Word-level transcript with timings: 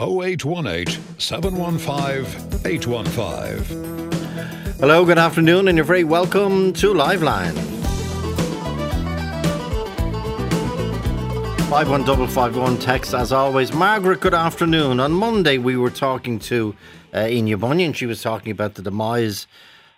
0818 0.00 1.18
715 1.18 2.60
815. 2.64 4.10
Hello, 4.80 5.04
good 5.04 5.18
afternoon, 5.18 5.68
and 5.68 5.76
you're 5.76 5.84
very 5.84 6.04
welcome 6.04 6.72
to 6.72 6.94
Liveline. 6.94 7.54
51551 11.68 12.78
text 12.78 13.12
as 13.12 13.30
always. 13.30 13.74
Margaret, 13.74 14.20
good 14.20 14.32
afternoon. 14.32 15.00
On 15.00 15.12
Monday, 15.12 15.58
we 15.58 15.76
were 15.76 15.90
talking 15.90 16.38
to 16.38 16.74
uh, 17.12 17.18
Enya 17.18 17.60
Bunyan. 17.60 17.92
She 17.92 18.06
was 18.06 18.22
talking 18.22 18.52
about 18.52 18.76
the 18.76 18.82
demise 18.82 19.46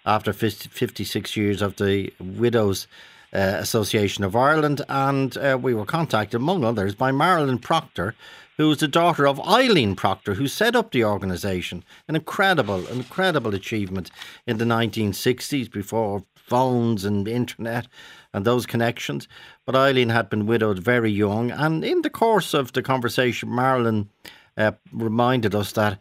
after 0.04 0.32
50, 0.32 0.68
56 0.68 1.36
years 1.36 1.62
of 1.62 1.76
the 1.76 2.12
Widows 2.18 2.88
uh, 3.32 3.56
Association 3.60 4.24
of 4.24 4.34
Ireland, 4.34 4.82
and 4.88 5.36
uh, 5.38 5.56
we 5.62 5.74
were 5.74 5.86
contacted, 5.86 6.40
among 6.40 6.64
others, 6.64 6.96
by 6.96 7.12
Marilyn 7.12 7.58
Proctor, 7.58 8.16
who 8.56 8.68
was 8.68 8.78
the 8.78 8.88
daughter 8.88 9.26
of 9.26 9.40
Eileen 9.40 9.94
Proctor, 9.96 10.34
who 10.34 10.46
set 10.46 10.76
up 10.76 10.90
the 10.90 11.04
organisation. 11.04 11.84
An 12.08 12.16
incredible, 12.16 12.86
incredible 12.88 13.54
achievement 13.54 14.10
in 14.46 14.58
the 14.58 14.64
1960s 14.64 15.70
before 15.70 16.24
phones 16.34 17.04
and 17.04 17.26
internet 17.26 17.86
and 18.34 18.44
those 18.44 18.66
connections. 18.66 19.28
But 19.64 19.76
Eileen 19.76 20.10
had 20.10 20.28
been 20.28 20.46
widowed 20.46 20.78
very 20.78 21.10
young, 21.10 21.50
and 21.50 21.84
in 21.84 22.02
the 22.02 22.10
course 22.10 22.54
of 22.54 22.72
the 22.72 22.82
conversation, 22.82 23.54
Marilyn 23.54 24.08
uh, 24.56 24.72
reminded 24.92 25.54
us 25.54 25.72
that 25.72 25.98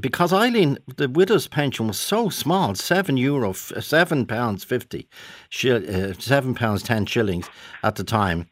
because 0.00 0.32
Eileen, 0.32 0.78
the 0.96 1.08
widow's 1.08 1.46
pension 1.46 1.86
was 1.86 1.98
so 1.98 2.30
small, 2.30 2.74
seven 2.74 3.18
euro, 3.18 3.52
seven 3.52 4.24
pounds 4.24 4.64
fifty, 4.64 5.06
uh, 5.64 6.14
seven 6.18 6.54
pounds 6.54 6.82
ten 6.82 7.04
shillings 7.04 7.48
at 7.82 7.96
the 7.96 8.04
time. 8.04 8.46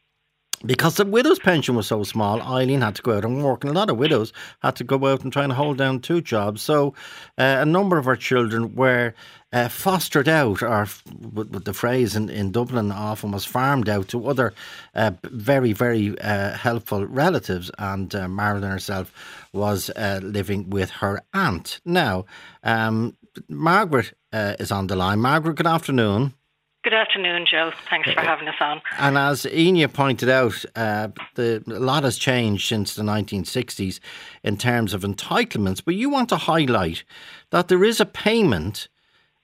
Because 0.66 0.96
the 0.96 1.06
widow's 1.06 1.38
pension 1.38 1.74
was 1.74 1.86
so 1.86 2.02
small, 2.02 2.42
Eileen 2.42 2.82
had 2.82 2.94
to 2.96 3.02
go 3.02 3.16
out 3.16 3.24
and 3.24 3.42
work, 3.42 3.64
and 3.64 3.70
a 3.70 3.78
lot 3.78 3.88
of 3.88 3.96
widows 3.96 4.30
had 4.60 4.76
to 4.76 4.84
go 4.84 5.06
out 5.06 5.22
and 5.22 5.32
try 5.32 5.42
and 5.42 5.52
hold 5.54 5.78
down 5.78 6.00
two 6.00 6.20
jobs. 6.20 6.60
So, 6.60 6.94
uh, 7.38 7.56
a 7.60 7.64
number 7.64 7.96
of 7.96 8.06
our 8.06 8.16
children 8.16 8.74
were 8.74 9.14
uh, 9.54 9.68
fostered 9.68 10.28
out, 10.28 10.62
or 10.62 10.86
with, 11.32 11.64
the 11.64 11.72
phrase 11.72 12.14
in, 12.14 12.28
in 12.28 12.52
Dublin 12.52 12.92
often 12.92 13.30
was 13.30 13.46
farmed 13.46 13.88
out 13.88 14.08
to 14.08 14.28
other 14.28 14.52
uh, 14.94 15.12
very, 15.24 15.72
very 15.72 16.18
uh, 16.20 16.52
helpful 16.52 17.06
relatives. 17.06 17.70
And 17.78 18.14
uh, 18.14 18.28
Marilyn 18.28 18.70
herself 18.70 19.12
was 19.54 19.88
uh, 19.96 20.20
living 20.22 20.68
with 20.68 20.90
her 20.90 21.22
aunt. 21.32 21.80
Now, 21.86 22.26
um, 22.62 23.16
Margaret 23.48 24.12
is 24.32 24.70
on 24.70 24.88
the 24.88 24.96
line. 24.96 25.20
Margaret, 25.20 25.56
good 25.56 25.66
afternoon. 25.66 26.34
Good 26.82 26.94
afternoon, 26.94 27.44
Joe. 27.44 27.72
Thanks 27.90 28.10
for 28.10 28.20
having 28.20 28.48
us 28.48 28.54
on. 28.58 28.80
And 28.98 29.18
as 29.18 29.42
Enya 29.44 29.92
pointed 29.92 30.30
out, 30.30 30.64
uh, 30.74 31.08
the, 31.34 31.62
a 31.66 31.78
lot 31.78 32.04
has 32.04 32.16
changed 32.16 32.66
since 32.66 32.94
the 32.94 33.02
1960s 33.02 34.00
in 34.42 34.56
terms 34.56 34.94
of 34.94 35.02
entitlements. 35.02 35.82
But 35.84 35.96
you 35.96 36.08
want 36.08 36.30
to 36.30 36.36
highlight 36.36 37.04
that 37.50 37.68
there 37.68 37.84
is 37.84 38.00
a 38.00 38.06
payment 38.06 38.88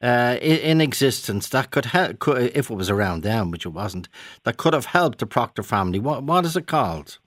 uh, 0.02 0.38
in, 0.40 0.80
existence 0.80 1.50
that 1.50 1.70
could 1.70 1.86
help, 1.86 2.20
could, 2.20 2.52
if 2.54 2.70
it 2.70 2.74
was 2.74 2.88
around 2.88 3.22
then, 3.22 3.50
which 3.50 3.66
it 3.66 3.70
wasn't, 3.70 4.08
that 4.44 4.56
could 4.56 4.72
have 4.72 4.86
helped 4.86 5.18
the 5.18 5.26
Proctor 5.26 5.62
family. 5.62 5.98
What 5.98 6.22
what 6.22 6.46
is 6.46 6.56
it 6.56 6.66
called? 6.66 7.18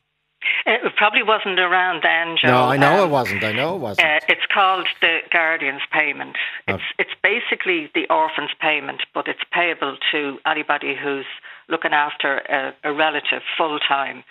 It 0.66 0.96
probably 0.96 1.24
wasn't 1.24 1.60
around 1.60 2.04
then, 2.04 2.38
Joe. 2.42 2.48
No, 2.48 2.64
I 2.64 2.78
know 2.78 3.04
um, 3.04 3.10
it 3.10 3.12
wasn't. 3.12 3.44
I 3.44 3.52
know 3.52 3.76
it 3.76 3.80
wasn't. 3.80 4.08
Uh, 4.08 4.20
it's 4.30 4.46
called 4.54 4.88
the 5.02 5.20
guardian's 5.32 5.82
payment. 5.92 6.38
Oh. 6.68 6.76
It's 6.76 6.84
it's 6.98 7.14
basically 7.22 7.90
the 7.94 8.08
orphan's 8.10 8.52
payment, 8.62 9.02
but 9.14 9.28
it's 9.28 9.44
payable 9.52 9.98
to 10.12 10.38
anybody 10.46 10.96
who's 10.96 11.26
looking 11.68 11.92
after 11.92 12.38
a, 12.38 12.74
a 12.84 12.94
relative 12.94 13.42
full 13.58 13.80
time, 13.80 14.24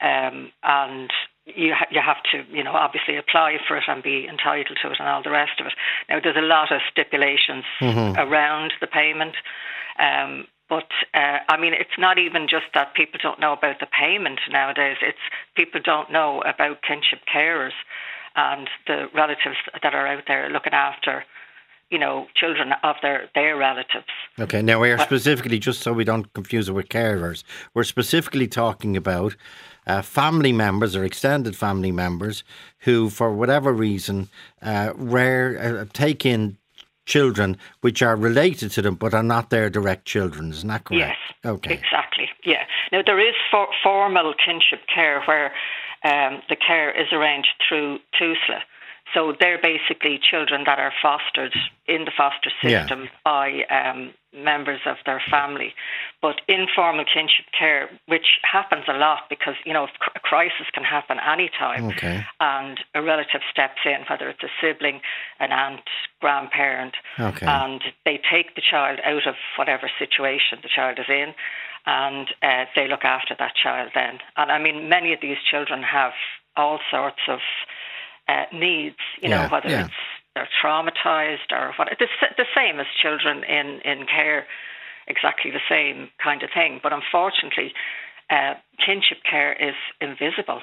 um, 0.00 0.52
and 0.62 1.10
you 1.46 1.74
ha- 1.74 1.88
you 1.90 2.00
have 2.00 2.22
to 2.32 2.44
you 2.54 2.62
know 2.62 2.72
obviously 2.72 3.16
apply 3.16 3.56
for 3.66 3.76
it 3.76 3.84
and 3.88 4.02
be 4.02 4.26
entitled 4.28 4.78
to 4.82 4.90
it 4.90 4.96
and 4.98 5.08
all 5.08 5.22
the 5.22 5.30
rest 5.30 5.60
of 5.60 5.66
it. 5.66 5.72
Now 6.08 6.20
there's 6.22 6.36
a 6.36 6.40
lot 6.40 6.72
of 6.72 6.80
stipulations 6.90 7.64
mm-hmm. 7.80 8.18
around 8.18 8.74
the 8.80 8.86
payment. 8.86 9.34
Um, 9.98 10.46
but 10.68 10.88
uh, 11.12 11.38
I 11.48 11.60
mean, 11.60 11.74
it's 11.74 11.98
not 11.98 12.18
even 12.18 12.48
just 12.48 12.66
that 12.74 12.94
people 12.94 13.20
don't 13.22 13.40
know 13.40 13.52
about 13.52 13.80
the 13.80 13.86
payment 13.86 14.40
nowadays. 14.50 14.96
It's 15.02 15.18
people 15.56 15.80
don't 15.84 16.10
know 16.10 16.40
about 16.42 16.82
kinship 16.82 17.20
carers 17.32 17.72
and 18.36 18.68
the 18.86 19.08
relatives 19.14 19.56
that 19.82 19.94
are 19.94 20.06
out 20.06 20.24
there 20.26 20.48
looking 20.48 20.72
after, 20.72 21.24
you 21.90 21.98
know, 21.98 22.26
children 22.34 22.72
of 22.82 22.96
their 23.02 23.28
their 23.34 23.56
relatives. 23.56 24.06
Okay, 24.38 24.62
now 24.62 24.80
we 24.80 24.90
are 24.90 24.98
specifically 24.98 25.58
just 25.58 25.82
so 25.82 25.92
we 25.92 26.04
don't 26.04 26.32
confuse 26.32 26.68
it 26.68 26.72
with 26.72 26.88
carers. 26.88 27.44
We're 27.74 27.84
specifically 27.84 28.48
talking 28.48 28.96
about. 28.96 29.36
Uh, 29.86 30.00
family 30.00 30.50
members 30.50 30.96
or 30.96 31.04
extended 31.04 31.54
family 31.54 31.92
members 31.92 32.42
who, 32.78 33.10
for 33.10 33.30
whatever 33.34 33.70
reason, 33.70 34.30
uh, 34.62 34.94
rare 34.96 35.58
uh, 35.82 35.84
take 35.92 36.24
in 36.24 36.56
children 37.06 37.56
which 37.80 38.02
are 38.02 38.16
related 38.16 38.70
to 38.72 38.82
them 38.82 38.94
but 38.94 39.14
are 39.14 39.22
not 39.22 39.50
their 39.50 39.70
direct 39.70 40.04
children. 40.04 40.50
Isn't 40.50 40.68
that 40.68 40.84
correct? 40.84 41.16
Yes. 41.44 41.52
Okay. 41.52 41.74
Exactly. 41.74 42.28
Yeah. 42.44 42.64
Now 42.92 43.02
there 43.04 43.20
is 43.20 43.34
for, 43.50 43.68
formal 43.82 44.34
kinship 44.44 44.80
care 44.92 45.22
where 45.22 45.52
um, 46.04 46.42
the 46.48 46.56
care 46.56 46.90
is 46.90 47.08
arranged 47.12 47.48
through 47.68 47.98
TUSLA. 48.18 48.60
So 49.14 49.32
they're 49.38 49.60
basically 49.62 50.18
children 50.18 50.64
that 50.66 50.78
are 50.78 50.92
fostered 51.00 51.54
in 51.86 52.04
the 52.04 52.10
foster 52.16 52.50
system 52.60 53.04
yeah. 53.04 53.10
by 53.24 53.62
um, 53.70 54.12
members 54.34 54.80
of 54.86 54.96
their 55.06 55.22
family. 55.30 55.72
But 56.20 56.40
informal 56.48 57.04
kinship 57.04 57.46
care, 57.56 57.88
which 58.06 58.26
happens 58.42 58.84
a 58.88 58.98
lot 58.98 59.30
because, 59.30 59.54
you 59.64 59.72
know, 59.72 59.86
a 60.14 60.20
crisis 60.20 60.66
can 60.72 60.82
happen 60.82 61.18
anytime. 61.20 61.86
Okay. 61.86 62.24
And 62.40 62.80
a 62.94 63.02
relative 63.02 63.42
steps 63.50 63.80
in, 63.84 64.04
whether 64.10 64.28
it's 64.28 64.42
a 64.42 64.50
sibling, 64.60 65.00
an 65.38 65.52
aunt, 65.52 65.88
grandparent, 66.20 66.94
okay. 67.20 67.46
and 67.46 67.80
they 68.04 68.20
take 68.30 68.56
the 68.56 68.62
child 68.68 68.98
out 69.04 69.26
of 69.28 69.36
whatever 69.56 69.88
situation 69.98 70.58
the 70.62 70.68
child 70.74 70.98
is 70.98 71.06
in 71.08 71.34
and 71.86 72.28
uh, 72.42 72.64
they 72.74 72.88
look 72.88 73.04
after 73.04 73.36
that 73.38 73.52
child 73.62 73.90
then. 73.94 74.18
And 74.36 74.50
I 74.50 74.58
mean, 74.58 74.88
many 74.88 75.12
of 75.12 75.20
these 75.20 75.36
children 75.50 75.82
have 75.82 76.12
all 76.56 76.78
sorts 76.90 77.20
of 77.28 77.40
uh, 78.28 78.44
needs, 78.52 78.96
you 79.20 79.28
yeah, 79.28 79.42
know, 79.42 79.48
whether 79.48 79.68
yeah. 79.68 79.86
it's 79.86 79.94
they're 80.34 80.48
traumatized 80.62 81.52
or 81.52 81.72
what. 81.76 81.88
The, 81.98 82.08
the 82.36 82.46
same 82.54 82.80
as 82.80 82.86
children 83.00 83.44
in, 83.44 83.80
in 83.84 84.06
care, 84.06 84.46
exactly 85.06 85.50
the 85.50 85.62
same 85.68 86.08
kind 86.22 86.42
of 86.42 86.50
thing. 86.52 86.80
But 86.82 86.92
unfortunately, 86.92 87.72
uh, 88.30 88.54
kinship 88.84 89.18
care 89.28 89.52
is 89.52 89.74
invisible. 90.00 90.62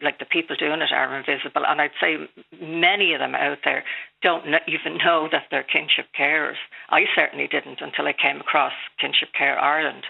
like 0.00 0.18
the 0.18 0.24
people 0.24 0.56
doing 0.56 0.80
it 0.80 0.92
are 0.92 1.18
invisible, 1.18 1.66
and 1.66 1.80
I'd 1.80 1.90
say 2.00 2.16
many 2.60 3.12
of 3.12 3.20
them 3.20 3.34
out 3.34 3.58
there 3.64 3.84
don't 4.22 4.46
even 4.66 4.98
know 5.04 5.28
that 5.30 5.44
they're 5.50 5.64
kinship 5.64 6.06
carers. 6.18 6.60
I 6.88 7.04
certainly 7.14 7.46
didn't 7.46 7.80
until 7.80 8.06
I 8.06 8.14
came 8.14 8.40
across 8.40 8.72
Kinship 8.98 9.32
Care 9.36 9.58
Ireland. 9.58 10.04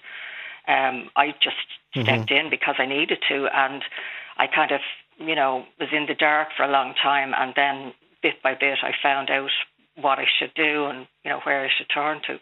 Um, 0.69 1.11
I 1.17 1.33
just 1.43 1.57
mm-hmm. 1.97 2.03
stepped 2.03 2.31
in 2.31 2.51
because 2.51 2.77
I 2.79 2.87
needed 2.87 3.19
to, 3.29 3.49
and 3.53 3.83
I 4.37 4.47
kind 4.47 4.71
of 4.71 4.81
you 5.21 5.35
know, 5.35 5.65
was 5.79 5.91
in 5.93 6.07
the 6.07 6.15
dark 6.15 6.49
for 6.57 6.65
a 6.65 6.71
long 6.71 6.95
time, 7.01 7.33
and 7.37 7.53
then 7.55 7.93
bit 8.23 8.43
by 8.43 8.55
bit, 8.55 8.79
I 8.83 8.93
found 9.03 9.31
out 9.31 9.51
what 9.97 10.19
I 10.19 10.25
should 10.39 10.55
do 10.55 10.87
and 10.87 11.07
you 11.25 11.31
know 11.31 11.41
where 11.45 11.65
I 11.65 11.69
should 11.77 11.89
turn 11.93 12.21
to. 12.27 12.39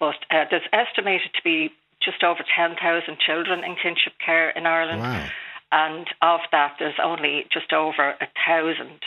But 0.00 0.16
uh, 0.30 0.46
there's 0.50 0.66
estimated 0.72 1.32
to 1.34 1.42
be 1.42 1.70
just 2.02 2.22
over 2.22 2.44
10,000 2.56 3.18
children 3.18 3.64
in 3.64 3.74
kinship 3.82 4.14
care 4.24 4.50
in 4.50 4.64
Ireland, 4.66 5.00
wow. 5.00 5.26
and 5.72 6.06
of 6.22 6.40
that, 6.52 6.76
there's 6.78 7.00
only 7.02 7.46
just 7.52 7.72
over 7.72 8.10
a 8.10 8.28
thousand. 8.46 9.00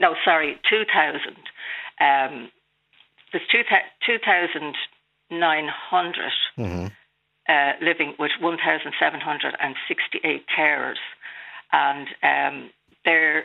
No, 0.00 0.16
sorry, 0.24 0.60
2,000. 0.68 1.36
Um, 2.00 2.50
there's 3.30 3.46
2,900 3.50 6.32
mm-hmm. 6.58 6.86
uh, 7.48 7.72
living 7.80 8.16
with 8.18 8.32
1,768 8.40 10.46
carers 10.58 10.98
and 11.74 12.06
um, 12.22 12.70
they're 13.04 13.44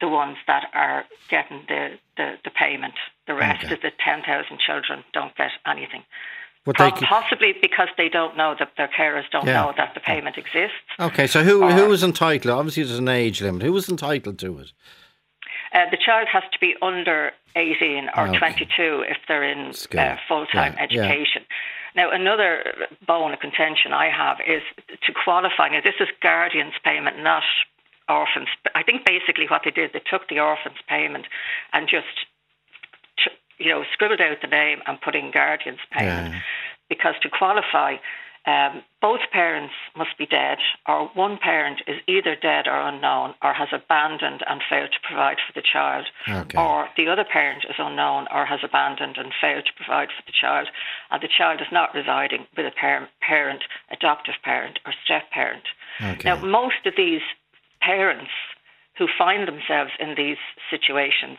the 0.00 0.08
ones 0.08 0.36
that 0.46 0.70
are 0.74 1.04
getting 1.28 1.62
the, 1.68 1.98
the, 2.16 2.34
the 2.44 2.50
payment. 2.50 2.94
The 3.26 3.34
rest 3.34 3.64
okay. 3.64 3.74
of 3.74 3.80
the 3.82 3.90
10,000 4.04 4.58
children 4.58 5.04
don't 5.12 5.36
get 5.36 5.50
anything. 5.66 6.02
Possibly 7.06 7.54
because 7.62 7.88
they 7.96 8.08
don't 8.08 8.36
know 8.36 8.54
that 8.58 8.72
their 8.76 8.88
carers 8.88 9.24
don't 9.32 9.46
yeah. 9.46 9.62
know 9.62 9.72
that 9.76 9.94
the 9.94 10.00
payment 10.00 10.36
exists. 10.36 10.76
Okay, 11.00 11.26
so 11.26 11.42
who 11.42 11.62
or, 11.62 11.72
who 11.72 11.90
is 11.92 12.04
entitled? 12.04 12.52
Obviously, 12.58 12.82
there's 12.82 12.98
an 12.98 13.08
age 13.08 13.40
limit. 13.40 13.62
Who 13.62 13.74
is 13.76 13.88
entitled 13.88 14.38
to 14.40 14.58
it? 14.58 14.72
Uh, 15.72 15.90
the 15.90 15.96
child 15.96 16.28
has 16.30 16.42
to 16.52 16.58
be 16.60 16.74
under 16.82 17.32
18 17.56 18.10
or 18.16 18.28
okay. 18.28 18.38
22 18.38 19.04
if 19.08 19.16
they're 19.26 19.44
in 19.44 19.72
uh, 19.98 20.16
full 20.28 20.44
time 20.46 20.74
education. 20.78 21.42
Yeah. 21.48 21.56
Now, 21.96 22.10
another 22.10 22.64
bone 23.06 23.32
of 23.32 23.40
contention 23.40 23.92
I 23.92 24.10
have 24.10 24.38
is 24.46 24.62
to 25.06 25.12
qualify. 25.12 25.68
Now, 25.68 25.80
this 25.82 25.94
is 26.00 26.08
guardian's 26.22 26.74
payment, 26.84 27.18
not 27.22 27.42
orphans. 28.08 28.48
I 28.74 28.82
think 28.82 29.04
basically 29.04 29.46
what 29.48 29.62
they 29.64 29.70
did, 29.70 29.92
they 29.92 30.02
took 30.10 30.28
the 30.28 30.40
orphans 30.40 30.78
payment 30.88 31.26
and 31.72 31.88
just, 31.88 32.26
you 33.58 33.70
know, 33.70 33.84
scribbled 33.92 34.20
out 34.20 34.40
the 34.40 34.48
name 34.48 34.80
and 34.86 35.00
put 35.00 35.14
in 35.14 35.30
guardian's 35.30 35.80
payment. 35.92 36.34
Yeah. 36.34 36.40
Because 36.88 37.14
to 37.22 37.28
qualify, 37.28 37.96
um, 38.48 38.82
both 39.02 39.20
parents 39.30 39.74
must 39.94 40.16
be 40.16 40.24
dead, 40.24 40.56
or 40.88 41.08
one 41.14 41.36
parent 41.36 41.82
is 41.86 42.00
either 42.08 42.34
dead 42.34 42.66
or 42.66 42.80
unknown, 42.80 43.34
or 43.42 43.52
has 43.52 43.68
abandoned 43.72 44.42
and 44.48 44.62
failed 44.70 44.90
to 44.92 45.06
provide 45.06 45.36
for 45.46 45.52
the 45.52 45.66
child, 45.72 46.06
Okay. 46.26 46.56
or 46.58 46.88
the 46.96 47.08
other 47.08 47.24
parent 47.30 47.64
is 47.68 47.76
unknown 47.78 48.26
or 48.32 48.46
has 48.46 48.60
abandoned 48.64 49.16
and 49.18 49.32
failed 49.38 49.66
to 49.66 49.72
provide 49.76 50.08
for 50.16 50.22
the 50.26 50.32
child, 50.32 50.68
and 51.10 51.22
the 51.22 51.28
child 51.28 51.60
is 51.60 51.70
not 51.70 51.94
residing 51.94 52.46
with 52.56 52.64
a 52.66 52.72
par- 52.80 53.08
parent, 53.20 53.62
adoptive 53.90 54.36
parent, 54.42 54.78
or 54.86 54.92
step 55.04 55.30
parent. 55.30 55.64
Okay. 56.00 56.24
Now, 56.24 56.36
most 56.40 56.86
of 56.86 56.94
these 56.96 57.22
parents 57.82 58.30
who 58.96 59.06
find 59.18 59.46
themselves 59.46 59.92
in 60.00 60.14
these 60.16 60.38
situations 60.70 61.38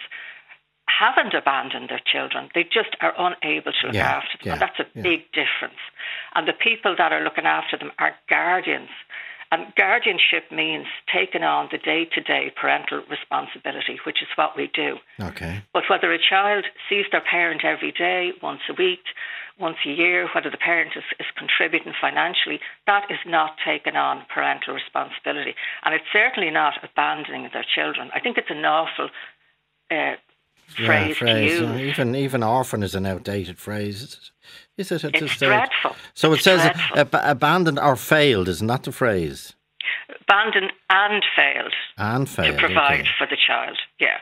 haven't 0.89 1.33
abandoned 1.33 1.89
their 1.89 2.01
children. 2.05 2.49
They 2.55 2.63
just 2.63 2.95
are 3.01 3.13
unable 3.17 3.71
to 3.71 3.87
look 3.87 3.95
Yeah, 3.95 4.17
after 4.17 4.37
them. 4.37 4.45
yeah, 4.45 4.53
and 4.53 4.61
that's 4.61 4.79
a 4.79 4.85
yeah. 4.95 5.01
big 5.03 5.31
difference. 5.31 5.79
And 6.35 6.47
the 6.47 6.53
people 6.53 6.95
that 6.97 7.11
are 7.13 7.21
looking 7.23 7.45
after 7.45 7.77
them 7.77 7.91
are 7.99 8.15
guardians. 8.27 8.89
And 9.51 9.73
guardianship 9.75 10.51
means 10.51 10.85
taking 11.11 11.41
on 11.41 11.69
the 11.71 11.79
day 11.79 12.05
to 12.05 12.21
day 12.21 12.51
parental 12.55 13.01
responsibility, 13.09 13.97
which 14.05 14.21
is 14.21 14.27
what 14.35 14.55
we 14.55 14.69
do. 14.73 14.97
Okay. 15.19 15.63
But 15.73 15.89
whether 15.89 16.13
a 16.13 16.19
child 16.19 16.65
sees 16.87 17.05
their 17.11 17.21
parent 17.21 17.65
every 17.65 17.91
day, 17.91 18.33
once 18.43 18.61
a 18.69 18.73
week, 18.73 19.01
once 19.59 19.77
a 19.85 19.89
year, 19.89 20.29
whether 20.35 20.51
the 20.51 20.57
parent 20.57 20.91
is, 20.95 21.03
is 21.19 21.25
contributing 21.35 21.93
financially, 21.99 22.59
that 22.85 23.09
is 23.09 23.17
not 23.25 23.57
taking 23.65 23.95
on 23.95 24.23
parental 24.33 24.73
responsibility. 24.75 25.55
And 25.83 25.95
it's 25.95 26.05
certainly 26.13 26.51
not 26.51 26.75
abandoning 26.83 27.49
their 27.51 27.65
children. 27.75 28.11
I 28.13 28.19
think 28.19 28.37
it's 28.37 28.51
an 28.51 28.63
awful 28.63 29.09
uh, 29.91 30.13
phrase, 30.75 31.07
yeah, 31.09 31.13
phrase. 31.13 31.59
to 31.59 31.65
use. 31.77 31.81
Even 31.81 32.15
even 32.15 32.43
orphan 32.43 32.83
is 32.83 32.95
an 32.95 33.05
outdated 33.05 33.57
phrase. 33.59 34.01
Is 34.01 34.13
it? 34.13 34.31
Is 34.77 34.91
it 34.91 35.03
at 35.05 35.11
It's 35.11 35.19
this 35.21 35.31
stage? 35.31 35.49
dreadful. 35.49 35.95
So 36.13 36.31
it 36.31 36.35
It's 36.35 36.43
says 36.43 36.59
ab- 36.95 37.09
abandoned 37.13 37.79
or 37.79 37.95
failed, 37.95 38.47
isn't 38.47 38.67
that 38.67 38.83
the 38.83 38.91
phrase? 38.91 39.53
Abandoned 40.21 40.71
and 40.89 41.23
failed 41.35 41.73
And 41.97 42.29
failed. 42.29 42.55
to 42.55 42.59
provide 42.59 43.01
okay. 43.01 43.09
for 43.17 43.27
the 43.27 43.37
child. 43.37 43.77
Yeah. 43.99 44.17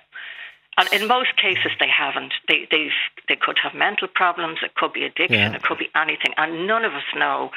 And 0.77 0.87
in 0.93 1.07
most 1.07 1.35
cases, 1.37 1.71
they 1.79 1.87
haven't. 1.89 2.33
They 2.47 2.67
they've 2.71 2.91
they 3.27 3.35
could 3.35 3.57
have 3.63 3.73
mental 3.73 4.07
problems. 4.07 4.59
It 4.63 4.75
could 4.75 4.93
be 4.93 5.03
addiction. 5.03 5.39
Yeah. 5.39 5.55
It 5.55 5.63
could 5.63 5.79
be 5.79 5.89
anything. 5.95 6.33
And 6.37 6.67
none 6.67 6.85
of 6.85 6.93
us 6.93 7.03
know. 7.15 7.51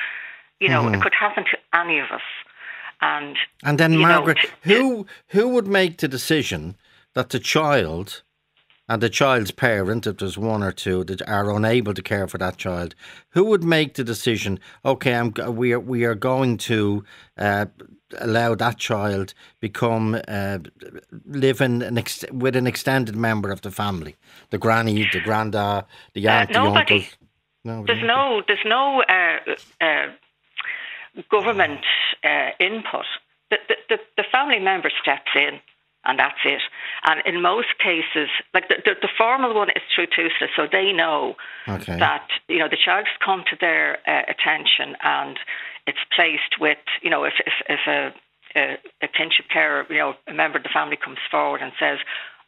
You 0.59 0.69
know, 0.69 0.83
Mm-hmm. 0.83 0.95
it 0.97 1.03
could 1.03 1.15
happen 1.19 1.45
to 1.45 1.59
any 1.79 1.99
of 2.01 2.11
us. 2.11 2.23
And 3.03 3.37
And 3.63 3.79
then 3.79 3.93
you 3.93 3.99
know, 4.01 4.09
Margaret, 4.09 4.39
who 4.63 5.07
who 5.29 5.49
would 5.49 5.67
make 5.67 5.99
the 5.99 6.09
decision 6.09 6.77
that 7.15 7.31
the 7.31 7.39
child 7.39 8.23
and 8.91 9.01
the 9.01 9.09
child's 9.09 9.53
parent, 9.53 10.07
if 10.07 10.17
there's 10.17 10.37
one 10.37 10.65
or 10.65 10.73
two 10.73 11.05
that 11.05 11.23
are 11.29 11.49
unable 11.55 11.95
to 11.95 12.03
care 12.03 12.27
for 12.27 12.39
that 12.39 12.57
child, 12.57 12.97
who 13.31 13.45
would 13.45 13.63
make 13.63 13.95
the 13.95 14.03
decision? 14.05 14.59
Okay, 14.85 15.15
I'm 15.15 15.33
we 15.55 15.73
are 15.73 15.79
we 15.81 16.05
are 16.05 16.17
going 16.17 16.57
to 16.59 17.05
uh, 17.39 17.67
allow 18.19 18.57
that 18.57 18.79
child 18.79 19.33
become 19.61 20.21
uh, 20.27 20.59
live 21.25 21.61
in 21.61 21.83
an 21.83 21.99
ex- 21.99 22.25
with 22.33 22.57
an 22.57 22.67
extended 22.67 23.15
member 23.15 23.53
of 23.53 23.61
the 23.61 23.71
family, 23.71 24.17
the 24.51 24.59
granny, 24.59 25.09
the 25.13 25.21
granda, 25.21 25.85
the 26.15 26.27
Uh, 26.27 26.33
aunt, 26.33 26.49
the 26.53 26.59
nobody. 26.59 26.95
uncle. 26.95 27.17
No, 27.65 27.85
there's 27.87 28.03
no 28.03 28.43
there's 28.49 28.67
no 28.67 29.03
uh, 29.09 29.39
uh, 29.81 30.07
government 31.31 31.81
uh, 32.25 32.51
input. 32.59 33.07
The, 33.51 33.59
the, 33.69 33.77
the, 33.89 33.99
the 34.17 34.25
family 34.33 34.59
member 34.61 34.91
steps 35.03 35.31
in, 35.35 35.61
and 36.05 36.19
that's 36.19 36.39
it. 36.45 36.63
And 37.05 37.21
in 37.27 37.43
most 37.43 37.79
cases, 37.79 38.29
like 38.55 38.69
the, 38.69 38.77
the, 38.85 38.95
the 39.03 39.09
formal 39.19 39.55
one 39.55 39.71
is 39.71 39.83
through 39.95 40.07
TUSLA, 40.07 40.49
so 40.57 40.67
they 40.71 40.93
know 40.93 41.37
Okay. 41.69 41.99
that 41.99 42.27
you 42.49 42.59
know 42.59 42.69
the 42.69 42.79
child 42.83 43.07
has 43.07 43.17
come 43.25 43.45
to 43.51 43.57
their 43.61 43.99
uh, 44.07 44.23
attention 44.29 44.97
and 45.03 45.39
it's 45.87 45.99
placed 46.15 46.59
with 46.59 46.79
you 47.03 47.11
know 47.11 47.25
if 47.25 47.35
if, 47.47 47.53
if 47.69 47.81
a, 47.87 48.13
a 48.57 48.79
a 49.03 49.09
kinship 49.09 49.47
carer 49.53 49.87
you 49.91 49.99
know 49.99 50.15
a 50.27 50.33
member 50.33 50.57
of 50.59 50.65
the 50.65 50.71
family 50.73 50.97
comes 50.97 51.19
forward 51.31 51.61
and 51.61 51.73
says 51.79 51.99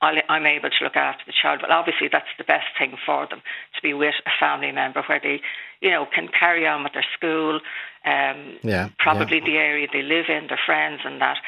I'm 0.03 0.47
able 0.47 0.69
to 0.69 0.85
look 0.85 0.97
after 0.97 1.23
the 1.27 1.33
child. 1.33 1.61
Well, 1.63 1.71
obviously 1.71 2.09
that's 2.11 2.27
the 2.37 2.43
best 2.43 2.67
thing 2.77 2.97
for 3.07 3.29
them 3.29 3.41
to 3.77 3.83
be 3.83 3.95
with 3.95 4.15
a 4.27 4.31
family 4.41 4.73
member 4.73 5.03
where 5.07 5.21
they 5.23 5.41
you 5.81 5.91
know 5.91 6.07
can 6.13 6.29
carry 6.29 6.67
on 6.67 6.83
with 6.83 6.93
their 6.95 7.07
school, 7.17 7.61
um, 8.05 8.59
Yeah, 8.63 8.89
probably 8.99 9.39
the 9.39 9.57
area 9.59 9.87
they 9.93 10.03
live 10.03 10.27
in, 10.29 10.49
their 10.49 10.61
friends 10.67 11.03
and 11.05 11.21
that. 11.21 11.39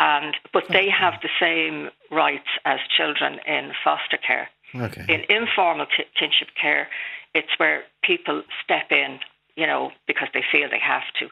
And 0.00 0.34
but 0.52 0.64
they 0.70 0.88
have 0.88 1.14
the 1.22 1.28
same 1.38 1.90
rights 2.10 2.48
as 2.64 2.78
children 2.96 3.38
in 3.46 3.72
foster 3.84 4.16
care. 4.16 4.48
Okay. 4.74 5.04
In 5.08 5.20
informal 5.28 5.86
ki- 5.86 6.04
kinship 6.18 6.48
care, 6.60 6.88
it's 7.34 7.50
where 7.58 7.82
people 8.02 8.42
step 8.64 8.90
in, 8.90 9.18
you 9.56 9.66
know, 9.66 9.90
because 10.06 10.28
they 10.32 10.42
feel 10.50 10.68
they 10.70 10.78
have 10.80 11.02
to, 11.18 11.28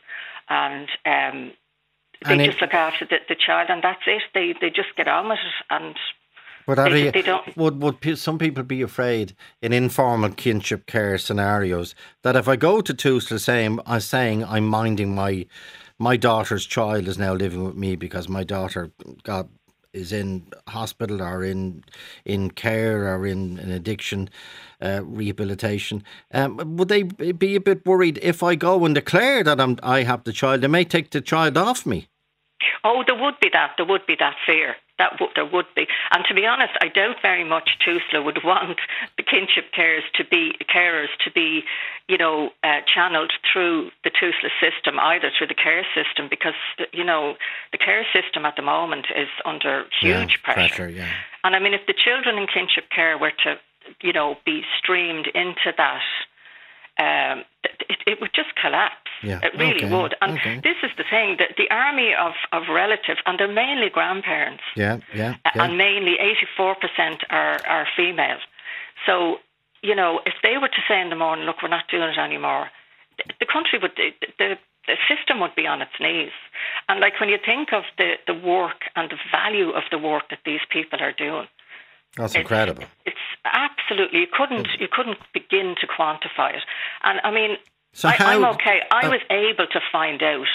and 0.51 0.89
um, 1.07 1.53
they 2.27 2.33
And 2.33 2.43
it- 2.43 2.47
just 2.51 2.61
look 2.61 2.75
after 2.75 3.07
the, 3.07 3.19
the 3.29 3.35
child, 3.37 3.71
and 3.71 3.83
that's 3.83 4.03
it. 4.07 4.23
They 4.35 4.55
they 4.61 4.69
just 4.71 4.95
get 4.97 5.09
on 5.09 5.29
with 5.29 5.39
it, 5.39 5.65
and 5.71 5.97
But 6.67 6.79
are 6.79 6.91
They- 6.91 7.05
they, 7.05 7.11
they 7.11 7.23
don't- 7.23 7.57
would 7.57 7.81
would 7.81 8.19
some 8.19 8.39
people 8.39 8.65
be 8.65 8.83
afraid 8.83 9.35
in 9.63 9.73
informal 9.73 10.31
kinship 10.33 10.85
care 10.87 11.17
scenarios 11.17 11.95
that 12.23 12.37
if 12.37 12.47
I 12.49 12.57
go 12.57 12.83
to 12.83 12.93
Tusla 12.93 13.39
saying 13.41 13.79
I'm 13.87 14.01
saying 14.01 14.45
I'm 14.45 14.67
minding 14.67 15.15
my 15.15 15.47
my 15.99 16.17
daughter's 16.17 16.67
child 16.67 17.09
is 17.09 17.19
now 17.19 17.35
living 17.35 17.65
with 17.65 17.77
me 17.77 17.97
because 17.97 18.29
my 18.29 18.45
daughter 18.45 18.91
got 19.23 19.49
is 19.93 20.13
in 20.13 20.47
hospital 20.69 21.23
or 21.23 21.43
in 21.43 21.83
in 22.25 22.51
care 22.51 23.15
or 23.15 23.27
in, 23.27 23.59
in 23.59 23.71
addiction 23.71 24.29
uh, 24.83 25.01
rehabilitation. 25.03 26.03
Um, 26.33 26.77
would 26.77 26.89
they 26.89 27.03
be 27.03 27.33
be 27.33 27.57
a 27.57 27.61
bit 27.61 27.85
worried 27.87 28.19
if 28.23 28.43
I 28.43 28.55
go 28.55 28.85
and 28.85 28.95
declare 28.95 29.43
that 29.45 29.61
I'm 29.61 29.79
I 29.83 30.03
have 30.03 30.25
the 30.25 30.33
child? 30.33 30.61
They 30.61 30.69
may 30.69 30.85
take 30.85 31.11
the 31.11 31.21
child 31.21 31.57
off 31.57 31.87
me. 31.87 32.09
oh, 32.85 33.03
there 33.07 33.21
would 33.21 33.41
be 33.41 33.51
that. 33.53 33.73
There 33.77 33.87
would 33.87 34.07
be 34.07 34.17
that 34.19 34.37
fear. 34.47 34.77
That 34.99 35.13
w- 35.13 35.33
there 35.35 35.47
would 35.47 35.67
be, 35.77 35.87
and 36.11 36.25
to 36.29 36.35
be 36.35 36.45
honest, 36.45 36.73
I 36.81 36.89
doubt 36.89 37.17
very 37.23 37.45
much 37.45 37.79
Tusla 37.87 38.25
would 38.25 38.43
want 38.45 38.79
the 39.17 39.23
kinship 39.23 39.73
carers 39.77 40.03
to 40.15 40.25
be 40.25 40.53
carers 40.75 41.09
to 41.25 41.31
be, 41.31 41.63
you 42.09 42.19
know, 42.19 42.51
uh, 42.65 42.81
channeled 42.93 43.33
through 43.53 43.91
the 44.05 44.11
Tusla 44.11 44.51
system, 44.61 44.99
either 44.99 45.31
through 45.37 45.49
the 45.49 45.55
care 45.55 45.87
system, 45.95 46.29
because 46.29 46.55
you 46.93 47.05
know 47.05 47.37
the 47.73 47.79
care 47.79 48.05
system 48.13 48.45
at 48.45 48.57
the 48.57 48.63
moment 48.63 49.07
is 49.15 49.29
under 49.45 49.85
huge 50.01 50.39
yeah, 50.43 50.53
pressure. 50.55 50.89
yeah. 50.89 51.09
And 51.45 51.55
I 51.55 51.61
mean, 51.61 51.75
if 51.75 51.87
the 51.87 51.95
children 51.95 52.37
in 52.39 52.47
kinship 52.47 52.91
care 52.95 53.17
were 53.17 53.33
to, 53.45 53.57
you 54.03 54.13
know, 54.13 54.37
be 54.45 54.63
streamed 54.79 55.29
into 55.35 55.73
that, 55.77 56.03
um, 56.99 57.45
it, 57.89 57.99
it 58.07 58.21
would 58.21 58.35
just 58.35 58.55
collapse. 58.61 59.08
Yeah, 59.23 59.41
It 59.43 59.53
really 59.59 59.85
okay, 59.85 59.91
would. 59.95 60.15
And 60.21 60.39
okay. 60.39 60.61
this 60.63 60.77
is 60.83 60.91
the 60.97 61.05
thing 61.11 61.37
that 61.39 61.57
the 61.57 61.69
army 61.75 62.15
of, 62.15 62.33
of 62.53 62.69
relatives, 62.73 63.21
and 63.27 63.39
they're 63.39 63.53
mainly 63.53 63.89
grandparents, 63.91 64.63
Yeah, 64.77 64.99
yeah, 65.15 65.35
yeah. 65.55 65.65
and 65.65 65.77
mainly 65.77 66.17
84% 66.59 67.25
are, 67.31 67.59
are 67.67 67.87
female. 67.97 68.39
So, 69.07 69.39
you 69.83 69.95
know, 69.95 70.21
if 70.27 70.35
they 70.43 70.57
were 70.59 70.69
to 70.69 70.83
say 70.89 71.01
in 71.01 71.11
the 71.11 71.17
morning, 71.17 71.47
look, 71.47 71.57
we're 71.63 71.69
not 71.69 71.89
doing 71.91 72.09
it 72.11 72.19
anymore, 72.19 72.69
the, 73.19 73.25
the 73.41 73.47
country 73.47 73.79
would, 73.83 73.93
the, 73.97 74.11
the, 74.39 74.59
the 74.87 74.97
system 75.09 75.41
would 75.41 75.55
be 75.55 75.67
on 75.67 75.83
its 75.83 75.93
knees. 76.01 76.31
And 76.89 77.01
like 77.01 77.19
when 77.21 77.29
you 77.29 77.39
think 77.45 77.73
of 77.73 77.85
the, 77.99 78.15
the 78.27 78.35
work 78.35 78.83
and 78.97 79.11
the 79.11 79.19
value 79.33 79.71
of 79.71 79.83
the 79.91 79.99
work 79.99 80.25
that 80.31 80.41
these 80.45 80.61
people 80.71 81.01
are 81.01 81.13
doing, 81.13 81.49
That's 82.17 82.33
it's- 82.35 82.43
incredible. 82.43 82.85
It's 83.05 83.17
absolutely 83.45 84.21
you 84.21 84.27
couldn't 84.33 84.69
you 84.79 84.89
couldn't 84.91 85.19
begin 85.33 85.75
to 85.81 85.87
quantify 85.87 86.55
it. 86.55 86.63
And 87.03 87.21
I 87.25 87.31
mean, 87.31 87.57
So 87.99 88.09
I, 88.09 88.15
I'm 88.21 88.45
okay. 88.55 88.79
I 88.93 89.07
uh, 89.07 89.11
was 89.11 89.21
able 89.29 89.67
to 89.67 89.81
find 89.91 90.23
out, 90.23 90.47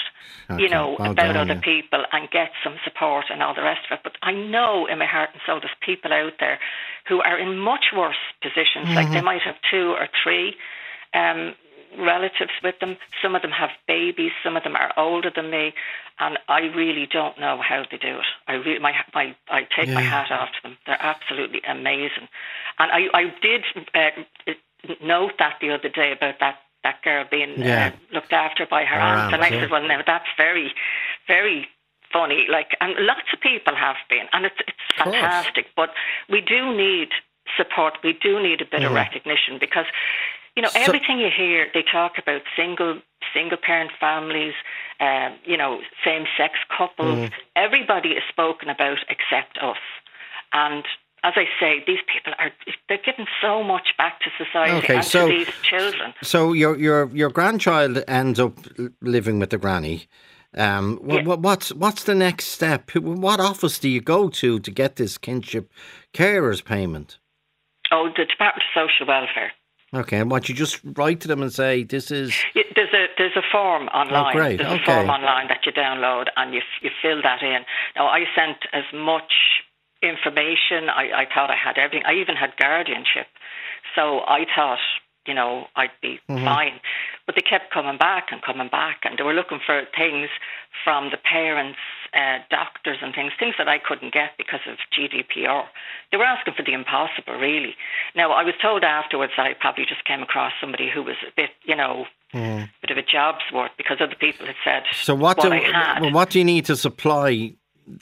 Okay, 0.48 0.62
you 0.62 0.68
know, 0.70 0.96
well 0.98 1.10
about 1.12 1.34
done, 1.34 1.50
other 1.50 1.60
yeah. 1.60 1.60
people 1.60 2.02
and 2.10 2.30
get 2.30 2.50
some 2.64 2.76
support 2.84 3.26
and 3.30 3.42
all 3.42 3.54
the 3.54 3.62
rest 3.62 3.80
of 3.90 3.98
it. 3.98 4.00
But 4.02 4.16
I 4.22 4.32
know 4.32 4.86
in 4.86 4.98
my 4.98 5.04
heart 5.04 5.28
and 5.34 5.42
soul 5.44 5.60
there's 5.60 5.76
people 5.84 6.10
out 6.10 6.32
there 6.40 6.58
who 7.06 7.20
are 7.20 7.38
in 7.38 7.58
much 7.58 7.92
worse 7.94 8.16
positions. 8.40 8.88
Like 8.96 9.04
Mm-hmm. 9.04 9.14
they 9.14 9.20
might 9.20 9.42
have 9.42 9.56
two 9.70 9.92
or 9.92 10.08
three. 10.22 10.56
Um, 11.12 11.54
relatives 11.96 12.50
with 12.64 12.74
them 12.80 12.96
some 13.22 13.36
of 13.36 13.42
them 13.42 13.52
have 13.52 13.70
babies 13.86 14.32
some 14.42 14.56
of 14.56 14.64
them 14.64 14.74
are 14.74 14.92
older 14.96 15.30
than 15.30 15.48
me 15.48 15.72
and 16.18 16.40
I 16.48 16.62
really 16.62 17.06
don't 17.06 17.38
know 17.38 17.60
how 17.62 17.84
they 17.88 17.98
do 17.98 18.18
it 18.18 18.26
I 18.48 18.54
really 18.54 18.80
my, 18.80 18.92
my 19.14 19.36
I 19.48 19.60
take 19.78 19.88
my 19.90 20.00
hat 20.00 20.32
off 20.32 20.48
to 20.48 20.62
them 20.64 20.76
they're 20.86 20.98
absolutely 21.00 21.60
amazing 21.68 22.26
and 22.80 22.90
I, 22.90 23.06
I 23.14 23.22
did 23.40 23.62
uh, 23.94 24.54
note 25.00 25.34
that 25.38 25.58
the 25.60 25.70
other 25.70 25.88
day 25.88 26.10
about 26.10 26.40
that 26.40 26.56
that 26.84 27.02
girl 27.02 27.24
being 27.28 27.54
Yeah. 27.58 27.90
uh, 27.92 28.14
looked 28.14 28.32
after 28.32 28.64
by 28.66 28.84
her, 28.84 28.94
Her 28.94 29.00
aunt, 29.00 29.34
and 29.34 29.42
I 29.42 29.48
yeah. 29.48 29.60
said, 29.62 29.70
well, 29.70 29.82
now 29.86 30.00
that's 30.06 30.28
very, 30.36 30.72
very 31.26 31.66
funny. 32.12 32.46
Like, 32.48 32.76
and 32.80 32.94
lots 33.00 33.26
of 33.32 33.40
people 33.40 33.74
have 33.74 33.96
been, 34.08 34.26
and 34.32 34.46
it's 34.46 34.60
it's 34.68 34.78
fantastic. 34.96 35.66
But 35.74 35.90
we 36.30 36.40
do 36.40 36.60
need 36.76 37.08
support. 37.56 37.98
We 38.04 38.12
do 38.12 38.40
need 38.40 38.60
a 38.60 38.64
bit 38.64 38.84
of 38.84 38.92
recognition 38.92 39.58
because, 39.58 39.86
you 40.54 40.62
know, 40.62 40.68
Mm-hmm. 40.68 40.84
So- 40.84 40.92
everything 40.92 41.18
you 41.18 41.30
hear, 41.36 41.66
they 41.74 41.82
talk 41.82 42.12
about 42.18 42.42
single 42.56 43.00
single 43.32 43.58
parent 43.58 43.90
families, 43.98 44.54
um, 45.00 45.34
you 45.44 45.56
know, 45.56 45.80
same 46.04 46.24
sex 46.38 46.52
couples. 46.76 47.18
Mm. 47.18 47.32
Everybody 47.56 48.10
is 48.10 48.22
spoken 48.28 48.68
about 48.68 48.98
except 49.08 49.58
us, 49.58 49.82
and. 50.52 50.84
As 51.24 51.32
I 51.36 51.46
say, 51.60 51.82
these 51.86 51.98
people 52.12 52.32
are 52.38 52.50
they're 52.88 52.98
giving 53.04 53.26
so 53.42 53.62
much 53.62 53.88
back 53.98 54.20
to 54.20 54.30
society 54.44 54.76
Okay, 54.78 54.96
and 54.96 55.04
so- 55.04 55.26
to 55.28 55.32
these 55.44 55.52
children. 55.62 56.14
So 56.22 56.52
your 56.52 56.76
your 56.78 57.08
your 57.12 57.30
grandchild 57.30 58.04
ends 58.06 58.38
up 58.38 58.54
living 59.00 59.38
with 59.40 59.50
the 59.50 59.58
granny. 59.58 60.06
Um, 60.56 61.00
Yeah. 61.08 61.22
wha- 61.24 61.36
what's 61.46 61.72
what's 61.74 62.04
the 62.04 62.14
next 62.14 62.44
step? 62.58 62.90
What 62.94 63.40
office 63.40 63.78
do 63.80 63.88
you 63.88 64.00
go 64.00 64.28
to 64.40 64.60
to 64.60 64.70
get 64.70 64.96
this 64.96 65.18
kinship 65.18 65.72
carers 66.12 66.62
payment? 66.64 67.18
Oh, 67.90 68.08
the 68.16 68.24
Department 68.24 68.62
of 68.68 68.82
Social 68.82 69.06
Welfare. 69.06 69.52
Okay, 69.94 70.18
and 70.18 70.30
what 70.30 70.48
you 70.48 70.54
just 70.54 70.80
write 70.98 71.20
to 71.20 71.28
them 71.28 71.40
and 71.42 71.52
say 71.52 71.84
this 71.84 72.10
is 72.10 72.34
There's 72.54 72.92
a 72.92 73.06
there's 73.18 73.36
a 73.36 73.42
form 73.52 73.88
online. 73.88 74.26
Oh, 74.36 74.38
great, 74.38 74.56
There's 74.58 74.72
okay. 74.80 74.82
a 74.82 74.86
form 74.86 75.10
online 75.10 75.46
that 75.48 75.60
you 75.66 75.72
download 75.72 76.26
and 76.36 76.52
you 76.54 76.62
you 76.82 76.90
fill 77.02 77.20
that 77.22 77.42
in. 77.42 77.64
Now 77.96 78.06
I 78.08 78.20
sent 78.34 78.58
as 78.72 78.84
much 78.92 79.32
information. 80.04 80.88
I, 80.88 81.22
I 81.22 81.26
thought 81.32 81.50
I 81.50 81.56
had 81.56 81.78
everything. 81.78 82.04
I 82.06 82.14
even 82.14 82.36
had 82.36 82.56
guardianship, 82.56 83.26
so 83.96 84.20
I 84.20 84.44
thought 84.54 84.78
you 85.26 85.34
know 85.34 85.66
I'd 85.76 85.90
be 86.02 86.20
Mm-hmm. 86.28 86.44
fine. 86.44 86.80
But 87.26 87.34
they 87.36 87.40
kept 87.42 87.72
coming 87.72 87.96
back 87.96 88.28
and 88.30 88.42
coming 88.42 88.68
back, 88.68 89.00
and 89.04 89.18
they 89.18 89.22
were 89.24 89.32
looking 89.32 89.60
for 89.64 89.82
things 89.96 90.28
from 90.84 91.08
the 91.10 91.16
parents, 91.16 91.78
uh, 92.12 92.38
doctors, 92.50 92.98
and 93.00 93.14
things 93.14 93.32
things 93.38 93.54
that 93.58 93.68
I 93.68 93.78
couldn't 93.78 94.12
get 94.12 94.36
because 94.36 94.60
of 94.68 94.76
GDPR. 94.92 95.64
They 96.10 96.18
were 96.18 96.24
asking 96.24 96.54
for 96.56 96.62
the 96.62 96.74
impossible, 96.74 97.34
really. 97.34 97.74
Now 98.14 98.32
I 98.32 98.44
was 98.44 98.54
told 98.60 98.84
afterwards 98.84 99.32
that 99.36 99.46
I 99.46 99.54
probably 99.54 99.86
just 99.86 100.04
came 100.04 100.22
across 100.22 100.52
somebody 100.60 100.90
who 100.92 101.02
was 101.02 101.16
a 101.26 101.32
bit, 101.34 101.50
you 101.64 101.74
know, 101.76 102.04
a 102.34 102.68
bit 102.82 102.90
of 102.90 102.98
a 102.98 103.02
job's 103.02 103.44
worth 103.52 103.70
because 103.78 103.98
other 104.00 104.16
people 104.18 104.46
had 104.46 104.56
said 104.64 104.82
Mm-hmm. 104.84 104.96
so 105.06 105.14
what 105.14 105.38
what 105.38 105.44
do 105.44 105.50
well, 106.02 106.12
what 106.12 106.30
do 106.30 106.38
you 106.38 106.44
need 106.44 106.64
to 106.66 106.76
supply 106.76 107.54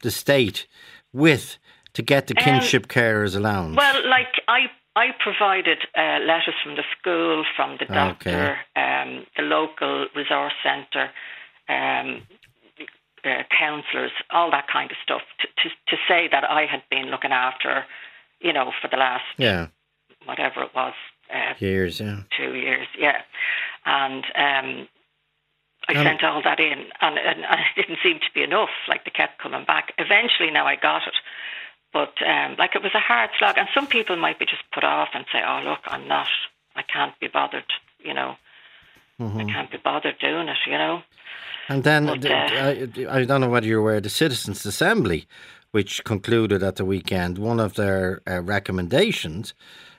the 0.03 0.11
state 0.11 0.67
with 1.13 1.59
to 1.95 2.03
get 2.03 2.27
the 2.27 2.35
kinship 2.35 2.89
carers 2.89 3.37
allowance? 3.37 3.77
Well, 3.77 4.09
like 4.09 4.41
I, 4.49 4.71
I 4.97 5.09
provided 5.21 5.79
uh, 5.97 6.19
letters 6.25 6.55
from 6.63 6.77
the 6.77 6.85
school, 6.99 7.45
from 7.57 7.77
the 7.79 7.87
doctor, 7.87 8.57
um, 8.77 9.27
the 9.37 9.43
local 9.43 10.07
resource 10.15 10.55
centre, 10.63 11.11
um, 11.69 12.23
uh, 13.25 13.43
counsellors, 13.57 14.11
all 14.31 14.51
that 14.51 14.67
kind 14.69 14.91
of 14.91 14.97
stuff, 15.03 15.23
to, 15.41 15.47
to 15.63 15.69
to 15.89 15.97
say 16.09 16.29
that 16.33 16.45
I 16.49 16.67
had 16.67 16.83
been 16.91 17.07
looking 17.07 17.33
after, 17.33 17.85
you 18.41 18.53
know, 18.53 18.73
for 18.81 18.89
the 18.89 18.97
last 18.97 19.25
yeah, 19.39 19.69
whatever 20.25 20.63
it 20.63 20.75
was, 20.75 20.95
uh, 21.33 21.55
years. 21.59 22.01
Yeah. 22.01 22.23
two 22.37 22.55
years, 22.55 22.89
yeah, 22.99 23.23
and 23.87 24.25
um, 24.35 24.89
I 25.89 25.95
Um, 25.95 26.05
sent 26.05 26.25
all 26.25 26.43
that 26.43 26.61
in, 26.61 26.87
and, 27.01 27.19
and, 27.19 27.45
and 27.45 27.61
it 27.77 27.77
didn't 27.77 27.99
seem 28.03 28.19
to 28.19 28.33
be 28.35 28.43
enough. 28.43 28.71
Like 28.89 29.05
they 29.05 29.11
kept 29.11 29.41
coming 29.41 29.65
back. 29.65 29.93
Eventually, 29.99 30.51
now 30.51 30.67
I 30.67 30.77
got 30.77 31.07
it, 31.07 31.15
but 31.93 32.15
um, 32.27 32.57
like 32.59 32.75
it 32.75 32.83
was 32.83 32.95
a 32.95 33.01
hard 33.01 33.31
slog. 33.39 33.59
And 33.59 33.69
some 33.75 33.87
people 33.87 34.17
might 34.17 34.39
be 34.39 34.47
just 34.47 34.63
put 34.73 34.85
off 34.85 35.11
and 35.15 35.25
say, 35.33 35.41
"Oh, 35.47 35.61
look, 35.65 35.81
I'm 35.87 36.09
not. 36.09 36.29
I 36.77 36.83
can't 36.83 37.19
be 37.21 37.29
bothered." 37.29 37.71
You 38.01 38.15
know, 38.15 38.37
Mm-hmm. 39.21 39.39
I 39.39 39.45
can't 39.45 39.71
be 39.71 39.79
bothered 39.79 40.19
doing 40.19 40.49
it. 40.49 40.57
You 40.67 40.79
know. 40.79 41.03
And 41.69 41.85
then 41.85 42.07
But, 42.07 42.27
uh, 42.27 42.33
I, 42.33 42.89
I 43.09 43.25
don't 43.25 43.41
know 43.41 43.49
whether 43.49 43.67
you're 43.67 43.81
aware, 43.81 44.01
the 44.01 44.09
Citizens 44.09 44.67
Assembly, 44.67 45.27
which 45.71 46.03
concluded 46.05 46.63
at 46.63 46.77
the 46.77 46.85
weekend, 46.85 47.39
one 47.39 47.61
of 47.61 47.75
their 47.75 48.21
uh, 48.29 48.41
recommendations. 48.43 49.55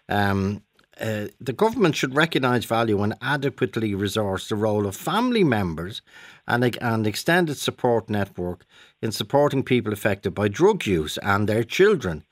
Um, 0.10 0.62
uh, 1.00 1.28
the 1.40 1.54
government 1.54 1.96
should 1.96 2.16
recognise 2.16 2.66
value 2.66 3.02
and 3.02 3.16
adequately 3.22 3.96
resource 3.96 4.48
the 4.48 4.56
role 4.56 4.86
of 4.86 4.96
family 4.96 5.44
members 5.44 6.02
and 6.48 6.78
and 6.82 7.08
extended 7.08 7.58
support 7.58 8.10
network 8.10 8.66
in 9.02 9.12
supporting 9.12 9.64
people 9.64 9.92
affected 9.94 10.34
by 10.34 10.48
drug 10.48 10.86
use 10.86 11.18
and 11.20 11.50
their 11.50 11.64
children. 11.64 12.24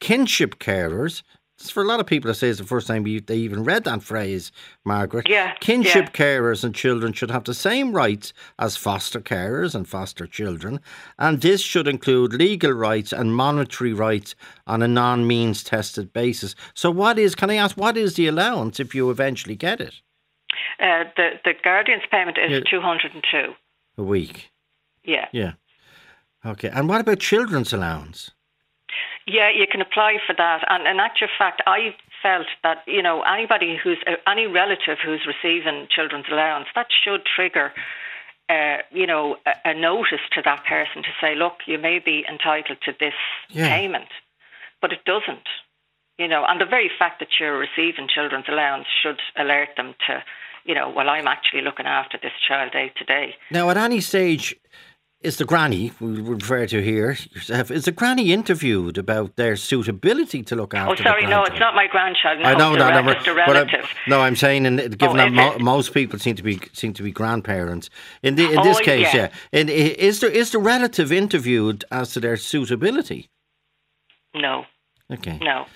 Kinship 0.00 0.58
carers. 0.58 1.22
For 1.68 1.82
a 1.82 1.86
lot 1.86 2.00
of 2.00 2.06
people, 2.06 2.30
I 2.30 2.34
say 2.34 2.48
it's 2.48 2.58
the 2.58 2.64
first 2.64 2.86
time 2.86 3.04
they 3.04 3.36
even 3.36 3.64
read 3.64 3.84
that 3.84 4.02
phrase, 4.02 4.50
Margaret. 4.84 5.28
Yeah, 5.28 5.52
Kinship 5.60 6.06
yeah. 6.06 6.10
carers 6.10 6.64
and 6.64 6.74
children 6.74 7.12
should 7.12 7.30
have 7.30 7.44
the 7.44 7.52
same 7.52 7.92
rights 7.92 8.32
as 8.58 8.76
foster 8.78 9.20
carers 9.20 9.74
and 9.74 9.86
foster 9.86 10.26
children, 10.26 10.80
and 11.18 11.42
this 11.42 11.60
should 11.60 11.86
include 11.86 12.32
legal 12.32 12.72
rights 12.72 13.12
and 13.12 13.34
monetary 13.34 13.92
rights 13.92 14.34
on 14.66 14.80
a 14.80 14.88
non 14.88 15.26
means 15.26 15.62
tested 15.62 16.12
basis. 16.14 16.54
So, 16.74 16.90
what 16.90 17.18
is, 17.18 17.34
can 17.34 17.50
I 17.50 17.56
ask, 17.56 17.76
what 17.76 17.96
is 17.98 18.14
the 18.14 18.26
allowance 18.26 18.80
if 18.80 18.94
you 18.94 19.10
eventually 19.10 19.56
get 19.56 19.80
it? 19.82 20.00
Uh, 20.80 21.04
the 21.16 21.32
the 21.44 21.52
guardian's 21.62 22.04
payment 22.10 22.38
is 22.38 22.52
Yeah. 22.52 22.60
two 22.70 22.80
hundred 22.80 23.12
and 23.12 23.24
two. 23.30 23.52
A 23.98 24.02
week. 24.02 24.50
Yeah. 25.04 25.26
Yeah. 25.32 25.52
Okay. 26.44 26.70
And 26.70 26.88
what 26.88 27.02
about 27.02 27.18
children's 27.18 27.72
allowance? 27.72 28.30
Yeah, 29.26 29.50
you 29.50 29.66
can 29.70 29.80
apply 29.80 30.16
for 30.26 30.34
that. 30.36 30.64
And 30.68 30.86
in 30.86 30.98
actual 30.98 31.28
fact, 31.38 31.62
I 31.66 31.94
felt 32.22 32.46
that 32.62 32.78
you 32.86 33.02
know 33.02 33.22
anybody 33.22 33.76
who's 33.82 33.98
uh, 34.06 34.16
any 34.26 34.46
relative 34.46 34.98
who's 35.04 35.26
receiving 35.26 35.86
children's 35.90 36.26
allowance 36.30 36.68
that 36.74 36.86
should 37.04 37.22
trigger. 37.24 37.72
Uh, 38.48 38.78
you 38.90 39.06
know, 39.06 39.36
a, 39.46 39.70
a 39.70 39.74
notice 39.74 40.18
to 40.32 40.42
that 40.44 40.64
person 40.64 41.04
to 41.04 41.08
say, 41.20 41.36
look, 41.36 41.58
you 41.66 41.78
may 41.78 42.00
be 42.00 42.24
entitled 42.28 42.78
to 42.84 42.92
this 42.98 43.14
Yeah. 43.48 43.68
payment, 43.68 44.08
but 44.82 44.92
it 44.92 45.04
doesn't. 45.04 45.46
You 46.18 46.26
know, 46.26 46.44
and 46.48 46.60
the 46.60 46.64
very 46.66 46.90
fact 46.98 47.20
that 47.20 47.28
you're 47.38 47.56
receiving 47.56 48.08
children's 48.12 48.46
allowance 48.48 48.86
should 49.02 49.20
alert 49.36 49.68
them 49.76 49.94
to, 50.08 50.24
you 50.64 50.74
know, 50.74 50.90
well, 50.90 51.08
I'm 51.08 51.28
actually 51.28 51.62
looking 51.62 51.86
after 51.86 52.18
this 52.20 52.32
child 52.48 52.72
day 52.72 52.90
to 52.98 53.04
day. 53.04 53.36
Now, 53.52 53.70
at 53.70 53.76
any 53.76 54.00
stage, 54.00 54.56
is 55.20 55.36
the 55.36 55.44
granny, 55.44 55.92
we 56.00 56.20
refer 56.20 56.66
to 56.66 56.82
here, 56.82 57.16
yourself, 57.34 57.70
is 57.70 57.84
the 57.84 57.92
granny 57.92 58.32
interviewed 58.32 58.96
about 58.96 59.36
their 59.36 59.54
suitability 59.54 60.42
to 60.44 60.56
look 60.56 60.72
after 60.72 60.92
Oh, 61.02 61.04
sorry, 61.04 61.26
no, 61.26 61.44
it's 61.44 61.58
not 61.60 61.74
my 61.74 61.86
grandchild. 61.86 62.40
No, 62.40 62.46
I 62.48 62.54
know 62.54 62.72
the 62.72 62.78
that, 62.78 63.04
re- 63.04 63.12
no, 63.14 63.22
the 63.34 63.42
but 63.46 63.56
I'm- 63.56 63.84
no, 64.06 64.20
I'm 64.22 64.34
saying, 64.36 64.64
in, 64.64 64.76
given 64.76 64.98
Oh, 65.02 65.14
that 65.16 65.32
mo- 65.32 65.58
most 65.58 65.92
people 65.92 66.18
seem 66.18 66.36
to 66.36 66.42
be 66.42 66.58
seem 66.72 66.94
to 66.94 67.02
be 67.02 67.10
grandparents. 67.12 67.90
In 68.22 68.36
the, 68.36 68.50
in 68.50 68.58
Oh, 68.58 68.64
this 68.64 68.80
case, 68.80 69.12
yeah, 69.12 69.28
yeah. 69.52 69.60
In, 69.60 69.68
is 69.68 70.20
there 70.20 70.30
is 70.30 70.52
the 70.52 70.58
relative 70.58 71.12
interviewed 71.12 71.84
as 71.90 72.12
to 72.14 72.20
their 72.20 72.36
suitability? 72.38 73.28
No, 74.34 74.64
Okay, 75.12 75.38
no. 75.42 75.66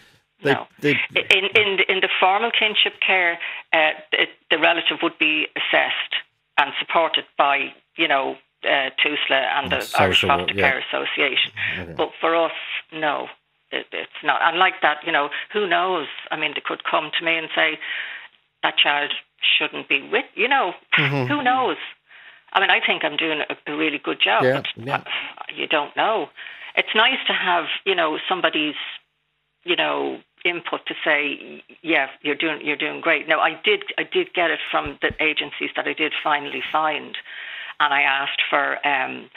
They- 0.42 0.52
no. 0.54 0.66
they- 0.80 0.90
in 1.12 1.44
in 1.54 1.76
the, 1.76 1.84
in 1.92 2.00
the 2.00 2.08
formal 2.18 2.50
kinship 2.50 2.94
care, 3.06 3.38
uh, 3.74 3.90
the, 4.10 4.26
the 4.50 4.58
relative 4.58 4.98
would 5.02 5.18
be 5.18 5.48
assessed 5.56 6.14
and 6.56 6.72
supported 6.78 7.24
by 7.36 7.74
you 7.98 8.08
know 8.08 8.36
uh, 8.64 8.90
TUSLA 9.02 9.40
and 9.56 9.72
the 9.72 9.80
social 9.80 10.02
Irish 10.04 10.20
Foster 10.22 10.54
yeah. 10.54 10.70
Care 10.70 10.82
Association. 10.88 11.52
Okay. 11.78 11.94
But 11.96 12.10
for 12.20 12.34
us, 12.36 12.52
no, 12.92 13.28
it, 13.70 13.86
it's 13.92 14.20
not. 14.22 14.40
And 14.42 14.58
like 14.58 14.74
that, 14.82 14.98
you 15.06 15.12
know, 15.12 15.28
who 15.52 15.66
knows? 15.66 16.06
I 16.30 16.36
mean, 16.36 16.52
they 16.54 16.62
could 16.64 16.84
come 16.84 17.10
to 17.18 17.24
me 17.24 17.36
and 17.36 17.48
say 17.54 17.78
that 18.62 18.76
child 18.76 19.12
shouldn't 19.58 19.88
be 19.88 20.08
with. 20.10 20.24
You 20.34 20.48
know, 20.48 20.72
Mm-hmm. 20.98 21.26
who 21.32 21.42
knows? 21.42 21.76
I 22.52 22.60
mean, 22.60 22.70
I 22.70 22.78
think 22.84 23.04
I'm 23.04 23.16
doing 23.16 23.40
a, 23.48 23.72
a 23.72 23.76
really 23.76 23.98
good 23.98 24.20
job, 24.22 24.44
Yeah, 24.44 24.62
but 24.76 24.86
yeah. 24.86 25.02
you 25.56 25.66
don't 25.66 25.94
know. 25.96 26.28
It's 26.76 26.94
nice 26.94 27.18
to 27.26 27.32
have, 27.32 27.64
you 27.84 27.94
know, 27.94 28.18
somebody's, 28.28 28.76
you 29.64 29.76
know, 29.76 30.18
input 30.44 30.84
to 30.86 30.94
say, 31.04 31.62
yeah, 31.82 32.08
you're 32.22 32.34
doing, 32.34 32.60
you're 32.64 32.76
doing 32.76 33.00
great. 33.00 33.26
Now, 33.28 33.40
I 33.40 33.58
did, 33.64 33.82
I 33.98 34.02
did 34.04 34.34
get 34.34 34.50
it 34.50 34.60
from 34.70 34.98
the 35.02 35.10
agencies 35.20 35.70
that 35.74 35.86
I 35.88 35.94
did 35.94 36.12
finally 36.22 36.62
find, 36.72 37.16
and 37.80 37.92
I 37.92 38.02
asked 38.02 38.42
for, 38.48 38.86
um, 38.86 39.30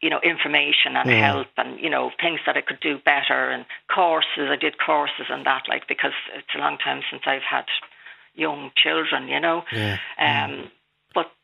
you 0.00 0.08
know, 0.08 0.20
information 0.22 0.96
and 0.96 1.10
help, 1.10 1.48
and 1.56 1.78
you 1.78 1.90
know, 1.90 2.10
things 2.20 2.40
that 2.46 2.56
I 2.56 2.62
could 2.62 2.80
do 2.80 2.98
better, 2.98 3.50
and 3.50 3.66
courses. 3.94 4.48
I 4.50 4.56
did 4.56 4.78
courses 4.78 5.26
and 5.28 5.44
that, 5.46 5.64
like 5.68 5.86
because 5.88 6.12
it's 6.34 6.54
a 6.54 6.58
long 6.58 6.78
time 6.78 7.02
since 7.10 7.22
I've 7.26 7.42
had 7.42 7.64
young 8.34 8.70
children, 8.76 9.28
you 9.28 9.40
know. 9.40 9.62
Yeah. 9.72 9.98
Um, 10.18 10.70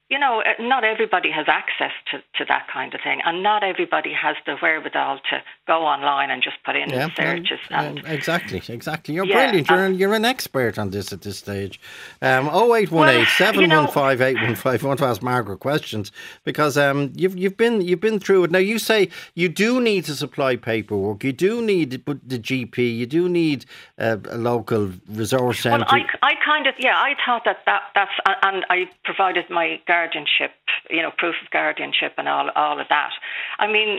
you 0.08 0.18
know, 0.18 0.40
uh, 0.40 0.62
not 0.62 0.84
everybody 0.84 1.30
has 1.32 1.46
access 1.48 1.90
to, 2.10 2.18
to 2.38 2.44
that 2.48 2.66
kind 2.72 2.94
of 2.94 3.00
thing, 3.02 3.20
and 3.24 3.42
not 3.42 3.64
everybody 3.64 4.12
has 4.12 4.36
the 4.46 4.56
wherewithal 4.62 5.18
to 5.30 5.42
go 5.66 5.82
online 5.84 6.30
and 6.30 6.42
just 6.42 6.56
put 6.64 6.76
in 6.76 6.88
yeah, 6.90 7.08
searches. 7.16 7.58
and 7.70 8.02
exactly, 8.06 8.62
exactly. 8.68 9.14
You're 9.14 9.26
Yeah, 9.26 9.46
brilliant. 9.46 9.68
You're 9.68 9.78
uh, 9.80 9.86
an, 9.86 9.94
you're 9.98 10.14
an 10.14 10.24
expert 10.24 10.78
on 10.78 10.90
this 10.90 11.12
at 11.12 11.22
this 11.22 11.38
stage. 11.38 11.80
Um, 12.22 12.46
0818 12.46 12.98
you 12.98 13.06
know- 13.06 13.24
715 13.36 14.26
815. 14.26 14.84
I 14.84 14.88
want 14.88 14.98
to 15.00 15.06
ask 15.06 15.22
Margaret 15.22 15.58
questions 15.58 16.12
because 16.44 16.76
um, 16.78 17.12
you've 17.16 17.36
you've 17.36 17.56
been 17.56 17.80
you've 17.80 18.00
been 18.00 18.20
through 18.20 18.44
it. 18.44 18.50
Now 18.50 18.58
you 18.58 18.78
say 18.78 19.08
you 19.34 19.48
do 19.48 19.80
need 19.80 20.04
to 20.04 20.14
supply 20.14 20.56
paperwork. 20.56 21.24
You 21.24 21.32
do 21.32 21.60
need 21.62 21.90
the 21.90 22.38
GP. 22.38 22.96
You 22.96 23.06
do 23.06 23.28
need 23.28 23.64
uh, 23.98 24.18
a 24.30 24.36
local 24.38 24.92
resource 25.08 25.64
Well, 25.64 25.78
centre. 25.80 25.86
I, 25.88 26.04
I 26.22 26.34
kind 26.44 26.66
of, 26.66 26.74
yeah, 26.78 26.96
I 26.96 27.14
thought 27.24 27.42
that, 27.44 27.58
that 27.66 27.82
that's, 27.94 28.12
and 28.42 28.64
I 28.70 28.88
provided 29.04 29.44
my 29.50 29.80
guardianship, 29.96 30.52
you 30.90 31.02
know, 31.02 31.12
proof 31.22 31.36
of 31.42 31.48
guardianship 31.50 32.12
and 32.18 32.28
all, 32.28 32.48
all 32.54 32.76
of 32.80 32.88
that. 32.96 33.12
I 33.58 33.66
mean, 33.66 33.90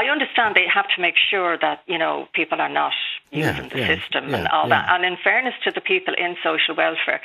I 0.00 0.04
understand 0.14 0.54
they 0.54 0.68
have 0.72 0.88
to 0.96 1.00
make 1.06 1.16
sure 1.30 1.58
that, 1.60 1.78
you 1.92 1.98
know, 2.02 2.14
people 2.40 2.58
are 2.60 2.74
not 2.82 2.92
Yeah, 3.30 3.50
using 3.50 3.68
the 3.72 3.78
yeah, 3.80 3.88
system 3.92 4.24
yeah, 4.30 4.36
and 4.36 4.44
all 4.54 4.66
yeah. 4.68 4.74
that. 4.74 4.84
And 4.92 5.04
in 5.10 5.16
fairness 5.22 5.54
to 5.64 5.70
the 5.78 5.84
people 5.92 6.14
in 6.24 6.36
social 6.42 6.74
welfare, 6.84 7.20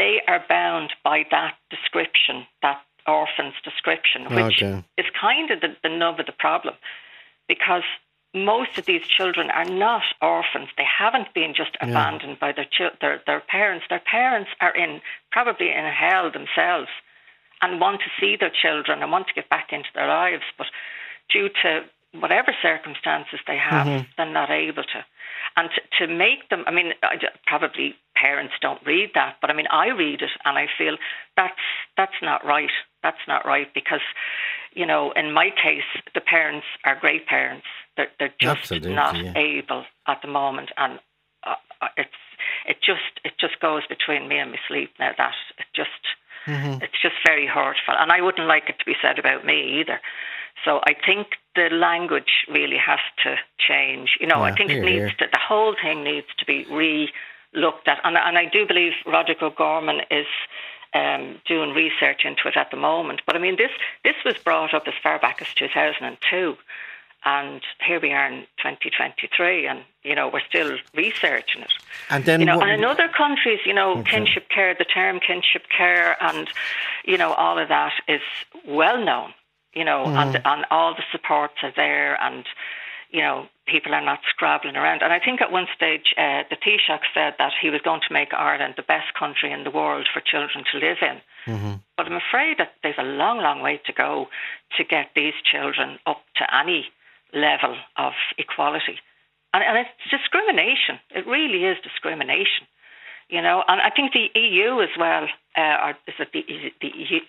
they 0.00 0.14
are 0.30 0.42
bound 0.48 0.90
by 1.10 1.18
that 1.36 1.54
description, 1.74 2.36
that 2.62 2.78
orphan's 3.06 3.58
description, 3.70 4.20
oh, 4.30 4.36
which 4.38 4.56
Okay. 4.62 4.84
is 5.02 5.06
kind 5.28 5.50
of 5.50 5.58
the, 5.64 5.70
the 5.82 5.92
nub 6.02 6.20
of 6.20 6.26
the 6.26 6.38
problem 6.46 6.74
because 7.48 7.86
most 8.32 8.72
of 8.78 8.84
these 8.90 9.04
children 9.16 9.46
are 9.50 9.64
not 9.86 10.04
orphans. 10.22 10.68
They 10.78 10.88
haven't 11.02 11.28
been 11.34 11.52
just 11.62 11.74
Yeah. 11.80 11.88
abandoned 11.88 12.38
by 12.44 12.50
their, 12.56 12.68
their 13.02 13.16
their 13.28 13.42
parents. 13.56 13.84
Their 13.92 14.04
parents 14.18 14.50
are 14.64 14.74
in 14.84 14.90
probably 15.36 15.68
in 15.78 15.84
hell 16.02 16.26
themselves 16.38 16.90
and 17.62 17.80
want 17.80 18.00
to 18.00 18.10
see 18.20 18.36
their 18.38 18.50
children 18.50 19.02
and 19.02 19.10
want 19.12 19.26
to 19.28 19.34
get 19.34 19.48
back 19.50 19.68
into 19.72 19.88
their 19.94 20.08
lives, 20.08 20.44
but 20.58 20.66
due 21.32 21.48
to 21.62 21.82
whatever 22.18 22.52
circumstances 22.62 23.38
they 23.46 23.56
have, 23.56 23.86
Mm-hmm. 23.86 24.04
they're 24.16 24.32
not 24.32 24.50
able 24.50 24.82
to. 24.82 25.04
And 25.56 25.68
to, 25.74 26.06
to 26.06 26.12
make 26.12 26.48
them, 26.50 26.64
I 26.66 26.70
mean, 26.72 26.92
I, 27.02 27.16
probably 27.46 27.94
parents 28.16 28.54
don't 28.60 28.84
read 28.84 29.10
that, 29.14 29.36
but 29.40 29.50
I 29.50 29.54
mean, 29.54 29.66
I 29.70 29.88
read 29.88 30.22
it 30.22 30.30
and 30.44 30.58
I 30.58 30.66
feel 30.76 30.96
that's 31.36 31.54
that's 31.96 32.20
not 32.22 32.44
right. 32.44 32.70
That's 33.02 33.24
not 33.26 33.46
right 33.46 33.72
because, 33.72 34.00
you 34.74 34.86
know, 34.86 35.12
in 35.12 35.32
my 35.32 35.50
case, 35.50 35.88
the 36.14 36.20
parents 36.20 36.66
are 36.84 36.98
great 37.00 37.26
parents. 37.26 37.66
They're, 37.96 38.10
they're 38.18 38.34
just 38.40 38.60
Absolutely, 38.62 38.94
not 38.94 39.16
yeah. 39.16 39.32
able 39.36 39.84
at 40.06 40.20
the 40.22 40.28
moment, 40.28 40.70
and 40.76 40.98
uh, 41.46 41.54
uh, 41.80 41.88
it's 41.96 42.10
it 42.66 42.76
just 42.84 43.20
it 43.24 43.32
just 43.40 43.58
goes 43.60 43.82
between 43.88 44.28
me 44.28 44.38
and 44.38 44.50
my 44.50 44.58
sleep 44.68 44.90
now. 44.98 45.12
That 45.16 45.34
it 45.58 45.66
just 45.74 45.90
Mm-hmm. 46.46 46.82
it's 46.82 47.00
just 47.02 47.16
very 47.24 47.46
hurtful, 47.46 47.94
and 47.98 48.10
I 48.10 48.20
wouldn't 48.20 48.48
like 48.48 48.68
it 48.68 48.78
to 48.78 48.84
be 48.84 48.96
said 49.02 49.18
about 49.18 49.44
me 49.44 49.80
either. 49.80 50.00
So 50.64 50.80
I 50.84 50.94
think 50.94 51.28
the 51.54 51.68
language 51.70 52.44
really 52.48 52.76
has 52.76 53.00
to 53.24 53.36
change. 53.58 54.16
You 54.20 54.26
know, 54.26 54.42
I 54.42 54.54
think 54.54 54.70
here, 54.70 54.82
it 54.82 54.86
needs 54.86 54.96
here. 54.96 55.14
to 55.18 55.26
the 55.32 55.38
whole 55.38 55.74
thing 55.80 56.04
needs 56.04 56.26
to 56.38 56.44
be 56.44 56.66
re 56.70 57.10
looked 57.54 57.88
at, 57.88 57.98
and 58.04 58.16
and 58.16 58.38
I 58.38 58.46
do 58.46 58.66
believe 58.66 58.92
Roderick 59.06 59.42
O'Gorman 59.42 60.02
is. 60.10 60.26
Um, 60.92 61.40
doing 61.46 61.70
research 61.70 62.22
into 62.24 62.48
it 62.48 62.56
at 62.56 62.72
the 62.72 62.76
moment, 62.76 63.22
but 63.24 63.36
I 63.36 63.38
mean 63.38 63.54
this 63.54 63.70
this 64.02 64.16
was 64.24 64.36
brought 64.38 64.74
up 64.74 64.88
as 64.88 64.94
far 65.00 65.20
back 65.20 65.40
as 65.40 65.46
2002, 65.54 66.56
and 67.24 67.60
here 67.86 68.00
we 68.00 68.12
are 68.12 68.26
in 68.26 68.40
2023, 68.62 69.66
and 69.66 69.80
you 70.02 70.14
know 70.14 70.28
we're 70.32 70.46
still 70.48 70.78
researching 70.94 71.62
it. 71.62 71.72
And 72.08 72.24
then 72.24 72.40
You 72.40 72.46
know, 72.46 72.60
and 72.60 72.70
in 72.70 72.84
other 72.84 73.08
countries, 73.08 73.60
you 73.66 73.74
know, 73.74 74.02
kinship 74.02 74.48
care, 74.48 74.74
the 74.74 74.84
term 74.84 75.20
kinship 75.20 75.64
care, 75.76 76.16
and 76.22 76.48
you 77.04 77.18
know, 77.18 77.32
all 77.34 77.58
of 77.58 77.68
that 77.68 77.92
is 78.08 78.22
well 78.66 79.04
known. 79.04 79.34
You 79.74 79.84
know, 79.84 80.04
and 80.06 80.40
and 80.44 80.64
all 80.70 80.94
the 80.94 81.04
supports 81.12 81.54
are 81.62 81.72
there, 81.76 82.20
and 82.22 82.44
you 83.10 83.20
know, 83.20 83.46
people 83.66 83.92
are 83.92 84.04
not 84.04 84.20
scrabbling 84.28 84.76
around. 84.76 85.02
And 85.02 85.12
I 85.12 85.18
think 85.18 85.40
at 85.40 85.50
one 85.52 85.66
stage, 85.74 86.14
uh, 86.16 86.42
the 86.48 86.56
Taoiseach 86.56 87.06
said 87.12 87.34
that 87.38 87.52
he 87.60 87.68
was 87.70 87.80
going 87.82 88.00
to 88.06 88.12
make 88.12 88.32
Ireland 88.32 88.74
the 88.76 88.82
best 88.82 89.14
country 89.18 89.52
in 89.52 89.64
the 89.64 89.70
world 89.70 90.08
for 90.12 90.20
children 90.20 90.64
to 90.72 90.78
live 90.78 90.98
in. 91.02 91.20
But 91.96 92.06
I'm 92.06 92.20
afraid 92.28 92.58
that 92.58 92.74
there's 92.82 92.98
a 92.98 93.02
long, 93.02 93.38
long 93.38 93.62
way 93.62 93.80
to 93.86 93.92
go 93.92 94.28
to 94.76 94.84
get 94.84 95.10
these 95.14 95.34
children 95.44 95.98
up 96.06 96.22
to 96.36 96.44
any 96.54 96.86
level 97.32 97.76
of 97.96 98.12
equality. 98.38 98.98
And, 99.52 99.64
and 99.64 99.78
it's 99.78 100.10
discrimination. 100.10 101.00
It 101.10 101.26
really 101.26 101.64
is 101.64 101.76
discrimination. 101.82 102.66
You 103.28 103.42
know, 103.42 103.62
and 103.68 103.80
I 103.80 103.90
think 103.90 104.12
the 104.12 104.26
EU 104.34 104.82
as 104.82 104.88
well, 104.98 105.28
uh, 105.56 105.76
or 105.86 105.90
is 106.08 106.14
it 106.18 106.28
the, 106.32 106.40
is 106.40 106.72
it 106.82 107.22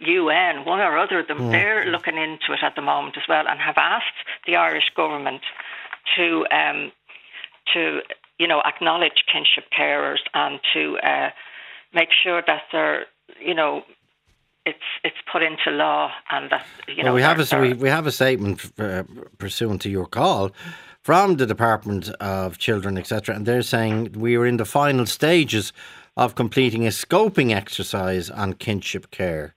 the 0.00 0.06
UN, 0.06 0.64
one 0.64 0.80
or 0.80 0.98
other 0.98 1.20
of 1.20 1.28
them, 1.28 1.50
they're 1.52 1.86
looking 1.86 2.16
into 2.16 2.52
it 2.52 2.62
at 2.62 2.74
the 2.74 2.82
moment 2.82 3.16
as 3.16 3.22
well 3.28 3.46
and 3.46 3.60
have 3.60 3.78
asked 3.78 4.18
the 4.46 4.56
Irish 4.56 4.90
government 4.96 5.42
to, 6.16 6.44
um, 6.50 6.90
to 7.72 8.00
you 8.38 8.48
know, 8.48 8.60
acknowledge 8.64 9.24
kinship 9.32 9.70
carers 9.70 10.18
and 10.34 10.58
to 10.74 10.98
uh, 10.98 11.30
make 11.94 12.08
sure 12.22 12.42
that 12.44 12.62
they're, 12.72 13.06
you 13.40 13.54
know, 13.54 13.82
it's 14.68 14.88
it's 15.02 15.16
put 15.32 15.42
into 15.42 15.70
law 15.70 16.12
and 16.30 16.50
that 16.50 16.66
you 16.86 17.02
know 17.02 17.04
well, 17.04 17.14
we 17.14 17.22
have 17.22 17.40
a 17.40 17.60
we, 17.60 17.72
we 17.72 17.88
have 17.88 18.06
a 18.06 18.12
statement 18.12 18.70
uh, 18.78 19.02
pursuant 19.38 19.80
to 19.82 19.88
your 19.88 20.06
call 20.06 20.50
from 21.02 21.36
the 21.36 21.46
Department 21.46 22.10
of 22.20 22.58
Children, 22.58 22.98
etc., 22.98 23.34
and 23.34 23.46
they're 23.46 23.62
saying 23.62 24.12
we 24.12 24.36
are 24.36 24.46
in 24.46 24.58
the 24.58 24.64
final 24.64 25.06
stages 25.06 25.72
of 26.16 26.34
completing 26.34 26.84
a 26.84 26.90
scoping 26.90 27.54
exercise 27.54 28.28
on 28.28 28.52
kinship 28.52 29.10
care. 29.10 29.54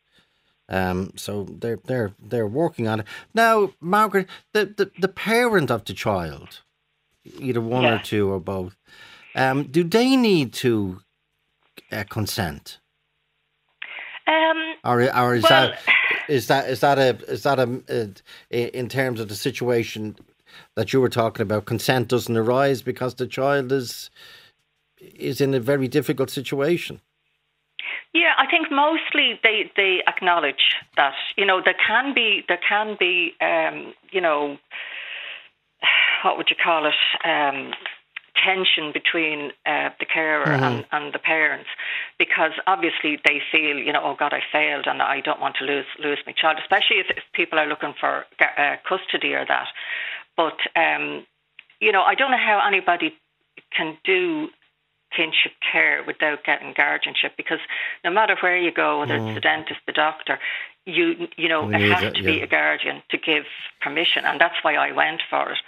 Um, 0.69 1.11
so 1.17 1.43
they're 1.43 1.79
they're 1.83 2.13
they're 2.19 2.47
working 2.47 2.87
on 2.87 3.01
it 3.01 3.07
now, 3.33 3.73
Margaret. 3.81 4.27
The 4.53 4.65
the, 4.65 4.91
the 4.99 5.09
parent 5.09 5.69
of 5.69 5.83
the 5.83 5.93
child, 5.93 6.61
either 7.39 7.61
one 7.61 7.85
or 7.85 7.99
two 7.99 8.31
or 8.31 8.39
both, 8.39 8.77
um, 9.35 9.63
do 9.63 9.83
they 9.83 10.15
need 10.15 10.53
to 10.53 11.01
uh, 11.91 12.05
consent? 12.09 12.79
um, 14.31 14.70
Or, 14.83 15.01
or 15.15 15.35
is 15.35 15.43
Well- 15.43 15.69
that 15.69 15.79
is 16.27 16.47
that 16.47 16.69
is 16.69 16.79
that 16.81 16.97
a 16.97 17.17
is 17.31 17.43
that 17.43 17.59
a, 17.59 18.13
a 18.51 18.77
in 18.77 18.87
terms 18.87 19.19
of 19.19 19.27
the 19.27 19.35
situation 19.35 20.15
that 20.75 20.93
you 20.93 21.01
were 21.01 21.09
talking 21.09 21.43
about? 21.43 21.65
Consent 21.65 22.07
doesn't 22.07 22.37
arise 22.37 22.81
because 22.81 23.15
the 23.15 23.27
child 23.27 23.71
is 23.71 24.09
is 24.99 25.41
in 25.41 25.53
a 25.53 25.59
very 25.59 25.87
difficult 25.87 26.29
situation. 26.29 27.01
Yeah, 28.13 28.33
I 28.37 28.45
think 28.45 28.67
mostly 28.71 29.39
they, 29.41 29.71
they 29.77 30.03
acknowledge 30.05 30.75
that 30.97 31.13
you 31.37 31.45
know 31.45 31.61
there 31.63 31.75
can 31.87 32.13
be 32.13 32.43
there 32.47 32.59
can 32.67 32.97
be 32.99 33.33
um, 33.41 33.93
you 34.11 34.21
know 34.21 34.57
what 36.23 36.37
would 36.37 36.49
you 36.49 36.57
call 36.61 36.85
it 36.85 37.27
um, 37.27 37.71
tension 38.43 38.91
between 38.91 39.51
uh, 39.65 39.89
the 39.99 40.05
carer 40.05 40.51
and, 40.51 40.85
and 40.91 41.13
the 41.13 41.19
parents 41.19 41.69
because 42.17 42.51
obviously 42.67 43.19
they 43.25 43.41
feel 43.51 43.77
you 43.77 43.93
know 43.93 44.01
oh 44.03 44.15
God 44.17 44.33
I 44.33 44.41
failed 44.51 44.85
and 44.87 45.01
I 45.01 45.21
don't 45.21 45.39
want 45.39 45.55
to 45.59 45.65
lose 45.65 45.85
lose 45.99 46.19
my 46.25 46.33
child 46.33 46.57
especially 46.59 46.97
if, 46.97 47.07
if 47.09 47.23
people 47.33 47.59
are 47.59 47.67
looking 47.67 47.93
for 47.99 48.25
uh, 48.39 48.75
custody 48.87 49.33
or 49.33 49.45
that. 49.45 49.67
But 50.35 50.57
um, 50.75 51.25
you 51.79 51.91
know 51.91 52.01
I 52.01 52.15
don't 52.15 52.31
know 52.31 52.37
how 52.37 52.61
anybody 52.65 53.13
can 53.75 53.97
do 54.03 54.49
kinship 55.15 55.51
care 55.71 56.03
without 56.05 56.43
getting 56.45 56.73
guardianship 56.75 57.33
because 57.35 57.59
no 58.03 58.11
matter 58.11 58.35
where 58.41 58.57
you 58.57 58.71
go, 58.71 58.99
whether 58.99 59.15
it's 59.15 59.35
the 59.35 59.41
dentist, 59.41 59.79
the 59.85 59.91
doctor, 59.91 60.39
you 60.85 61.27
you 61.37 61.47
know 61.47 61.69
it 61.69 61.81
has 61.91 62.03
it, 62.03 62.15
to 62.15 62.23
be 62.23 62.33
yeah. 62.33 62.43
a 62.43 62.47
guardian 62.47 63.03
to 63.09 63.17
give 63.17 63.45
permission, 63.81 64.25
and 64.25 64.39
that's 64.39 64.55
why 64.63 64.75
I 64.75 64.91
went 64.91 65.21
for 65.29 65.51
it. 65.51 65.59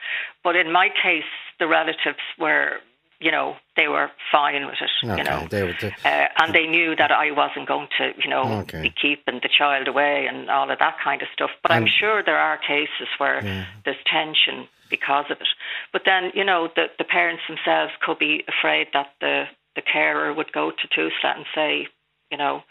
But 0.44 0.56
in 0.56 0.72
my 0.72 0.90
case, 0.90 1.24
the 1.60 1.68
relatives 1.68 2.18
were, 2.40 2.78
you 3.20 3.32
know, 3.32 3.56
they 3.76 3.88
were 3.88 4.10
fine 4.32 4.66
with 4.66 4.76
it, 4.82 4.90
Okay, 5.06 5.18
you 5.18 5.24
know. 5.24 5.48
they 5.50 5.64
were 5.64 5.76
the- 5.80 5.94
Uh, 6.04 6.28
and 6.42 6.54
they 6.54 6.66
knew 6.68 6.96
that 6.96 7.12
I 7.12 7.32
wasn't 7.32 7.68
going 7.68 7.88
to, 7.98 8.14
you 8.18 8.30
know, 8.30 8.62
Okay. 8.62 8.82
be 8.82 8.90
keeping 8.90 9.40
the 9.42 9.50
child 9.50 9.88
away 9.88 10.26
and 10.28 10.50
all 10.50 10.70
of 10.70 10.80
that 10.80 10.98
kind 11.00 11.22
of 11.22 11.28
stuff. 11.34 11.52
But 11.62 11.72
I'm 11.72 11.86
sure 11.88 12.24
there 12.24 12.38
are 12.38 12.58
cases 12.58 13.08
where 13.20 13.42
there's 13.86 14.04
tension 14.06 14.68
because 14.90 15.26
of 15.30 15.40
it. 15.40 15.48
But 15.92 16.04
then, 16.06 16.32
you 16.34 16.44
know, 16.44 16.68
the, 16.76 16.90
the 16.98 17.04
parents 17.04 17.44
themselves 17.48 17.94
could 18.02 18.20
be 18.20 18.44
afraid 18.48 18.88
that 18.94 19.14
the, 19.22 19.48
the 19.76 19.82
carer 19.82 20.34
would 20.34 20.52
go 20.52 20.72
to 20.72 20.88
TUSLA 20.88 21.36
and 21.38 21.46
say, 21.56 21.88
you 22.32 22.38
know, 22.38 22.64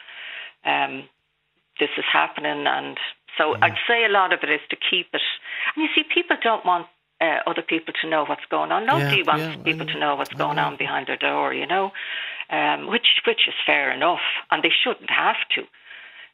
um, 0.65 1.09
this 1.79 1.91
is 1.97 2.05
happening. 2.13 2.67
And 2.67 2.99
so 3.39 3.55
I'd 3.63 3.79
say 3.89 4.05
a 4.05 4.09
lot 4.13 4.33
of 4.33 4.41
it 4.43 4.51
is 4.51 4.61
to 4.71 4.77
keep 4.77 5.09
it. 5.13 5.23
And 5.77 5.83
you 5.85 5.89
see, 5.95 6.03
people 6.13 6.37
don't 6.43 6.65
want 6.67 6.87
uh, 7.21 7.39
other 7.47 7.63
people 7.63 7.95
to 8.03 8.09
know 8.09 8.25
what's 8.29 8.45
going 8.51 8.73
on. 8.73 8.87
Nobody 8.87 9.23
Yeah, 9.23 9.27
wants 9.27 9.47
yeah, 9.47 9.57
people 9.65 9.87
to 9.93 9.99
know 9.99 10.17
what's 10.17 10.35
going 10.35 10.59
on 10.59 10.77
behind 10.77 11.07
their 11.07 11.17
door, 11.17 11.55
you 11.55 11.67
know, 11.67 11.93
um, 12.51 12.89
which 12.89 13.23
which 13.27 13.47
is 13.49 13.55
fair 13.65 13.93
enough, 13.93 14.21
and 14.51 14.63
they 14.63 14.73
shouldn't 14.83 15.11
have 15.11 15.37
to. 15.55 15.63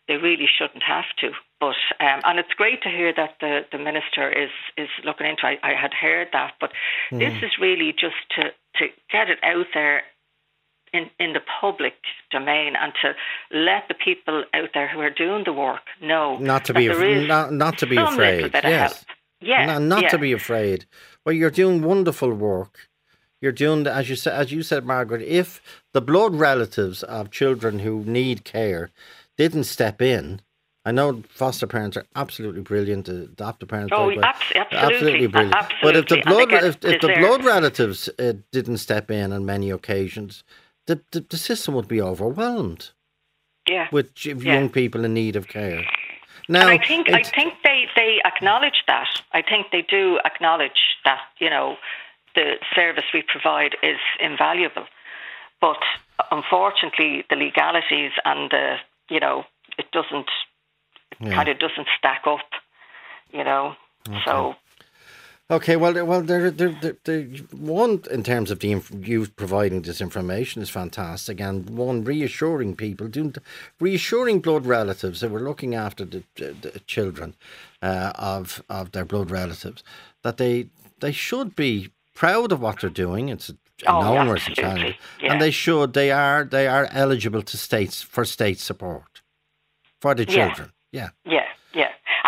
They 0.08 0.16
really 0.16 0.46
shouldn't 0.48 0.82
have 0.82 1.04
to. 1.20 1.30
But 1.60 1.76
um, 2.00 2.22
and 2.24 2.38
it's 2.38 2.54
great 2.56 2.82
to 2.82 2.88
hear 2.88 3.12
that 3.14 3.36
the, 3.40 3.60
the 3.70 3.78
minister 3.78 4.30
is 4.32 4.50
is 4.76 4.88
looking 5.04 5.26
into. 5.26 5.44
I, 5.46 5.58
I 5.62 5.74
had 5.80 5.92
heard 5.92 6.28
that, 6.32 6.54
but 6.60 6.70
this 7.18 7.34
Mm-hmm. 7.34 7.42
is 7.42 7.52
really 7.60 7.92
just 7.92 8.16
to 8.36 8.44
to 8.76 8.86
get 9.12 9.28
it 9.28 9.38
out 9.44 9.66
there 9.74 10.02
in, 10.92 11.10
in 11.18 11.32
the 11.32 11.40
public 11.60 11.94
domain 12.30 12.74
and 12.80 12.92
to 13.02 13.14
let 13.56 13.88
the 13.88 13.94
people 13.94 14.44
out 14.54 14.70
there 14.74 14.88
who 14.88 15.00
are 15.00 15.10
doing 15.10 15.44
the 15.44 15.52
work 15.52 15.82
know 16.02 16.36
Not 16.38 16.64
to 16.66 16.74
be 16.74 16.88
there 16.88 17.20
af- 17.22 17.28
not, 17.28 17.52
not 17.52 17.78
to 17.78 17.86
be 17.86 17.96
afraid. 17.96 18.50
Yes. 18.54 19.04
help. 19.40 19.66
No, 19.66 19.78
not 19.78 20.02
yeah. 20.04 20.08
to 20.08 20.18
be 20.18 20.32
afraid. 20.32 20.86
Well, 21.24 21.34
you're 21.34 21.50
doing 21.50 21.82
wonderful 21.82 22.32
work. 22.32 22.88
You're 23.40 23.52
doing, 23.52 23.86
as 23.86 24.08
you 24.10 24.16
said, 24.16 24.32
as 24.34 24.50
you 24.50 24.62
said, 24.62 24.84
Margaret. 24.84 25.22
If 25.22 25.62
the 25.92 26.00
blood 26.00 26.34
relatives 26.34 27.02
of 27.04 27.30
children 27.30 27.78
who 27.80 28.02
need 28.04 28.44
care 28.44 28.90
didn't 29.36 29.64
step 29.64 30.02
in, 30.02 30.40
I 30.84 30.90
know 30.90 31.22
foster 31.28 31.66
parents 31.66 31.96
are 31.96 32.06
absolutely 32.16 32.62
brilliant. 32.62 33.08
Adoptive 33.08 33.68
parents, 33.68 33.92
Oh, 33.94 34.10
abs- 34.10 34.40
absolutely, 34.56 34.94
absolutely 34.96 35.26
brilliant. 35.28 35.56
But 35.82 35.96
if 35.96 36.06
the 36.06 36.22
blood, 36.24 36.52
if, 36.52 36.84
if 36.84 37.00
the 37.00 37.14
blood 37.18 37.44
relatives 37.44 38.08
uh, 38.18 38.32
didn't 38.50 38.78
step 38.78 39.10
in 39.10 39.32
on 39.32 39.44
many 39.46 39.70
occasions, 39.70 40.42
the, 40.88 40.96
the 41.12 41.20
the 41.34 41.36
system 41.36 41.74
would 41.74 41.88
be 41.96 42.00
overwhelmed 42.02 42.82
yeah. 43.68 43.86
with 43.92 44.08
Yeah. 44.24 44.34
young 44.54 44.68
people 44.70 45.04
in 45.04 45.12
need 45.14 45.36
of 45.36 45.46
care. 45.48 45.84
Now, 46.48 46.62
and 46.68 46.70
I 46.80 46.86
think 46.90 47.10
I 47.10 47.22
think 47.22 47.54
they, 47.62 47.80
they 47.94 48.12
acknowledge 48.24 48.80
that. 48.86 49.08
I 49.38 49.42
think 49.50 49.66
they 49.70 49.82
do 49.82 50.18
acknowledge 50.24 50.80
that 51.04 51.20
you 51.38 51.50
know 51.50 51.76
the 52.34 52.46
service 52.74 53.04
we 53.12 53.22
provide 53.34 53.72
is 53.82 54.00
invaluable, 54.28 54.86
but 55.60 55.80
unfortunately 56.30 57.24
the 57.30 57.36
legalities 57.36 58.12
and 58.24 58.50
the 58.50 58.76
you 59.14 59.20
know 59.20 59.44
it 59.78 59.86
doesn't 59.98 60.30
Yeah. 61.20 61.34
kind 61.36 61.48
of 61.52 61.58
doesn't 61.58 61.88
stack 61.98 62.22
up. 62.26 62.48
You 63.38 63.44
know, 63.44 63.64
so 64.24 64.54
Okay, 65.50 65.76
well, 65.76 66.04
well, 66.04 66.20
there, 66.22 66.50
there, 66.50 66.76
there, 67.04 67.22
one 67.52 68.02
in 68.10 68.22
terms 68.22 68.50
of 68.50 68.58
the 68.58 68.70
inf- 68.70 68.92
you 69.08 69.26
providing 69.28 69.80
this 69.80 70.02
information 70.02 70.60
is 70.60 70.68
fantastic, 70.68 71.40
and 71.40 71.70
one 71.70 72.04
reassuring 72.04 72.76
people, 72.76 73.08
reassuring 73.80 74.40
blood 74.40 74.66
relatives 74.66 75.20
that 75.20 75.30
were 75.30 75.40
looking 75.40 75.74
after 75.74 76.04
the, 76.04 76.22
the 76.36 76.80
children 76.86 77.34
uh, 77.80 78.12
of 78.16 78.62
of 78.68 78.92
their 78.92 79.06
blood 79.06 79.30
relatives 79.30 79.82
that 80.22 80.36
they 80.36 80.66
they 81.00 81.12
should 81.12 81.56
be 81.56 81.90
proud 82.14 82.52
of 82.52 82.60
what 82.60 82.80
they're 82.80 82.90
doing. 82.90 83.30
It's 83.30 83.50
Oh, 83.86 84.00
enormous 84.00 84.48
absolutely. 84.48 84.62
challenge, 84.62 84.98
Yeah. 85.22 85.32
and 85.32 85.40
they 85.40 85.52
should. 85.52 85.94
They 85.94 86.10
are 86.10 86.44
they 86.44 86.66
are 86.66 86.88
eligible 86.92 87.42
to 87.42 87.56
states 87.56 88.02
for 88.02 88.24
state 88.26 88.58
support 88.58 89.22
for 90.02 90.14
the 90.14 90.26
children. 90.26 90.72
Yeah. 90.92 91.10
Yeah, 91.24 91.32
yeah. 91.32 91.47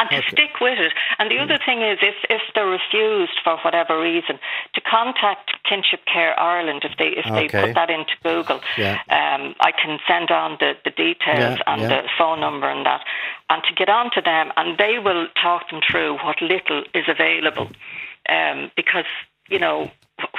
And 0.00 0.08
to 0.10 0.16
Okay. 0.16 0.28
stick 0.30 0.60
with 0.60 0.78
it. 0.78 0.92
And 1.18 1.30
the 1.30 1.38
other 1.38 1.58
thing 1.64 1.82
is, 1.82 1.98
if, 2.00 2.14
if 2.30 2.40
they're 2.54 2.66
refused 2.66 3.38
for 3.44 3.58
whatever 3.58 4.00
reason, 4.00 4.38
to 4.74 4.80
contact 4.80 5.52
Kinship 5.68 6.00
Care 6.06 6.32
Ireland 6.40 6.82
if 6.84 6.96
they 6.98 7.08
if 7.08 7.26
they 7.36 7.48
put 7.48 7.74
that 7.74 7.90
into 7.90 8.14
Google. 8.24 8.60
Yeah. 8.78 8.96
Um, 9.10 9.54
I 9.60 9.72
can 9.72 9.98
send 10.08 10.30
on 10.30 10.56
the, 10.58 10.72
the 10.84 10.90
details 10.90 11.58
Yeah, 11.58 11.62
and 11.72 11.82
yeah. 11.82 11.88
the 11.88 12.08
phone 12.18 12.40
number 12.40 12.68
and 12.70 12.86
that, 12.86 13.02
and 13.50 13.62
to 13.68 13.74
get 13.74 13.88
on 13.90 14.10
to 14.14 14.20
them, 14.22 14.50
and 14.56 14.78
they 14.78 14.98
will 14.98 15.26
talk 15.40 15.68
them 15.70 15.80
through 15.88 16.14
what 16.24 16.40
little 16.40 16.82
is 16.94 17.04
available, 17.06 17.68
um, 18.28 18.70
because 18.76 19.04
you 19.50 19.58
know 19.58 19.90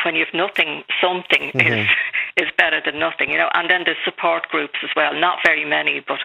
when 0.04 0.16
you've 0.16 0.34
nothing, 0.34 0.84
something 1.00 1.44
is 1.50 1.54
Mm-hmm. 1.54 2.44
is 2.44 2.50
better 2.58 2.82
than 2.84 2.98
nothing, 3.00 3.30
you 3.30 3.38
know. 3.38 3.50
And 3.54 3.70
then 3.70 3.82
there's 3.86 3.98
support 4.06 4.48
groups 4.50 4.80
as 4.84 4.90
well. 4.96 5.14
Not 5.14 5.40
very 5.46 5.66
many, 5.66 6.00
but 6.00 6.20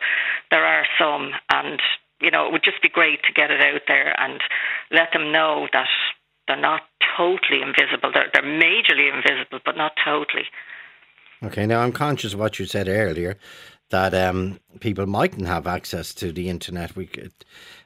there 0.51 0.65
are 0.65 0.87
some, 0.99 1.33
and 1.51 1.81
you 2.21 2.31
know 2.31 2.47
it 2.47 2.53
would 2.53 2.65
just 2.65 2.83
be 2.83 2.89
great 2.89 3.23
to 3.25 3.33
get 3.33 3.51
it 3.51 3.61
out 3.61 3.83
there 3.89 4.19
and 4.21 4.41
let 4.91 5.13
them 5.13 5.33
know 5.33 5.69
that 5.73 5.89
they're 6.47 6.57
not 6.57 6.83
totally 7.17 7.63
invisible. 7.63 8.11
They're 8.13 8.31
they're 8.33 8.43
majorly 8.43 9.13
invisible, 9.15 9.61
but 9.65 9.77
not 9.77 9.93
totally. 10.05 10.47
Okay, 11.43 11.67
now 11.67 11.81
I'm 11.81 11.93
conscious 11.93 12.33
of 12.33 12.41
what 12.41 12.59
you 12.59 12.65
said 12.67 12.89
earlier 12.89 13.37
that 13.91 14.15
um, 14.15 14.59
people 14.81 15.07
mightn't 15.07 15.47
have 15.47 15.67
access 15.67 16.15
to 16.15 16.33
the 16.33 16.49
internet. 16.49 16.97
We 16.97 17.07
could 17.07 17.33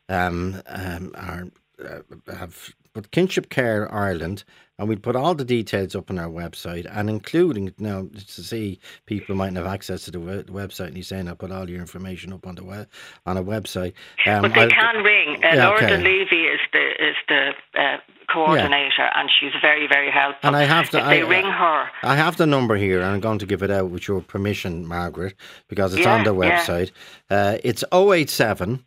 um, 0.09 0.62
um, 0.66 1.12
are, 1.14 1.49
uh, 1.85 2.33
have 2.35 2.75
but 2.93 3.11
Kinship 3.12 3.51
Care 3.51 3.93
Ireland, 3.93 4.45
and 4.81 4.88
we'd 4.88 5.03
put 5.03 5.14
all 5.14 5.35
the 5.35 5.45
details 5.45 5.95
up 5.95 6.11
on 6.11 6.19
our 6.19 6.31
website, 6.31 6.87
and 6.90 7.11
including 7.11 7.73
now 7.79 8.09
to 8.14 8.43
see 8.43 8.81
people 9.05 9.35
mightn't 9.37 9.59
have 9.59 9.66
access 9.66 10.07
to 10.07 10.11
the, 10.11 10.19
we- 10.19 10.43
website. 10.45 10.87
And 10.88 10.97
he's 10.97 11.07
saying 11.07 11.29
I'll 11.29 11.37
put 11.37 11.53
all 11.53 11.69
your 11.69 11.81
information 11.81 12.33
up 12.33 12.47
on 12.47 12.55
the 12.55 12.64
web 12.64 12.88
on 13.27 13.37
a 13.37 13.45
website. 13.45 13.93
Um, 14.27 14.40
But 14.43 14.55
they 14.55 14.62
I'll- 14.62 14.71
can 14.71 15.05
ring. 15.05 15.45
Uh, 15.45 15.49
Yeah, 15.55 15.66
Laura 15.69 15.85
okay. 15.85 15.97
Levy 15.99 16.45
is 16.47 16.61
the 16.73 16.87
is 17.09 17.16
the 17.29 17.53
uh, 17.79 17.99
coordinator, 18.33 19.09
and 19.14 19.29
she's 19.38 19.53
very 19.61 19.87
very 19.87 20.11
helpful. 20.11 20.49
And 20.49 20.57
I 20.57 20.64
have 20.64 20.88
to- 20.90 20.99
If 20.99 21.05
they 21.07 21.23
I- 21.23 21.29
ring 21.29 21.45
her, 21.45 21.90
I 22.03 22.16
have 22.16 22.38
the 22.38 22.47
number 22.47 22.77
here, 22.77 23.01
and 23.03 23.11
I'm 23.12 23.21
going 23.21 23.38
to 23.40 23.47
give 23.47 23.62
it 23.62 23.71
out 23.71 23.90
with 23.90 24.09
your 24.09 24.23
permission, 24.23 24.87
Margaret, 24.87 25.35
because 25.69 25.93
it's 25.93 26.05
Yeah, 26.07 26.14
on 26.14 26.25
the 26.25 26.35
yeah. 26.35 26.59
website. 26.59 26.90
Uh, 27.29 27.59
it's 27.62 27.85
087 27.93 28.83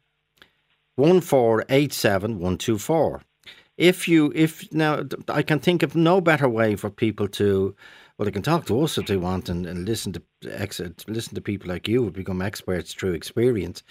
1487 0.95 2.39
124. 2.39 3.21
If 3.77 4.07
you, 4.07 4.31
if 4.35 4.71
now, 4.71 5.03
I 5.27 5.41
can 5.41 5.59
think 5.59 5.81
of 5.81 5.95
no 5.95 6.21
better 6.21 6.47
way 6.47 6.75
for 6.75 6.91
people 6.91 7.27
to, 7.29 7.75
well, 8.17 8.25
they 8.25 8.31
can 8.31 8.43
talk 8.43 8.67
to 8.67 8.81
us 8.81 8.99
if 8.99 9.07
they 9.07 9.17
want 9.17 9.49
and, 9.49 9.65
and 9.65 9.87
listen 9.87 10.13
to 10.13 10.21
ex, 10.47 10.79
listen 11.07 11.33
to 11.33 11.41
people 11.41 11.69
like 11.69 11.87
you 11.87 12.03
who 12.03 12.11
become 12.11 12.41
experts 12.41 12.93
through 12.93 13.13
experience. 13.13 13.81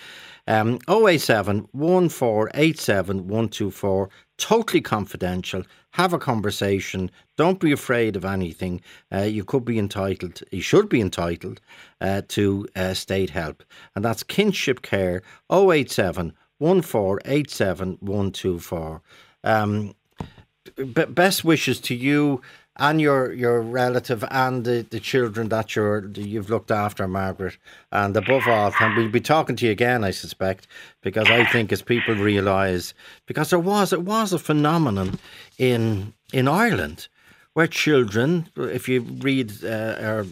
Um, 0.46 0.78
087 0.88 1.66
1487 1.72 3.26
124, 3.26 4.08
totally 4.38 4.80
confidential. 4.80 5.64
Have 5.90 6.12
a 6.12 6.18
conversation. 6.18 7.10
Don't 7.36 7.58
be 7.58 7.72
afraid 7.72 8.14
of 8.14 8.24
anything. 8.24 8.80
Uh, 9.12 9.22
you 9.22 9.44
could 9.44 9.64
be 9.64 9.80
entitled, 9.80 10.42
you 10.52 10.62
should 10.62 10.88
be 10.88 11.00
entitled 11.00 11.60
uh, 12.00 12.22
to 12.28 12.68
uh, 12.76 12.94
state 12.94 13.30
help. 13.30 13.64
And 13.96 14.04
that's 14.04 14.22
kinship 14.22 14.82
care 14.82 15.22
087 15.50 16.32
1487 16.58 17.98
124. 18.00 19.02
Um, 19.44 19.94
b- 20.76 21.04
best 21.06 21.44
wishes 21.44 21.80
to 21.80 21.94
you 21.94 22.42
and 22.76 23.00
your 23.00 23.32
your 23.32 23.60
relative 23.60 24.24
and 24.30 24.64
the, 24.64 24.86
the 24.88 25.00
children 25.00 25.48
that 25.50 25.76
you're 25.76 26.00
that 26.00 26.26
you've 26.26 26.50
looked 26.50 26.70
after, 26.70 27.06
Margaret. 27.06 27.58
And 27.90 28.16
above 28.16 28.48
all, 28.48 28.72
and 28.80 28.96
we'll 28.96 29.10
be 29.10 29.20
talking 29.20 29.56
to 29.56 29.66
you 29.66 29.72
again, 29.72 30.04
I 30.04 30.10
suspect, 30.10 30.66
because 31.02 31.30
I 31.30 31.44
think 31.44 31.72
as 31.72 31.82
people 31.82 32.14
realise, 32.14 32.94
because 33.26 33.50
there 33.50 33.58
was 33.58 33.92
it 33.92 34.02
was 34.02 34.32
a 34.32 34.38
phenomenon 34.38 35.18
in 35.58 36.14
in 36.32 36.48
Ireland 36.48 37.08
where 37.52 37.66
children, 37.66 38.48
if 38.56 38.88
you 38.88 39.02
read 39.02 39.62
uh, 39.62 39.96
our 40.00 40.24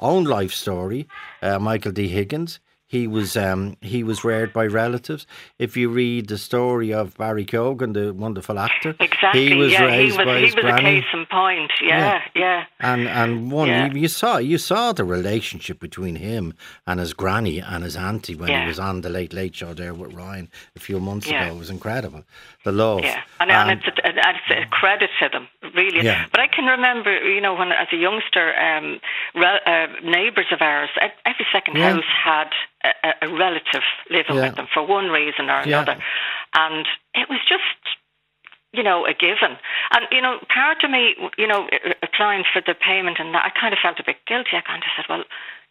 own 0.00 0.24
life 0.24 0.52
story, 0.52 1.06
uh, 1.40 1.58
Michael 1.60 1.92
D. 1.92 2.08
Higgins, 2.08 2.58
he 2.86 3.06
was 3.06 3.36
um, 3.36 3.76
he 3.80 4.04
was 4.04 4.24
reared 4.24 4.52
by 4.52 4.66
relatives. 4.66 5.26
If 5.58 5.76
you 5.76 5.88
read 5.88 6.28
the 6.28 6.38
story 6.38 6.92
of 6.92 7.16
Barry 7.16 7.44
Keoghan, 7.44 7.94
the 7.94 8.12
wonderful 8.12 8.58
actor, 8.58 8.94
exactly. 9.00 9.48
he 9.48 9.54
was 9.54 9.72
yeah, 9.72 9.84
raised 9.84 10.12
he 10.12 10.18
was 10.18 10.26
by 10.26 10.36
he 10.38 10.44
his 10.46 10.54
was 10.54 10.64
a 10.64 10.68
granny. 10.68 11.00
case 11.00 11.10
in 11.12 11.26
point. 11.26 11.70
Yeah, 11.82 12.20
yeah. 12.36 12.64
And 12.80 13.08
and 13.08 13.50
one 13.50 13.68
Yeah. 13.68 13.86
you, 13.92 14.00
you 14.02 14.08
saw 14.08 14.36
you 14.36 14.58
saw 14.58 14.92
the 14.92 15.04
relationship 15.04 15.80
between 15.80 16.16
him 16.16 16.54
and 16.86 17.00
his 17.00 17.14
granny 17.14 17.58
and 17.58 17.82
his 17.84 17.96
auntie 17.96 18.34
when 18.36 18.50
he 18.50 18.66
was 18.66 18.78
on 18.78 19.00
the 19.00 19.08
Late 19.08 19.32
Late 19.32 19.54
Show 19.56 19.74
there 19.74 19.94
with 19.94 20.12
Ryan 20.12 20.48
a 20.76 20.80
few 20.80 21.00
months 21.00 21.26
Yeah. 21.26 21.44
ago. 21.46 21.54
It 21.56 21.58
was 21.58 21.70
incredible. 21.70 22.24
The 22.64 22.72
love. 22.72 23.00
Yeah, 23.02 23.20
and, 23.40 23.50
and 23.50 23.70
it's, 23.72 23.86
a, 23.98 24.06
and 24.06 24.16
it's 24.18 24.66
a 24.66 24.68
credit 24.70 25.10
to 25.20 25.28
them, 25.30 25.48
really. 25.74 26.02
Yeah. 26.04 26.26
But 26.30 26.40
I 26.40 26.46
can 26.48 26.64
remember, 26.66 27.12
you 27.28 27.40
know, 27.40 27.54
when 27.54 27.72
as 27.72 27.88
a 27.92 27.96
youngster, 27.96 28.54
um, 28.56 29.00
rel- 29.34 29.60
uh, 29.66 29.86
neighbours 30.02 30.46
of 30.52 30.60
ours, 30.62 30.90
every 31.26 31.46
second 31.52 31.76
Yeah. 31.76 31.92
house 31.94 32.04
had 32.24 32.50
a, 32.84 33.12
a- 33.22 33.28
relative 33.28 33.82
living 34.10 34.36
Yeah. 34.36 34.46
with 34.48 34.56
them 34.56 34.68
for 34.72 34.86
one 34.86 35.08
reason 35.10 35.48
or 35.50 35.62
Yeah. 35.64 35.82
another, 35.82 35.96
and 36.54 36.86
it 37.14 37.28
was 37.28 37.40
just. 37.48 37.62
You 38.76 38.82
know, 38.82 39.06
a 39.06 39.14
given. 39.14 39.54
And, 39.92 40.04
you 40.10 40.20
know, 40.20 40.40
part 40.52 40.82
of 40.82 40.90
me, 40.90 41.14
you 41.38 41.46
know, 41.46 41.68
applying 42.02 42.42
for 42.52 42.60
the 42.60 42.74
payment 42.74 43.18
and 43.20 43.32
that, 43.32 43.44
I 43.46 43.50
kind 43.56 43.72
of 43.72 43.78
felt 43.80 44.00
a 44.00 44.02
bit 44.04 44.16
guilty. 44.26 44.50
I 44.56 44.62
kind 44.62 44.82
of 44.82 44.88
said, 44.96 45.04
well, 45.08 45.22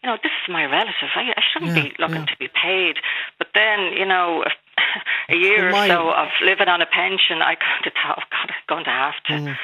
you 0.01 0.07
know, 0.09 0.15
this 0.23 0.31
is 0.31 0.47
my 0.49 0.63
relative. 0.63 1.09
I, 1.13 1.33
I 1.35 1.41
shouldn't 1.51 1.75
Yeah, 1.75 1.83
be 1.83 1.93
looking 1.99 2.23
yeah. 2.23 2.31
to 2.31 2.37
be 2.39 2.47
paid. 2.47 2.95
But 3.39 3.47
then, 3.53 3.91
you 3.91 4.05
know, 4.05 4.45
a 5.29 5.35
year 5.35 5.63
Well, 5.63 5.71
my- 5.73 5.85
or 5.87 5.89
so 5.89 6.09
of 6.11 6.27
living 6.45 6.69
on 6.69 6.81
a 6.81 6.85
pension, 6.85 7.41
I 7.41 7.55
kind 7.55 7.85
of 7.85 7.91
thought, 7.91 8.19
oh, 8.19 8.29
God, 8.31 8.51
I'm 8.55 8.63
going 8.69 8.85
to 8.85 8.89
have 8.91 9.19
to. 9.27 9.33
Mm. 9.33 9.57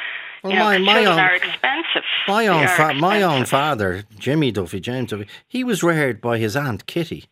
Well, 0.44 0.52
you 0.52 0.60
know, 0.60 0.66
my- 0.66 0.78
my 0.80 0.94
children 0.96 1.14
own- 1.14 1.20
are 1.20 1.34
expensive. 1.36 2.04
My 2.28 2.48
own, 2.48 2.68
fa- 2.68 2.94
my 2.96 3.22
own 3.22 3.46
father, 3.46 4.04
Jimmy 4.18 4.52
Duffy, 4.52 4.82
James 4.82 5.12
Duffy, 5.12 5.28
he 5.48 5.64
was 5.64 5.82
reared 5.82 6.20
by 6.20 6.40
his 6.40 6.58
aunt 6.58 6.88
Kitty, 6.88 7.24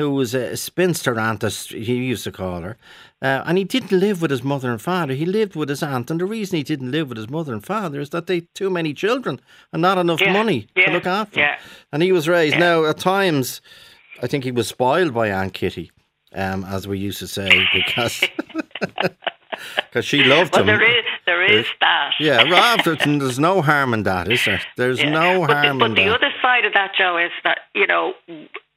who 0.00 0.10
was 0.10 0.34
a 0.34 0.56
spinster 0.56 1.18
aunt, 1.20 1.44
as 1.44 1.66
he 1.66 1.94
used 1.94 2.24
to 2.24 2.32
call 2.32 2.62
her. 2.62 2.76
Uh, 3.22 3.42
and 3.46 3.58
he 3.58 3.64
didn't 3.64 3.92
live 3.92 4.20
with 4.22 4.30
his 4.30 4.42
mother 4.42 4.70
and 4.70 4.80
father. 4.82 5.12
He 5.14 5.26
lived 5.26 5.54
with 5.54 5.68
his 5.68 5.82
aunt, 5.82 6.10
and 6.10 6.20
the 6.20 6.24
reason 6.26 6.56
he 6.56 6.62
didn't 6.62 6.90
live 6.90 7.08
with 7.10 7.18
his 7.18 7.28
mother 7.30 7.52
and 7.52 7.64
father 7.64 8.00
is 8.00 8.10
that 8.10 8.26
they 8.26 8.36
had 8.36 8.48
too 8.54 8.70
many 8.70 8.92
children 8.94 9.40
and 9.72 9.82
not 9.82 9.98
enough 9.98 10.20
Yeah, 10.20 10.32
money 10.32 10.66
to 10.76 10.90
look 10.90 11.06
after. 11.06 11.36
them. 11.36 11.42
yeah. 11.50 11.58
And 11.92 12.02
he 12.02 12.12
was 12.12 12.26
raised. 12.28 12.54
Yeah. 12.54 12.60
Now, 12.60 12.84
at 12.86 12.98
times, 12.98 13.60
I 14.22 14.26
think 14.26 14.44
he 14.44 14.50
was 14.52 14.68
spoiled 14.68 15.12
by 15.14 15.30
Aunt 15.30 15.52
Kitty, 15.52 15.90
um, 16.34 16.64
as 16.64 16.88
we 16.88 16.98
used 16.98 17.18
to 17.20 17.28
say, 17.28 17.66
because 17.74 18.24
because 19.90 20.04
she 20.04 20.24
loved 20.24 20.52
Well, 20.54 20.62
him. 20.62 20.66
there 20.68 20.82
is, 20.98 21.04
there 21.26 21.42
is 21.44 21.66
that. 21.80 22.12
Yeah, 22.18 22.42
Rob, 22.48 22.82
there's, 22.84 23.38
no 23.38 23.60
harm 23.62 23.92
in 23.94 24.04
that, 24.04 24.30
is 24.30 24.44
there? 24.44 24.60
There's 24.76 25.00
Yeah. 25.00 25.10
no 25.10 25.46
but 25.46 25.56
harm 25.56 25.78
the, 25.78 25.84
in 25.84 25.94
but 25.94 26.02
the 26.02 26.08
other 26.08 26.30
side 26.40 26.64
of 26.64 26.72
that, 26.72 26.92
Joe, 26.96 27.18
is 27.18 27.32
that 27.44 27.58
you 27.74 27.86
know, 27.86 28.14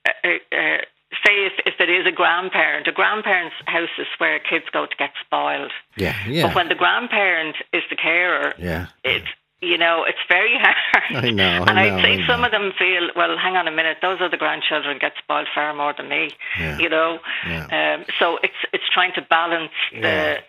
uh, 0.05 0.27
uh, 0.51 0.77
say 1.25 1.45
if, 1.45 1.53
if 1.65 1.73
it 1.79 1.89
is 1.89 2.05
a 2.07 2.11
grandparent, 2.11 2.87
a 2.87 2.91
grandparent's 2.91 3.55
house 3.65 3.89
is 3.97 4.07
where 4.17 4.39
kids 4.39 4.65
go 4.71 4.85
to 4.85 4.95
get 4.97 5.11
spoiled. 5.25 5.71
yeah, 5.97 6.15
yeah, 6.27 6.47
But 6.47 6.55
when 6.55 6.69
the 6.69 6.75
grandparent 6.75 7.55
is 7.71 7.83
the 7.89 7.95
carer, 7.95 8.53
yeah. 8.59 8.87
it's 9.03 9.27
you 9.61 9.77
know 9.77 10.03
it's 10.05 10.19
very 10.27 10.55
hard. 10.61 11.25
I 11.25 11.29
know, 11.31 11.63
I 11.65 11.69
and 11.69 11.79
I'd 11.79 12.01
say 12.03 12.21
I 12.23 12.27
some 12.27 12.41
know. 12.41 12.47
of 12.47 12.51
them 12.51 12.71
feel, 12.77 13.09
well, 13.15 13.37
hang 13.37 13.55
on 13.55 13.67
a 13.67 13.71
minute, 13.71 13.97
those 14.01 14.19
other 14.21 14.35
grandchildren 14.37 14.97
get 14.99 15.13
spoiled 15.17 15.47
far 15.55 15.73
more 15.73 15.93
than 15.95 16.09
me. 16.09 16.31
Yeah. 16.59 16.77
You 16.79 16.89
know, 16.89 17.19
Yeah. 17.47 17.95
um, 17.99 18.05
so 18.19 18.37
it's 18.43 18.53
it's 18.73 18.83
trying 18.93 19.13
to 19.15 19.21
balance 19.21 19.71
the 19.93 20.39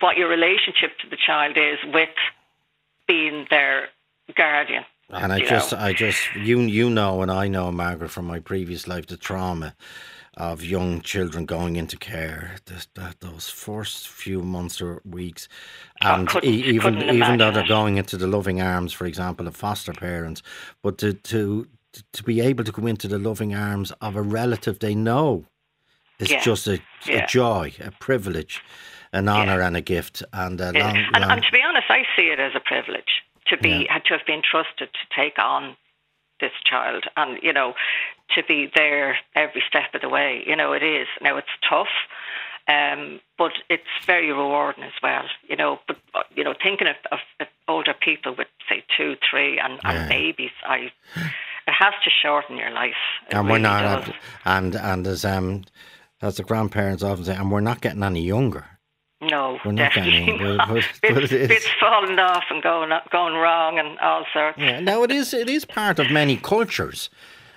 what 0.00 0.16
your 0.16 0.28
relationship 0.28 0.96
to 1.00 1.08
the 1.10 1.16
child 1.16 1.56
is 1.56 1.78
with 1.92 2.08
being 3.08 3.46
their 3.50 3.88
guardian. 4.36 4.84
And 5.12 5.32
I 5.32 5.40
just, 5.40 5.72
know. 5.72 5.78
I 5.78 5.92
just, 5.92 6.20
you, 6.34 6.60
you 6.60 6.88
know, 6.90 7.22
and 7.22 7.30
I 7.30 7.48
know, 7.48 7.70
Margaret, 7.70 8.10
from 8.10 8.26
my 8.26 8.38
previous 8.40 8.88
life, 8.88 9.06
the 9.06 9.16
trauma 9.16 9.74
of 10.38 10.64
young 10.64 11.02
children 11.02 11.44
going 11.44 11.76
into 11.76 11.96
care. 11.98 12.56
This, 12.64 12.88
that 12.94 13.20
those 13.20 13.50
first 13.50 14.08
few 14.08 14.40
months 14.42 14.80
or 14.80 15.02
weeks, 15.04 15.48
and 16.00 16.26
couldn't- 16.26 16.48
e- 16.50 16.62
even 16.64 16.94
couldn't 16.96 17.14
even 17.14 17.38
though 17.38 17.50
they're 17.50 17.66
going 17.66 17.98
into 17.98 18.16
the 18.16 18.26
loving 18.26 18.60
arms, 18.62 18.92
for 18.94 19.06
example, 19.06 19.46
of 19.46 19.54
foster 19.54 19.92
parents, 19.92 20.42
but 20.82 20.96
to 20.98 21.12
to 21.12 21.66
to 22.14 22.22
be 22.22 22.40
able 22.40 22.64
to 22.64 22.72
go 22.72 22.86
into 22.86 23.06
the 23.06 23.18
loving 23.18 23.54
arms 23.54 23.92
of 24.00 24.16
a 24.16 24.22
relative 24.22 24.78
they 24.78 24.94
know 24.94 25.44
is 26.18 26.30
Yeah. 26.30 26.40
just 26.40 26.66
a, 26.66 26.80
a 27.08 27.26
joy, 27.26 27.74
a 27.84 27.90
privilege. 27.90 28.62
an 29.14 29.28
honour 29.28 29.60
and 29.60 29.76
a 29.76 29.82
gift. 29.82 30.22
And, 30.32 30.58
Yeah. 30.58 30.70
long, 30.70 30.96
and, 30.96 31.12
long- 31.20 31.30
and 31.32 31.42
to 31.42 31.52
be 31.52 31.60
honest, 31.62 31.84
I 31.90 32.04
see 32.16 32.28
it 32.30 32.40
as 32.40 32.52
a 32.54 32.60
privilege 32.60 33.12
to 33.48 33.56
be 33.56 33.86
had 33.88 34.04
to 34.06 34.14
have 34.16 34.26
been 34.26 34.42
trusted 34.42 34.88
to 34.92 35.16
take 35.20 35.38
on 35.38 35.76
this 36.40 36.52
child, 36.64 37.04
and 37.16 37.38
you 37.42 37.52
know, 37.52 37.74
to 38.34 38.42
be 38.42 38.70
there 38.74 39.18
every 39.34 39.62
step 39.68 39.94
of 39.94 40.00
the 40.00 40.08
way. 40.08 40.42
You 40.46 40.56
know, 40.56 40.72
it 40.72 40.82
is 40.82 41.06
now 41.20 41.36
it's 41.36 41.48
tough, 41.68 41.88
um, 42.68 43.20
but 43.38 43.52
it's 43.68 43.82
very 44.06 44.32
rewarding 44.32 44.84
as 44.84 44.92
well. 45.02 45.24
You 45.48 45.56
know, 45.56 45.78
but 45.86 45.98
you 46.34 46.42
know, 46.44 46.54
thinking 46.62 46.88
of, 46.88 46.96
of, 47.10 47.18
of 47.40 47.46
older 47.68 47.94
people 47.94 48.34
with 48.36 48.48
say 48.68 48.84
two, 48.96 49.16
three, 49.30 49.58
and, 49.58 49.78
Yeah. 49.84 49.90
and 49.92 50.08
babies, 50.08 50.50
I 50.66 50.90
it 51.66 51.72
has 51.78 51.94
to 52.04 52.10
shorten 52.10 52.56
your 52.56 52.70
life. 52.70 52.94
It 53.28 53.34
and 53.34 53.46
we're 53.46 53.52
really 53.54 53.62
not, 53.62 54.04
does. 54.04 54.14
and 54.44 54.74
and 54.74 55.06
as 55.06 55.24
um, 55.24 55.64
as 56.20 56.36
the 56.36 56.42
grandparents 56.42 57.02
often 57.02 57.24
say, 57.24 57.36
and 57.36 57.50
we're 57.52 57.60
not 57.60 57.80
getting 57.80 58.02
any 58.02 58.22
younger. 58.22 58.66
No, 59.22 59.58
We're 59.64 59.72
not 59.72 59.92
definitely 59.94 60.36
but- 60.38 60.56
not. 60.56 60.68
but- 60.68 60.84
but 61.14 61.22
it 61.24 61.32
is. 61.32 61.48
bits 61.48 61.68
falling 61.80 62.18
off 62.18 62.44
and 62.50 62.62
going 62.62 62.90
going 63.10 63.34
wrong 63.34 63.78
and 63.78 63.98
all 64.00 64.24
sorts. 64.32 64.58
Yeah, 64.58 64.80
now 64.80 65.02
it 65.04 65.10
is 65.12 65.32
it 65.32 65.48
is 65.48 65.64
part 65.64 65.98
of 65.98 66.10
many 66.10 66.36
cultures, 66.36 67.08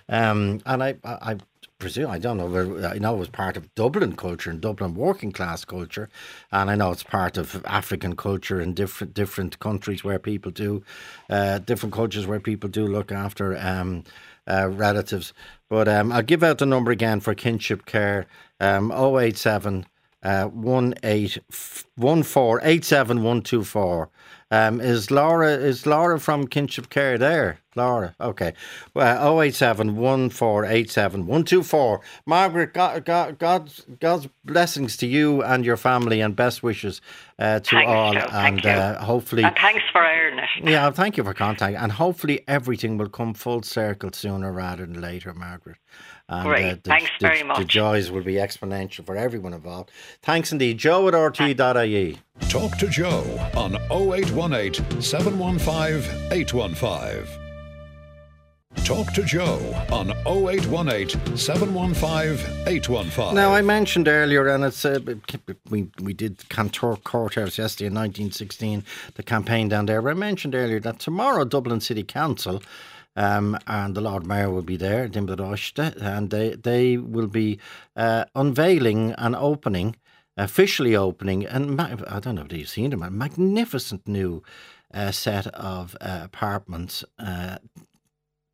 um, 0.10 0.62
and 0.66 0.84
I, 0.84 0.96
I 1.04 1.18
I 1.32 1.38
presume 1.80 2.10
I 2.10 2.20
don't 2.20 2.38
know 2.38 2.88
I 2.88 3.00
know 3.00 3.16
it 3.16 3.20
was 3.20 3.30
part 3.30 3.58
of 3.58 3.74
Dublin 3.76 4.16
culture 4.16 4.50
and 4.50 4.62
Dublin 4.62 4.94
working 4.96 5.32
class 5.32 5.66
culture, 5.66 6.08
and 6.52 6.70
I 6.70 6.76
know 6.76 6.92
it's 6.92 7.04
part 7.04 7.38
of 7.38 7.62
African 7.66 8.16
culture 8.16 8.62
in 8.62 8.74
different 8.74 9.14
different 9.14 9.60
countries 9.60 10.04
where 10.04 10.20
people 10.20 10.52
do, 10.52 10.84
uh, 11.30 11.58
different 11.60 11.94
cultures 11.94 12.28
where 12.28 12.40
people 12.40 12.70
do 12.70 12.86
look 12.88 13.12
after 13.12 13.58
um, 13.58 14.04
uh, 14.48 14.70
relatives. 14.70 15.34
But 15.70 15.88
um, 15.88 16.12
I'll 16.12 16.22
give 16.22 16.44
out 16.44 16.60
the 16.60 16.66
number 16.68 16.92
again 16.92 17.20
for 17.20 17.34
kinship 17.34 17.86
care, 17.88 18.28
um, 18.60 18.92
087 18.92 19.86
uh, 20.26 20.46
one 20.48 20.94
eight 21.04 21.38
f- 21.52 21.86
one 21.96 22.24
four 22.24 22.60
eight 22.64 22.84
seven 22.84 23.24
one 23.24 23.42
two 23.42 23.64
four. 23.64 24.10
Um, 24.52 24.80
is 24.82 25.10
Laura 25.12 25.50
is 25.52 25.86
Laura 25.86 26.20
from 26.20 26.48
Kinship 26.48 26.90
Care 26.90 27.18
there? 27.18 27.60
Laura, 27.76 28.16
okay. 28.22 28.54
Well, 28.94 29.42
087 29.42 29.98
1487 29.98 31.26
124. 31.28 32.02
Margaret, 32.26 32.74
God, 32.74 33.04
God, 33.04 33.38
God's, 33.38 33.86
God's 34.00 34.30
blessings 34.46 34.96
to 34.98 35.08
you 35.08 35.44
and 35.44 35.66
your 35.66 35.76
family 35.76 36.22
and 36.22 36.36
best 36.38 36.64
wishes 36.64 37.02
uh, 37.38 37.60
to 37.60 37.76
Thanks, 37.76 37.90
all. 37.90 38.14
Joe. 38.14 38.28
Thank 38.30 38.56
and 38.60 38.64
you. 38.64 38.70
uh, 38.70 39.04
hopefully, 39.04 39.44
And 39.44 39.56
thanks 39.58 39.84
for 39.92 40.06
airing 40.06 40.40
it. 40.40 40.70
yeah, 40.70 40.90
thank 40.92 41.18
you 41.18 41.24
for 41.26 41.34
contact. 41.34 41.76
And 41.78 41.92
hopefully, 41.92 42.46
everything 42.48 42.98
will 42.98 43.10
come 43.10 43.34
full 43.34 43.62
circle 43.64 44.12
sooner 44.14 44.54
rather 44.54 44.86
than 44.86 45.02
later, 45.02 45.34
Margaret. 45.34 45.78
And, 46.28 46.40
uh, 46.40 46.44
Great. 46.50 46.84
the, 46.84 46.90
Thanks 46.90 47.12
the, 47.20 47.28
very 47.28 47.44
much. 47.44 47.58
The 47.60 47.66
joys 47.66 48.10
will 48.10 48.24
be 48.24 48.36
exponential 48.36 49.06
for 49.06 49.16
everyone 49.16 49.54
involved. 49.54 49.92
Thanks 50.22 50.52
indeed. 50.52 50.78
Joe 50.78 51.08
at 51.08 51.14
RTE.ie. 51.14 52.18
Talk 52.50 52.78
to 52.78 52.88
Joe 52.88 53.24
on 53.56 53.76
0818 53.92 55.02
715 55.02 56.32
815. 56.32 57.42
Talk 58.84 59.14
to 59.14 59.24
Joe 59.24 59.60
on 59.92 60.12
0818 60.28 61.38
715 61.38 62.68
815. 62.68 63.34
Now, 63.34 63.54
I 63.54 63.62
mentioned 63.62 64.08
earlier, 64.08 64.48
and 64.48 64.64
it's 64.64 64.86
uh, 64.86 65.00
we 65.70 65.90
we 66.02 66.14
did 66.14 66.48
Cantor 66.50 66.96
Courthouse 66.98 67.58
yesterday 67.58 67.88
in 67.88 67.94
1916, 67.94 68.84
the 69.16 69.24
campaign 69.24 69.70
down 69.70 69.88
there. 69.88 70.08
I 70.08 70.14
mentioned 70.14 70.54
earlier 70.54 70.80
that 70.82 71.00
tomorrow 71.00 71.46
Dublin 71.46 71.80
City 71.82 72.04
Council 72.04 72.62
um, 73.16 73.58
and 73.68 73.96
the 73.96 74.02
Lord 74.02 74.26
Mayor 74.26 74.50
will 74.50 74.62
be 74.62 74.78
there, 74.78 75.08
Daithí 75.08 75.28
de 75.28 75.36
Róiste, 75.36 75.96
and 76.02 76.30
they 76.30 76.56
they 76.56 76.98
will 76.98 77.28
be 77.28 77.60
uh, 77.96 78.26
unveiling 78.36 79.14
and 79.18 79.36
opening, 79.36 79.96
officially 80.38 80.96
opening, 80.96 81.46
and 81.46 81.76
ma- 81.76 81.96
I 82.08 82.20
don't 82.20 82.36
know 82.36 82.46
if 82.46 82.54
you've 82.54 82.70
seen 82.70 82.90
them, 82.90 83.04
a 83.04 83.10
magnificent 83.10 84.08
new 84.08 84.44
uh, 84.94 85.12
set 85.12 85.48
of 85.48 85.96
uh, 86.02 86.22
apartments. 86.24 87.04
Uh, 87.20 87.58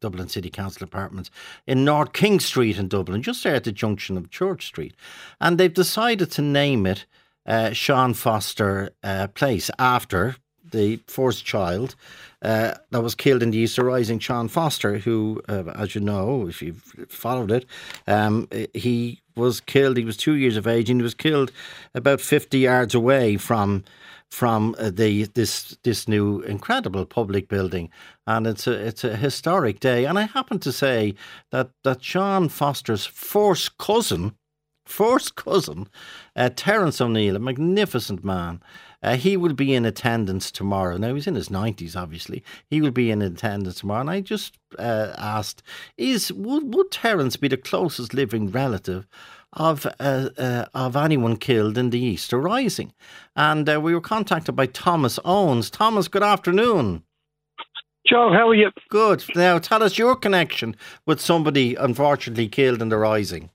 Dublin 0.01 0.29
City 0.29 0.49
Council 0.49 0.83
apartments 0.83 1.29
in 1.67 1.85
North 1.85 2.11
King 2.11 2.39
Street 2.39 2.79
in 2.79 2.87
Dublin, 2.87 3.21
just 3.21 3.43
there 3.43 3.53
at 3.53 3.65
the 3.65 3.71
junction 3.71 4.17
of 4.17 4.31
Church 4.31 4.65
Street. 4.65 4.95
And 5.39 5.59
they've 5.59 5.71
decided 5.71 6.31
to 6.31 6.41
name 6.41 6.87
it 6.87 7.05
uh, 7.45 7.71
Sean 7.73 8.15
Foster 8.15 8.89
uh, 9.03 9.27
Place 9.27 9.69
after 9.77 10.37
the 10.71 10.99
fourth 11.07 11.43
child 11.43 11.95
uh, 12.41 12.73
that 12.89 13.03
was 13.03 13.15
killed 13.15 13.43
in 13.43 13.51
the 13.51 13.59
Easter 13.59 13.83
Rising, 13.83 14.19
Sean 14.19 14.47
Foster, 14.47 14.97
who, 14.97 15.41
uh, 15.47 15.63
as 15.75 15.93
you 15.93 16.01
know, 16.01 16.47
if 16.47 16.61
you've 16.61 16.81
followed 17.09 17.51
it, 17.51 17.65
um, 18.07 18.47
he 18.73 19.21
was 19.35 19.61
killed. 19.61 19.97
He 19.97 20.05
was 20.05 20.17
two 20.17 20.33
years 20.35 20.57
of 20.57 20.67
age, 20.67 20.89
and 20.89 20.99
he 20.99 21.03
was 21.03 21.13
killed 21.13 21.51
about 21.93 22.21
fifty 22.21 22.59
yards 22.59 22.95
away 22.95 23.37
from 23.37 23.83
from 24.31 24.75
uh, 24.79 24.89
the 24.89 25.25
this 25.25 25.77
this 25.83 26.07
new 26.07 26.39
incredible 26.41 27.05
public 27.05 27.47
building, 27.47 27.89
and 28.25 28.47
it's 28.47 28.65
a 28.65 28.71
it's 28.71 29.03
a 29.03 29.15
historic 29.15 29.79
day. 29.79 30.05
And 30.05 30.17
I 30.17 30.23
happen 30.23 30.59
to 30.59 30.71
say 30.71 31.13
that 31.51 31.69
that 31.83 32.03
Sean 32.03 32.49
Foster's 32.49 33.05
first 33.05 33.77
cousin, 33.77 34.35
first 34.85 35.35
cousin, 35.35 35.87
uh, 36.35 36.49
Terence 36.55 37.01
O'Neill, 37.01 37.35
a 37.35 37.39
magnificent 37.39 38.23
man. 38.23 38.61
Uh, 39.03 39.15
he 39.15 39.35
will 39.35 39.53
be 39.53 39.73
in 39.73 39.85
attendance 39.85 40.51
tomorrow. 40.51 40.97
Now 40.97 41.15
he's 41.15 41.27
in 41.27 41.35
his 41.35 41.49
nineties, 41.49 41.95
obviously. 41.95 42.43
He 42.69 42.81
will 42.81 42.91
be 42.91 43.09
in 43.09 43.21
attendance 43.21 43.79
tomorrow. 43.79 44.01
And 44.01 44.09
I 44.09 44.21
just 44.21 44.57
uh, 44.77 45.13
asked: 45.17 45.63
Is 45.97 46.31
would 46.31 46.73
would 46.73 46.91
Terence 46.91 47.35
be 47.35 47.47
the 47.47 47.57
closest 47.57 48.13
living 48.13 48.51
relative 48.51 49.07
of 49.53 49.85
uh, 49.99 50.29
uh, 50.37 50.65
of 50.73 50.95
anyone 50.95 51.37
killed 51.37 51.77
in 51.77 51.89
the 51.89 51.99
Easter 51.99 52.39
Rising? 52.39 52.93
And 53.35 53.67
uh, 53.67 53.81
we 53.81 53.93
were 53.93 54.01
contacted 54.01 54.55
by 54.55 54.67
Thomas 54.67 55.19
Owens. 55.25 55.69
Thomas, 55.69 56.07
good 56.07 56.23
afternoon. 56.23 57.03
Joe, 58.07 58.31
how 58.33 58.49
are 58.49 58.55
you? 58.55 58.69
Good. 58.89 59.23
Now 59.35 59.57
tell 59.57 59.83
us 59.83 59.97
your 59.97 60.15
connection 60.15 60.75
with 61.05 61.21
somebody 61.21 61.75
unfortunately 61.75 62.49
killed 62.49 62.81
in 62.81 62.89
the 62.89 62.97
Rising. 62.97 63.49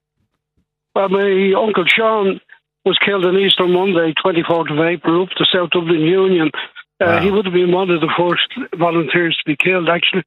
Well, 0.95 1.11
my 1.11 1.53
uncle 1.59 1.85
Sean 1.87 2.41
was 2.87 2.99
killed 3.05 3.27
on 3.27 3.37
Easter 3.37 3.67
Monday, 3.67 4.15
24th 4.25 4.71
of 4.73 4.79
April, 4.79 5.25
up 5.25 5.29
the 5.39 5.47
South 5.53 5.71
Dublin 5.71 6.01
Union. 6.01 6.51
Uh, 6.55 7.05
Wow. 7.05 7.21
He 7.21 7.31
would 7.31 7.45
have 7.45 7.53
been 7.53 7.73
one 7.73 7.91
of 7.91 8.01
the 8.01 8.11
first 8.17 8.49
volunteers 8.79 9.37
to 9.37 9.43
be 9.45 9.57
killed, 9.57 9.87
actually, 9.91 10.23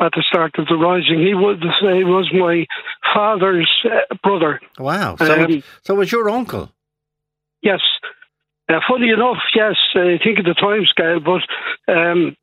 at 0.00 0.10
the 0.16 0.24
start 0.28 0.58
of 0.58 0.66
the 0.66 0.74
Rising. 0.74 1.20
He 1.20 1.34
was, 1.34 1.58
he 1.80 2.02
was 2.02 2.28
my 2.32 2.66
father's 3.14 3.70
uh, 3.84 4.16
brother. 4.24 4.60
Wow. 4.80 5.14
So, 5.16 5.44
Um, 5.44 5.50
it, 5.50 5.64
so 5.84 5.94
was 5.94 6.10
your 6.10 6.28
uncle. 6.28 6.72
Yes. 7.62 7.80
Uh, 8.68 8.80
funny 8.88 9.10
enough, 9.10 9.38
yes, 9.54 9.76
I 9.94 10.18
think 10.22 10.40
of 10.40 10.44
the 10.44 10.54
time 10.54 10.86
scale, 10.86 11.20
but 11.20 11.42
um, 11.92 12.36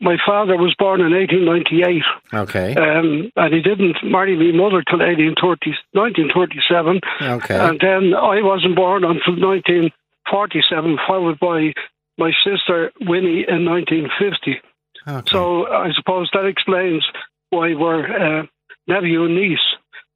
my 0.00 0.16
father 0.24 0.56
was 0.56 0.74
born 0.78 1.00
in 1.00 1.12
1898. 1.12 2.02
Okay. 2.34 2.74
Um, 2.74 3.30
and 3.36 3.54
he 3.54 3.60
didn't 3.60 3.96
marry 4.02 4.36
my 4.36 4.56
mother 4.56 4.82
till 4.82 4.98
1830, 4.98 5.74
1937. 5.92 7.00
Okay. 7.22 7.58
And 7.58 7.80
then 7.80 8.14
I 8.14 8.42
wasn't 8.42 8.76
born 8.76 9.04
until 9.04 9.38
1947, 9.38 10.98
followed 11.06 11.38
by 11.38 11.72
my 12.18 12.32
sister 12.44 12.92
Winnie 13.00 13.44
in 13.46 13.64
1950. 13.64 14.60
okay. 15.06 15.30
So 15.30 15.66
I 15.66 15.92
suppose 15.94 16.30
that 16.32 16.46
explains 16.46 17.06
why 17.50 17.74
we're 17.74 18.06
uh, 18.06 18.46
nephew 18.88 19.24
and 19.24 19.36
niece, 19.36 19.58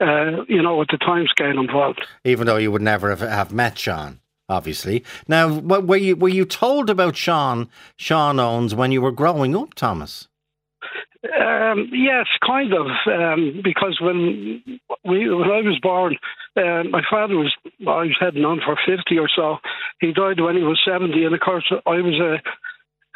uh, 0.01 0.45
you 0.49 0.63
know, 0.63 0.77
with 0.77 0.89
the 0.89 0.99
time 0.99 1.27
scale 1.29 1.59
involved. 1.59 2.01
Even 2.25 2.47
though 2.47 2.57
you 2.57 2.73
would 2.73 2.83
never 2.83 3.11
have, 3.11 3.21
have 3.21 3.53
met 3.53 3.79
Sean, 3.79 4.20
obviously. 4.51 5.05
Now, 5.29 5.49
were 5.49 5.97
you 5.97 6.17
were 6.17 6.29
you 6.29 6.45
told 6.45 6.91
about 6.91 7.17
Sean 7.17 7.69
Sean 7.97 8.39
Owens 8.39 8.75
when 8.75 8.93
you 8.93 9.01
were 9.01 9.13
growing 9.13 9.57
up, 9.57 9.75
Thomas? 9.75 10.29
Um, 11.23 11.91
yes, 11.93 12.27
kind 12.47 12.73
of, 12.73 12.87
um, 13.07 13.61
because 13.63 14.01
when 14.01 14.63
we 15.05 15.29
when 15.29 15.51
I 15.51 15.61
was 15.61 15.79
born, 15.83 16.17
uh, 16.57 16.83
my 16.85 17.03
father 17.11 17.37
was 17.37 17.55
I 17.81 18.09
was 18.09 18.17
heading 18.19 18.45
on 18.45 18.61
for 18.65 18.77
fifty 18.87 19.19
or 19.19 19.29
so. 19.35 19.59
He 20.01 20.13
died 20.13 20.41
when 20.41 20.57
he 20.57 20.63
was 20.63 20.81
seventy, 20.85 21.25
and 21.25 21.35
of 21.35 21.41
course 21.41 21.71
I 21.87 22.01
was 22.01 22.19
uh, 22.21 22.39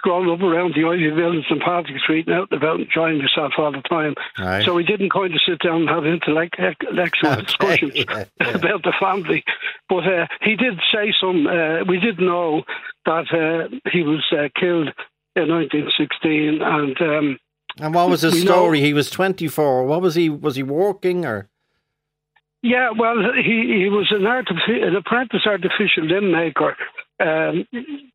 growing 0.05 0.29
up 0.31 0.41
around 0.41 0.75
the 0.75 0.83
Iveagh 0.83 1.17
Buildings 1.17 1.47
and 1.49 1.61
Patrick 1.63 1.99
Street 2.01 2.27
and 2.29 2.37
out 2.37 2.49
and 2.53 2.63
about 2.63 2.79
enjoying 2.81 3.19
myself 3.19 3.55
all 3.57 3.73
the 3.73 3.81
time. 3.89 4.15
Right. 4.39 4.63
So 4.65 4.75
we 4.75 4.85
didn't 4.85 5.11
kind 5.11 5.33
of 5.35 5.41
sit 5.49 5.61
down 5.65 5.81
and 5.83 5.89
have 5.89 6.05
intellectual 6.05 7.33
Okay, 7.33 7.43
discussions 7.43 7.93
yeah, 7.97 8.25
yeah. 8.39 8.49
about 8.51 8.83
the 8.83 8.93
family. 9.01 9.43
But 9.89 10.05
uh, 10.07 10.27
he 10.43 10.57
did 10.57 10.75
say 10.93 11.13
some. 11.19 11.47
Uh, 11.47 11.85
we 11.89 11.99
did 11.99 12.21
know 12.21 12.65
that 13.07 13.27
uh, 13.33 13.75
he 13.91 14.03
was 14.03 14.23
uh, 14.31 14.49
killed 14.61 14.89
in 15.37 15.49
1916, 15.49 16.61
and. 16.63 17.01
Um, 17.01 17.39
and 17.81 17.93
what 17.95 18.09
was 18.11 18.21
his 18.21 18.35
we 18.35 18.45
know- 18.45 18.53
story? 18.53 18.81
He 18.81 18.93
was 18.93 19.11
twenty 19.11 19.49
four. 19.49 19.85
What 19.87 20.01
was 20.03 20.15
he? 20.15 20.29
Was 20.29 20.55
he 20.55 20.63
working 20.63 21.25
or? 21.25 21.49
Yeah, 22.63 22.91
well, 22.97 23.17
he, 23.35 23.77
he 23.83 23.89
was 23.91 24.09
an, 24.11 24.23
artifi- 24.23 24.83
an 24.87 24.97
apprentice 24.97 25.43
artificial 25.45 26.05
limb 26.07 26.31
maker. 26.33 26.77
Um, 27.25 27.67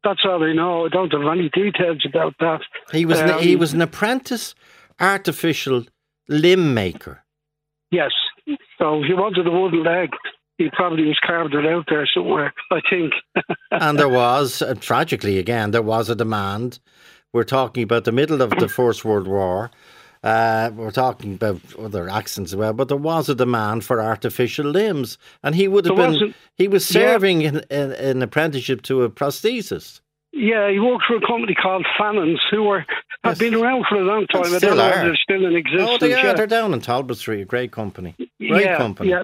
that's 0.04 0.22
all 0.26 0.43
I 0.43 0.54
know. 0.54 0.86
I 0.86 0.89
don't 0.89 1.12
have 1.12 1.22
any 1.32 1.50
details 1.50 2.06
about 2.08 2.34
that. 2.39 2.62
He 2.91 3.06
was 3.06 3.19
an, 3.19 3.39
he 3.39 3.54
Um, 3.56 3.60
was 3.60 3.74
an 3.74 3.82
apprentice 3.82 4.54
artificial 5.00 5.86
limb 6.28 6.74
maker. 6.74 7.24
Yes. 7.91 8.12
So 8.78 9.02
he 9.08 9.13
wanted 9.13 9.48
a 9.48 9.52
wooden 9.52 9.84
leg. 9.84 10.10
he 10.58 10.69
probably 10.74 11.06
was 11.06 11.19
carved 11.26 11.54
it 11.56 11.65
out 11.65 11.86
there 11.89 12.08
somewhere. 12.13 12.54
I 12.72 12.82
think. 12.89 13.13
and 13.72 13.98
there 13.98 14.10
was, 14.10 14.62
uh, 14.62 14.76
tragically 14.80 15.38
again, 15.39 15.72
there 15.72 15.82
was 15.82 16.10
a 16.10 16.15
demand. 16.15 16.80
We're 17.34 17.43
talking 17.45 17.84
about 17.84 18.04
the 18.06 18.12
middle 18.12 18.41
of 18.41 18.52
the 18.60 18.67
First 18.67 19.06
World 19.06 19.28
War. 19.28 19.72
Uh, 20.21 20.69
we're 20.75 20.91
talking 20.91 21.34
about 21.36 21.62
other 21.77 22.10
accents 22.10 22.51
as 22.51 22.55
well, 22.55 22.73
but 22.73 22.89
there 22.89 22.97
was 22.97 23.29
a 23.29 23.36
demand 23.36 23.86
for 23.86 24.01
artificial 24.01 24.65
limbs, 24.65 25.17
and 25.43 25.55
he 25.55 25.67
would 25.67 25.86
have 25.86 25.95
there 25.95 26.12
been. 26.12 26.36
He 26.55 26.67
was 26.67 26.86
serving 26.86 27.41
yeah. 27.41 27.62
in, 27.69 27.91
an 27.93 28.21
apprenticeship 28.21 28.82
to 28.84 29.03
a 29.03 29.10
prosthesist. 29.10 30.01
Yeah, 30.34 30.69
he 30.69 30.79
worked 30.79 31.05
for 31.08 31.15
a 31.15 31.25
company 31.25 31.55
called 31.55 31.86
Fannons, 31.97 32.39
who 32.51 32.63
were 32.63 32.86
have 33.23 33.39
been 33.39 33.55
around 33.55 33.86
for 33.89 33.95
a 33.95 34.03
long 34.03 34.27
time. 34.27 34.53
I 34.53 34.60
don't 34.60 34.79
are. 34.79 35.05
they're 35.05 35.15
still 35.15 35.45
in 35.45 35.55
existence. 35.55 35.89
Oh, 35.89 35.97
they 35.97 36.13
are. 36.13 36.25
Yeah. 36.25 36.34
They're 36.34 36.47
down 36.47 36.73
in 36.73 36.82
Talbot 36.82 37.17
Street, 37.17 37.41
a 37.41 37.45
great 37.45 37.71
company. 37.71 38.15
Great 38.39 38.65
yeah, 38.65 38.77
company. 38.77 39.10
Yeah. 39.10 39.23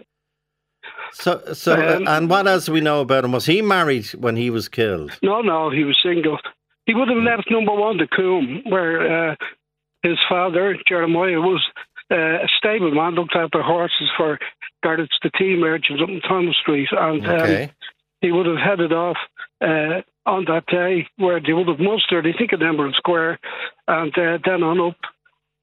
So, 1.11 1.41
so, 1.53 1.97
um, 1.97 2.07
and 2.07 2.29
what 2.29 2.47
else 2.47 2.65
do 2.65 2.73
we 2.73 2.81
know 2.81 3.01
about 3.01 3.23
him? 3.23 3.31
Was 3.31 3.45
he 3.45 3.61
married 3.61 4.07
when 4.15 4.35
he 4.35 4.49
was 4.49 4.67
killed? 4.67 5.17
No, 5.21 5.41
no, 5.41 5.69
he 5.69 5.83
was 5.83 5.97
single. 6.03 6.37
He 6.85 6.93
would 6.93 7.07
have 7.07 7.17
left 7.17 7.49
number 7.49 7.73
one 7.73 7.97
to 7.97 8.07
Coombe, 8.07 8.63
where 8.65 9.31
uh, 9.31 9.35
his 10.05 10.19
father, 10.29 10.77
Jeremiah, 10.87 11.41
was 11.41 11.65
uh, 12.11 12.15
a 12.15 12.47
stableman, 12.57 13.15
looked 13.15 13.35
after 13.35 13.61
horses 13.61 14.09
for 14.15 14.37
guarded 14.83 15.09
the 15.23 15.31
tea 15.31 15.55
merchants 15.55 16.01
up 16.01 16.09
in 16.09 16.21
Thomas 16.21 16.55
Street. 16.61 16.89
And 16.91 17.25
um, 17.25 17.31
okay. 17.31 17.63
um, 17.63 17.69
he 18.21 18.31
would 18.31 18.45
have 18.45 18.57
headed 18.57 18.93
off 18.93 19.17
uh, 19.61 20.01
on 20.25 20.45
that 20.45 20.65
day 20.67 21.07
where 21.17 21.39
they 21.39 21.53
would 21.53 21.67
have 21.67 21.79
mustered, 21.79 22.27
I 22.27 22.37
think, 22.37 22.53
at 22.53 22.61
Emerald 22.61 22.95
Square, 22.95 23.39
and 23.87 24.15
uh, 24.17 24.37
then 24.45 24.63
on 24.63 24.79
up 24.79 24.97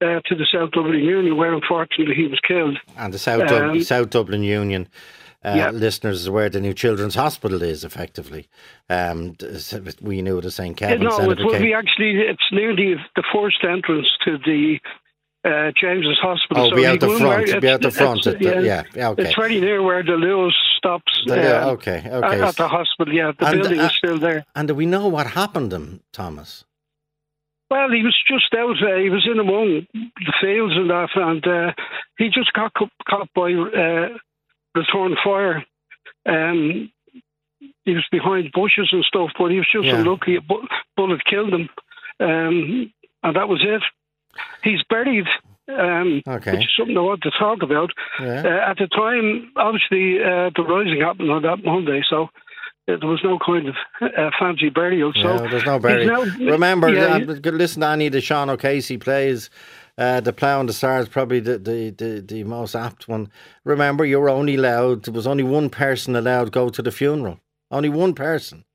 uh, 0.01 0.19
to 0.25 0.35
the 0.35 0.45
South 0.51 0.71
Dublin 0.71 0.99
Union, 0.99 1.37
where 1.37 1.53
unfortunately 1.53 2.15
he 2.15 2.27
was 2.27 2.39
killed. 2.45 2.77
And 2.97 3.13
the 3.13 3.19
South, 3.19 3.49
um, 3.49 3.81
South 3.81 4.09
Dublin 4.09 4.43
Union. 4.43 4.87
Uh, 5.45 5.53
yeah. 5.55 5.71
listeners 5.71 6.29
where 6.29 6.49
the 6.49 6.61
new 6.61 6.73
children's 6.73 7.15
hospital 7.15 7.61
is 7.61 7.83
effectively. 7.83 8.47
Um, 8.89 9.35
we 10.01 10.21
knew 10.21 10.37
it 10.37 10.45
as 10.45 10.55
St. 10.55 10.77
Kevin. 10.77 11.03
No, 11.03 11.31
it 11.31 11.37
will 11.39 11.59
be 11.59 11.73
actually, 11.73 12.21
it's 12.21 12.49
nearly 12.51 12.93
the, 12.93 12.99
the 13.17 13.23
first 13.33 13.57
entrance 13.63 14.07
to 14.23 14.37
the 14.37 14.79
uh, 15.43 15.71
James's 15.79 16.17
Hospital. 16.21 16.65
Oh, 16.65 16.69
so 16.69 16.75
be 16.75 16.85
out 16.85 16.99
the 16.99 17.17
front. 17.17 17.61
Be 17.61 17.69
out 17.69 17.81
the 17.81 17.91
front. 17.91 18.25
It's, 18.25 18.41
yeah, 18.41 18.59
yeah, 18.59 18.83
yeah, 18.95 19.09
okay. 19.09 19.23
It's 19.23 19.35
very 19.35 19.59
near 19.59 19.83
where 19.83 20.01
the 20.01 20.13
Luas 20.13 20.53
stops. 20.77 21.23
The, 21.25 21.35
yeah, 21.35 21.65
um, 21.65 21.69
okay, 21.71 22.03
okay. 22.09 22.41
At, 22.41 22.55
the 22.55 22.67
hospital, 22.67 23.13
yeah. 23.13 23.33
The 23.37 23.47
and, 23.47 23.61
building 23.61 23.79
uh, 23.81 23.85
is 23.85 23.91
still 23.91 24.17
there. 24.17 24.45
And 24.55 24.69
do 24.69 24.75
we 24.75 24.85
know 24.85 25.07
what 25.07 25.27
happened 25.27 25.71
to 25.71 25.75
him, 25.75 25.99
Thomas? 26.13 26.63
Well, 27.69 27.91
he 27.91 28.03
was 28.03 28.15
just 28.27 28.53
out. 28.55 28.77
Uh, 28.81 28.97
he 28.97 29.09
was 29.09 29.27
in 29.29 29.39
among 29.39 29.87
the 29.93 30.33
fields 30.39 30.75
and 30.77 30.89
that, 30.89 31.09
and 31.15 31.45
uh, 31.45 31.73
he 32.17 32.29
just 32.29 32.53
got 32.53 32.71
caught 32.73 33.29
by 33.33 33.51
uh, 34.75 34.79
return 34.79 35.15
fire. 35.23 35.65
Um, 36.25 36.91
he 37.85 37.93
was 37.93 38.05
behind 38.11 38.51
bushes 38.53 38.89
and 38.91 39.03
stuff, 39.03 39.31
but 39.37 39.51
he 39.51 39.57
was 39.57 39.67
just 39.71 39.85
yeah. 39.85 39.97
unlucky. 39.97 40.37
A 40.37 40.41
bullet 40.41 41.25
killed 41.29 41.53
him, 41.53 41.69
um, 42.19 42.93
and 43.23 43.35
that 43.35 43.47
was 43.47 43.63
it. 43.63 43.81
He's 44.63 44.81
buried, 44.89 45.27
um, 45.67 46.21
okay. 46.27 46.53
which 46.53 46.61
is 46.61 46.73
something 46.77 46.97
I 46.97 47.01
want 47.01 47.21
to 47.23 47.31
talk 47.31 47.61
about. 47.61 47.91
Yeah. 48.19 48.43
Uh, 48.43 48.71
at 48.71 48.77
the 48.77 48.87
time, 48.87 49.51
obviously, 49.55 50.19
uh, 50.23 50.49
the 50.55 50.63
rising 50.63 51.01
happened 51.01 51.31
on 51.31 51.43
that 51.43 51.63
Monday, 51.63 52.01
so 52.09 52.23
uh, 52.23 52.97
there 52.99 53.09
was 53.09 53.21
no 53.23 53.37
kind 53.45 53.67
of 53.67 53.75
uh, 54.01 54.29
fancy 54.39 54.69
burial. 54.69 55.13
So 55.15 55.37
no, 55.37 55.49
there's 55.49 55.65
no 55.65 55.79
burial. 55.79 56.25
Now, 56.25 56.51
Remember, 56.51 56.89
yeah, 56.89 57.15
uh, 57.15 57.51
listen, 57.51 57.83
Annie, 57.83 58.09
the 58.09 58.21
Sean 58.21 58.49
O'Casey 58.49 58.97
plays 58.97 59.49
uh, 59.97 60.19
the 60.19 60.33
plough 60.33 60.59
and 60.59 60.69
the 60.69 60.73
star 60.73 60.99
is 60.99 61.09
probably 61.09 61.39
the, 61.39 61.57
the, 61.57 61.89
the, 61.91 62.21
the, 62.21 62.43
most 62.43 62.75
apt 62.75 63.07
one. 63.07 63.29
Remember, 63.63 64.05
you 64.05 64.19
were 64.19 64.29
only 64.29 64.55
allowed, 64.55 65.03
there 65.03 65.13
was 65.13 65.27
only 65.27 65.43
one 65.43 65.69
person 65.69 66.15
allowed 66.15 66.45
to 66.45 66.51
go 66.51 66.69
to 66.69 66.81
the 66.81 66.91
funeral. 66.91 67.39
Only 67.69 67.89
one 67.89 68.13
person. 68.13 68.65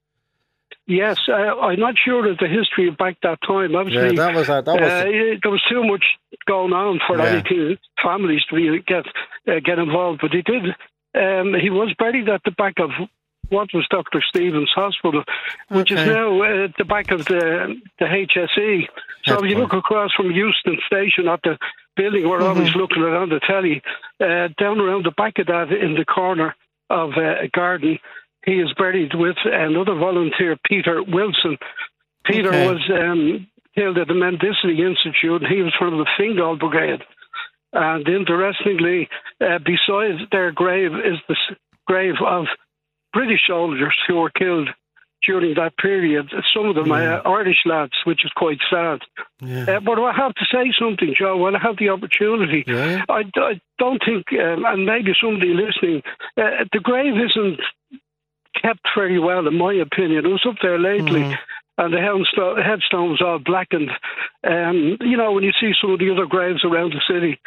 Yes, 0.86 1.18
uh, 1.28 1.32
I'm 1.32 1.78
not 1.78 1.96
sure 2.02 2.30
of 2.30 2.38
the 2.38 2.48
history 2.48 2.88
of 2.88 2.96
back 2.96 3.18
that 3.22 3.38
time. 3.46 3.76
Obviously, 3.76 4.16
yeah, 4.16 4.26
that 4.26 4.34
was 4.34 4.46
that. 4.46 4.66
was 4.66 4.80
uh, 4.80 5.04
there 5.42 5.50
was 5.50 5.62
too 5.68 5.84
much 5.84 6.04
going 6.46 6.72
on 6.72 6.98
for 7.06 7.18
yeah. 7.18 7.42
any 7.46 7.78
families 8.02 8.42
to 8.48 8.56
be, 8.56 8.82
get 8.86 9.04
uh, 9.46 9.60
get 9.62 9.78
involved. 9.78 10.20
But 10.22 10.30
he 10.30 10.40
did. 10.40 10.64
Um, 11.14 11.52
he 11.60 11.68
was 11.68 11.94
buried 11.98 12.28
at 12.30 12.40
the 12.44 12.52
back 12.52 12.74
of 12.78 12.90
what 13.50 13.68
was 13.74 13.86
Dr. 13.90 14.22
Steevens 14.34 14.68
Hospital, 14.74 15.24
which 15.68 15.92
okay. 15.92 16.02
is 16.02 16.08
now 16.08 16.42
uh, 16.42 16.64
at 16.64 16.76
the 16.76 16.84
back 16.84 17.10
of 17.10 17.24
the 17.26 17.76
the 17.98 18.04
HSE. 18.04 18.88
So 19.26 19.44
if 19.44 19.50
you 19.50 19.56
look 19.56 19.72
across 19.72 20.12
from 20.14 20.28
Heuston 20.28 20.78
Station 20.86 21.28
at 21.28 21.40
the 21.42 21.58
building, 21.96 22.28
we're 22.28 22.38
mm-hmm. 22.38 22.58
always 22.58 22.74
looking 22.74 23.02
around 23.02 23.30
the 23.30 23.40
telly. 23.40 23.82
Uh, 24.20 24.48
down 24.58 24.80
around 24.80 25.04
the 25.04 25.12
back 25.16 25.38
of 25.38 25.46
that, 25.46 25.72
in 25.72 25.94
the 25.94 26.04
corner 26.04 26.54
of 26.90 27.10
uh, 27.16 27.42
a 27.42 27.48
garden, 27.48 27.98
he 28.44 28.52
is 28.52 28.72
buried 28.78 29.12
with 29.14 29.36
another 29.44 29.94
volunteer, 29.94 30.56
Peter 30.64 31.02
Wilson. 31.02 31.58
Peter 32.24 32.48
okay. 32.48 32.66
was 32.66 32.80
um, 32.90 33.46
killed 33.74 33.98
at 33.98 34.08
the 34.08 34.14
Mendicity 34.14 34.80
Institute. 34.80 35.42
And 35.42 35.52
he 35.52 35.62
was 35.62 35.74
from 35.78 35.98
the 35.98 36.06
Fingal 36.16 36.56
Brigade. 36.56 37.02
And 37.72 38.08
interestingly, 38.08 39.08
uh, 39.40 39.58
beside 39.58 40.28
their 40.32 40.52
grave 40.52 40.92
is 40.94 41.18
the 41.28 41.36
grave 41.86 42.14
of 42.26 42.46
British 43.12 43.40
soldiers 43.46 43.94
who 44.06 44.16
were 44.16 44.30
killed 44.30 44.68
during 45.26 45.54
that 45.54 45.76
period. 45.76 46.30
Some 46.54 46.66
of 46.66 46.74
them 46.74 46.88
yeah. 46.88 47.18
are 47.18 47.40
Irish 47.40 47.58
lads, 47.66 47.92
which 48.04 48.24
is 48.24 48.30
quite 48.36 48.58
sad. 48.70 49.00
Yeah. 49.40 49.76
Uh, 49.76 49.80
but 49.80 49.98
I 49.98 50.12
have 50.12 50.34
to 50.34 50.44
say 50.50 50.72
something, 50.78 51.14
Joe. 51.16 51.36
When 51.36 51.56
I 51.56 51.58
have 51.60 51.76
the 51.78 51.88
opportunity, 51.88 52.64
yeah. 52.66 53.04
I, 53.08 53.24
I, 53.36 53.60
don't 53.78 54.02
think, 54.04 54.26
um, 54.32 54.64
and 54.64 54.86
maybe 54.86 55.12
somebody 55.20 55.54
listening, 55.54 56.02
uh, 56.36 56.64
the 56.72 56.80
grave 56.80 57.14
isn't 57.14 57.60
kept 58.60 58.86
very 58.96 59.18
well, 59.18 59.46
in 59.46 59.56
my 59.56 59.74
opinion. 59.74 60.24
It 60.24 60.28
was 60.28 60.46
up 60.48 60.56
there 60.62 60.78
lately. 60.78 61.22
Mm. 61.22 61.38
And 61.80 61.94
the 61.94 62.00
headstone 62.00 63.10
was 63.10 63.22
all 63.24 63.38
blackened. 63.38 63.90
Um, 64.42 64.96
you 65.00 65.16
know, 65.16 65.30
when 65.30 65.44
you 65.44 65.52
see 65.60 65.70
some 65.80 65.92
of 65.92 66.00
the 66.00 66.10
other 66.10 66.26
graves 66.26 66.64
around 66.64 66.92
the 66.92 67.00
city 67.08 67.38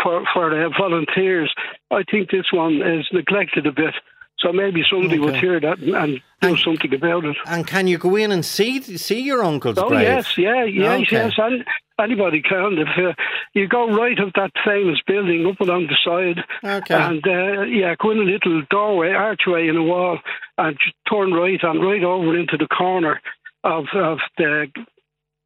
for 0.00 0.22
for 0.32 0.46
uh, 0.54 0.68
volunteers, 0.78 1.52
I 1.90 2.04
think 2.08 2.30
this 2.30 2.52
one 2.52 2.82
is 2.82 3.08
neglected 3.12 3.66
a 3.66 3.72
bit. 3.72 3.94
So 4.40 4.52
maybe 4.52 4.82
somebody 4.88 5.18
okay. 5.18 5.24
would 5.24 5.36
hear 5.36 5.60
that 5.60 5.78
and, 5.80 5.94
and 5.94 6.20
do 6.40 6.56
something 6.56 6.94
about 6.94 7.24
it. 7.24 7.36
And 7.46 7.66
can 7.66 7.86
you 7.86 7.98
go 7.98 8.16
in 8.16 8.32
and 8.32 8.44
see 8.44 8.80
see 8.80 9.20
your 9.20 9.44
uncle's 9.44 9.76
oh, 9.78 9.88
grave? 9.88 10.02
yes, 10.02 10.38
yeah, 10.38 10.64
yes, 10.64 11.02
okay. 11.02 11.16
yes. 11.16 11.32
And 11.36 11.64
anybody 12.02 12.40
can. 12.40 12.78
If 12.78 12.88
uh, 12.96 13.12
you 13.52 13.68
go 13.68 13.94
right 13.94 14.18
of 14.18 14.32
that 14.34 14.52
famous 14.64 14.98
building 15.06 15.46
up 15.46 15.60
along 15.60 15.88
the 15.88 15.98
side, 16.02 16.44
okay. 16.64 16.94
and 16.94 17.26
uh, 17.26 17.62
yeah, 17.64 17.94
go 18.00 18.10
in 18.12 18.18
a 18.18 18.22
little 18.22 18.62
doorway, 18.70 19.10
archway 19.10 19.68
in 19.68 19.76
a 19.76 19.82
wall, 19.82 20.18
and 20.56 20.78
turn 21.08 21.32
right 21.32 21.60
and 21.62 21.84
right 21.84 22.02
over 22.02 22.38
into 22.38 22.56
the 22.56 22.66
corner 22.66 23.20
of 23.62 23.84
of 23.94 24.18
the 24.38 24.68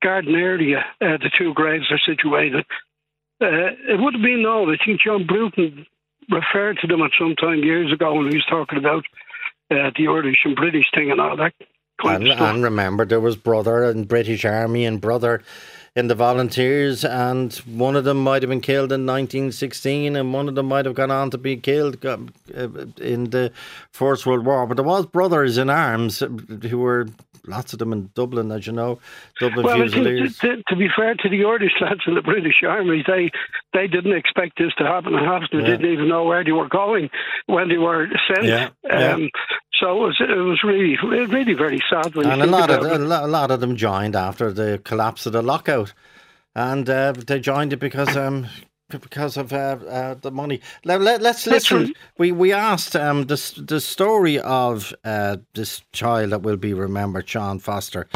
garden 0.03 0.37
area. 0.37 0.85
Uh, 1.01 1.19
the 1.19 1.31
two 1.37 1.53
graves 1.55 1.91
are 1.91 2.01
situated. 2.07 2.65
Uh, 3.41 3.75
it 3.89 3.99
would 3.99 4.15
have 4.15 4.23
been 4.23 4.43
known. 4.43 4.73
I 4.73 4.77
think 4.85 5.01
John 5.01 5.27
Bruton 5.27 5.87
referred 6.31 6.79
to 6.81 6.87
them 6.87 7.03
at 7.03 7.11
some 7.19 7.35
time 7.37 7.63
years 7.63 7.93
ago 7.93 8.15
when 8.15 8.31
he 8.31 8.37
was 8.37 8.47
talking 8.49 8.79
about 8.79 9.05
uh, 9.71 9.91
the 9.97 10.09
Irish 10.09 10.39
and 10.45 10.57
British 10.57 10.87
thing 10.95 11.11
and 11.11 11.21
all 11.21 11.37
that. 11.37 11.55
And, 12.03 12.29
and, 12.29 12.63
remember, 12.63 13.05
there 13.05 13.21
was 13.21 13.37
brother 13.37 13.85
in 13.85 14.05
British 14.05 14.45
Army 14.45 14.85
and 14.85 15.01
brother 15.01 15.43
in 15.97 16.09
the 16.09 16.15
Volunteers, 16.15 17.05
and 17.05 17.55
one 17.67 17.95
of 17.95 18.05
them 18.05 18.23
might 18.23 18.43
have 18.43 18.49
been 18.49 18.61
killed 18.61 18.91
in 18.91 19.07
1916, 19.07 20.17
and 20.17 20.35
one 20.35 20.49
of 20.49 20.57
them 20.57 20.67
might 20.67 20.87
have 20.87 20.95
gone 20.95 21.11
on 21.11 21.31
to 21.31 21.39
be 21.39 21.57
killed 21.57 22.05
uh, 22.05 22.19
in 23.01 23.31
the 23.31 23.53
First 23.93 24.27
World 24.27 24.45
War. 24.45 24.67
But 24.67 24.77
there 24.77 24.85
was 24.85 25.07
brothers 25.07 25.57
in 25.57 25.71
arms 25.71 26.19
who 26.19 26.79
were 26.79 27.07
lots 27.47 27.73
of 27.73 27.79
them 27.79 27.93
in 27.93 28.11
Dublin, 28.15 28.51
as 28.51 28.67
you 28.67 28.73
know. 28.73 28.99
Dublin 29.39 29.67
well, 29.67 29.79
Fusiliers. 29.79 30.39
To, 30.39 30.57
to, 30.57 30.63
to, 30.69 30.77
be 30.77 30.89
fair 30.95 31.15
to 31.15 31.29
the 31.29 31.45
Irish 31.45 31.73
lads 31.81 32.01
in 32.07 32.15
the 32.15 32.23
British 32.23 32.63
Army, 32.67 33.05
they 33.07 33.31
they 33.73 33.87
didn't 33.87 34.17
expect 34.17 34.59
this 34.59 34.73
to 34.79 34.85
happen, 34.85 35.15
and 35.15 35.25
half 35.25 35.43
of 35.43 35.51
them 35.51 35.61
yeah. 35.61 35.67
didn't 35.67 35.93
even 35.93 36.09
know 36.09 36.25
where 36.25 36.45
they 36.45 36.53
were 36.53 36.69
going 36.69 37.11
when 37.47 37.69
they 37.69 37.79
were 37.79 38.09
sent. 38.29 38.47
Yeah. 38.47 38.69
Um, 38.91 39.23
yeah. 39.23 39.29
So 39.81 39.91
it 39.91 40.07
was, 40.07 40.17
it 40.21 40.37
was 40.37 40.63
really, 40.63 40.97
really 41.27 41.55
very 41.55 41.81
sad. 41.91 42.15
and 42.15 42.43
a 42.43 42.47
lot 42.47 42.71
of 42.71 42.85
it. 42.85 43.01
a 43.01 43.27
lot 43.27 43.51
of 43.51 43.61
them 43.61 43.75
joined 43.77 44.15
after 44.15 44.53
the 44.53 44.81
collapse 44.85 45.27
of 45.27 45.33
the 45.33 45.43
lockout, 45.43 45.93
and 46.55 46.89
uh, 46.89 47.13
they 47.13 47.41
joined 47.41 47.73
it 47.73 47.79
because 47.79 48.17
um, 48.17 48.47
because 48.89 49.37
of 49.37 49.53
uh, 49.53 49.79
uh, 49.89 50.15
the 50.15 50.31
money. 50.31 50.61
Let, 50.85 51.01
us 51.01 51.21
let, 51.21 51.47
listen. 51.47 51.95
We 52.19 52.33
we 52.33 52.53
asked 52.53 52.95
um, 52.95 53.27
the 53.27 53.65
the 53.67 53.81
story 53.81 54.39
of 54.39 54.95
uh, 55.05 55.39
this 55.55 55.83
child 55.93 56.31
that 56.31 56.43
will 56.43 56.57
be 56.57 56.75
remembered, 56.75 57.29
Sean 57.29 57.59
Foster. 57.59 58.07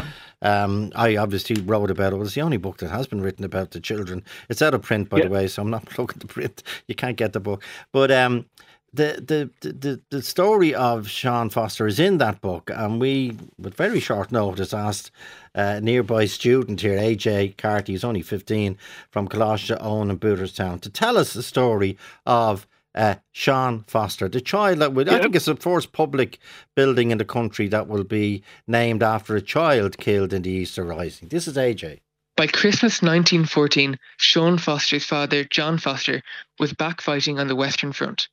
Um, 0.41 0.91
I 0.95 1.17
obviously 1.17 1.61
wrote 1.61 1.91
about 1.91 2.13
it. 2.13 2.15
It 2.15 2.19
was 2.19 2.35
the 2.35 2.41
only 2.41 2.57
book 2.57 2.77
that 2.77 2.89
has 2.89 3.07
been 3.07 3.21
written 3.21 3.43
about 3.43 3.71
the 3.71 3.81
children. 3.81 4.23
It's 4.47 4.61
out 4.61 4.73
of 4.73 4.81
print, 4.81 5.09
by 5.09 5.17
yeah. 5.17 5.23
the 5.25 5.29
way, 5.29 5.47
so 5.47 5.61
I'm 5.61 5.69
not 5.69 5.97
looking 5.97 6.19
the 6.19 6.27
print. 6.27 6.63
You 6.87 6.95
can't 6.95 7.17
get 7.17 7.33
the 7.33 7.39
book, 7.39 7.63
but 7.91 8.11
um, 8.11 8.45
the, 8.93 9.49
the, 9.61 9.69
the, 9.69 10.01
the 10.09 10.21
story 10.21 10.73
of 10.73 11.07
Sean 11.07 11.49
Foster 11.49 11.87
is 11.87 11.99
in 11.99 12.17
that 12.17 12.41
book, 12.41 12.71
and 12.73 12.99
we, 12.99 13.37
with 13.57 13.75
very 13.75 13.99
short 13.99 14.31
notice, 14.31 14.73
asked 14.73 15.11
a 15.53 15.79
nearby 15.81 16.25
student 16.25 16.81
here, 16.81 16.97
AJ 16.97 17.57
Carty, 17.57 17.93
who's 17.93 18.03
only 18.03 18.21
15, 18.21 18.77
from 19.11 19.27
Eoin 19.27 20.09
in 20.09 20.19
Booterstown, 20.19 20.81
to 20.81 20.89
tell 20.89 21.17
us 21.17 21.33
the 21.33 21.43
story 21.43 21.97
of 22.25 22.67
uh, 22.95 23.15
Sean 23.31 23.83
Foster, 23.87 24.27
the 24.27 24.41
child 24.41 24.79
that 24.79 24.93
would, 24.93 25.07
yep. 25.07 25.19
I 25.19 25.21
think 25.21 25.35
it's 25.35 25.45
the 25.45 25.55
first 25.55 25.91
public 25.91 26.39
building 26.75 27.11
in 27.11 27.17
the 27.17 27.25
country 27.25 27.67
that 27.67 27.87
will 27.87 28.03
be 28.03 28.43
named 28.67 29.03
after 29.03 29.35
a 29.35 29.41
child 29.41 29.97
killed 29.97 30.33
in 30.33 30.41
the 30.41 30.49
Easter 30.49 30.83
Rising. 30.83 31.29
This 31.29 31.47
is 31.47 31.55
AJ. 31.55 31.99
By 32.35 32.47
Christmas 32.47 33.01
1914, 33.01 33.99
Sean 34.17 34.57
Foster's 34.57 35.05
father, 35.05 35.43
John 35.43 35.77
Foster, 35.77 36.21
was 36.57 36.73
back 36.73 37.01
fighting 37.01 37.37
on 37.37 37.47
the 37.47 37.55
Western 37.55 37.91
Front. 37.91 38.29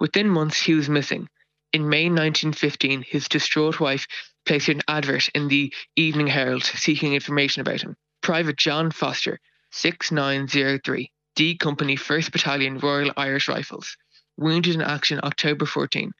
Within 0.00 0.28
months, 0.28 0.62
he 0.62 0.74
was 0.74 0.88
missing. 0.88 1.28
In 1.72 1.88
May 1.88 2.04
1915, 2.04 3.02
his 3.02 3.28
distraught 3.28 3.80
wife 3.80 4.06
placed 4.46 4.68
an 4.68 4.82
advert 4.88 5.28
in 5.34 5.48
the 5.48 5.72
Evening 5.96 6.28
Herald 6.28 6.64
seeking 6.64 7.14
information 7.14 7.60
about 7.60 7.82
him. 7.82 7.96
Private 8.22 8.56
John 8.56 8.90
Foster, 8.90 9.40
6903, 9.72 11.10
D 11.36 11.56
Company 11.56 11.96
1st 11.96 12.32
Battalion 12.32 12.78
Royal 12.78 13.12
Irish 13.16 13.48
Rifles, 13.48 13.96
wounded 14.36 14.74
in 14.74 14.82
action 14.82 15.20
October 15.22 15.66
14, 15.66 16.12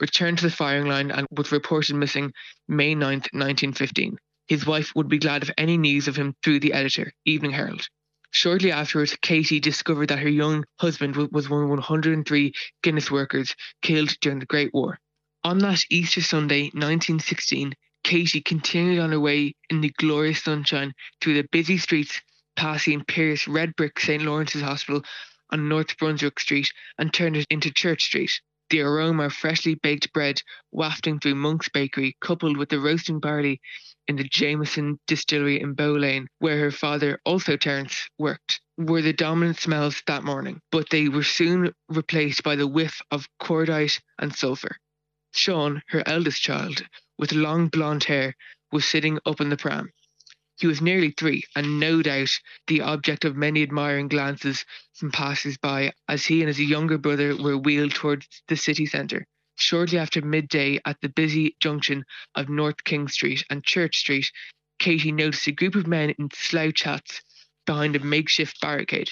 returned 0.00 0.38
to 0.38 0.44
the 0.44 0.50
firing 0.50 0.86
line 0.86 1.10
and 1.10 1.26
was 1.30 1.52
reported 1.52 1.94
missing 1.96 2.32
May 2.68 2.94
9, 2.94 3.18
1915. 3.32 4.18
His 4.48 4.66
wife 4.66 4.92
would 4.94 5.08
be 5.08 5.18
glad 5.18 5.42
of 5.42 5.50
any 5.56 5.76
news 5.76 6.08
of 6.08 6.16
him 6.16 6.34
through 6.42 6.60
the 6.60 6.72
editor, 6.72 7.12
Evening 7.24 7.52
Herald. 7.52 7.88
Shortly 8.36 8.70
afterwards, 8.70 9.16
Katie 9.22 9.60
discovered 9.60 10.10
that 10.10 10.18
her 10.18 10.28
young 10.28 10.66
husband 10.78 11.16
was 11.16 11.48
one 11.48 11.62
of 11.62 11.70
103 11.70 12.52
Guinness 12.82 13.10
workers 13.10 13.56
killed 13.80 14.14
during 14.20 14.40
the 14.40 14.44
Great 14.44 14.74
War. 14.74 15.00
On 15.42 15.56
that 15.60 15.80
Easter 15.88 16.20
Sunday, 16.20 16.64
1916, 16.64 17.72
Katie 18.04 18.42
continued 18.42 18.98
on 18.98 19.12
her 19.12 19.18
way 19.18 19.54
in 19.70 19.80
the 19.80 19.88
glorious 19.96 20.44
sunshine 20.44 20.92
through 21.18 21.32
the 21.32 21.48
busy 21.50 21.78
streets 21.78 22.20
passing 22.56 23.04
Pierce 23.04 23.48
red 23.48 23.74
brick 23.74 23.98
St. 23.98 24.22
Lawrence's 24.22 24.60
Hospital 24.60 25.02
on 25.48 25.70
North 25.70 25.96
Brunswick 25.96 26.38
Street 26.38 26.70
and 26.98 27.14
turned 27.14 27.38
it 27.38 27.46
into 27.48 27.72
Church 27.72 28.04
Street. 28.04 28.42
The 28.70 28.80
aroma 28.80 29.26
of 29.26 29.32
freshly 29.32 29.76
baked 29.76 30.12
bread 30.12 30.42
wafting 30.72 31.20
through 31.20 31.36
Monk's 31.36 31.68
Bakery, 31.68 32.16
coupled 32.20 32.56
with 32.56 32.68
the 32.68 32.80
roasting 32.80 33.20
barley 33.20 33.60
in 34.08 34.16
the 34.16 34.24
Jameson 34.24 34.98
distillery 35.06 35.60
in 35.60 35.74
Bow 35.74 35.92
Lane, 35.92 36.26
where 36.38 36.58
her 36.58 36.70
father, 36.72 37.20
also 37.24 37.56
Terence, 37.56 38.08
worked, 38.18 38.60
were 38.76 39.02
the 39.02 39.12
dominant 39.12 39.58
smells 39.58 40.02
that 40.06 40.24
morning, 40.24 40.60
but 40.72 40.90
they 40.90 41.08
were 41.08 41.22
soon 41.22 41.72
replaced 41.88 42.42
by 42.42 42.56
the 42.56 42.66
whiff 42.66 43.00
of 43.10 43.28
cordite 43.40 44.00
and 44.18 44.34
sulphur. 44.34 44.76
Sean, 45.32 45.82
her 45.88 46.02
eldest 46.06 46.42
child, 46.42 46.84
with 47.18 47.32
long 47.32 47.68
blonde 47.68 48.04
hair, 48.04 48.34
was 48.72 48.84
sitting 48.84 49.18
up 49.26 49.40
in 49.40 49.48
the 49.48 49.56
pram. 49.56 49.90
He 50.58 50.66
was 50.66 50.80
nearly 50.80 51.10
three, 51.10 51.44
and 51.54 51.78
no 51.78 52.00
doubt 52.00 52.40
the 52.66 52.80
object 52.80 53.26
of 53.26 53.36
many 53.36 53.62
admiring 53.62 54.08
glances 54.08 54.64
from 54.94 55.12
passers 55.12 55.58
by 55.58 55.92
as 56.08 56.26
he 56.26 56.40
and 56.40 56.48
his 56.48 56.58
younger 56.58 56.96
brother 56.96 57.36
were 57.36 57.58
wheeled 57.58 57.94
towards 57.94 58.26
the 58.48 58.56
city 58.56 58.86
centre. 58.86 59.26
Shortly 59.56 59.98
after 59.98 60.22
midday, 60.22 60.80
at 60.84 61.00
the 61.02 61.10
busy 61.10 61.56
junction 61.60 62.04
of 62.34 62.48
North 62.48 62.84
King 62.84 63.08
Street 63.08 63.44
and 63.50 63.64
Church 63.64 63.98
Street, 63.98 64.30
Katie 64.78 65.12
noticed 65.12 65.46
a 65.46 65.52
group 65.52 65.74
of 65.74 65.86
men 65.86 66.10
in 66.18 66.30
slouch 66.32 66.82
hats 66.82 67.22
behind 67.66 67.96
a 67.96 68.00
makeshift 68.00 68.60
barricade. 68.60 69.10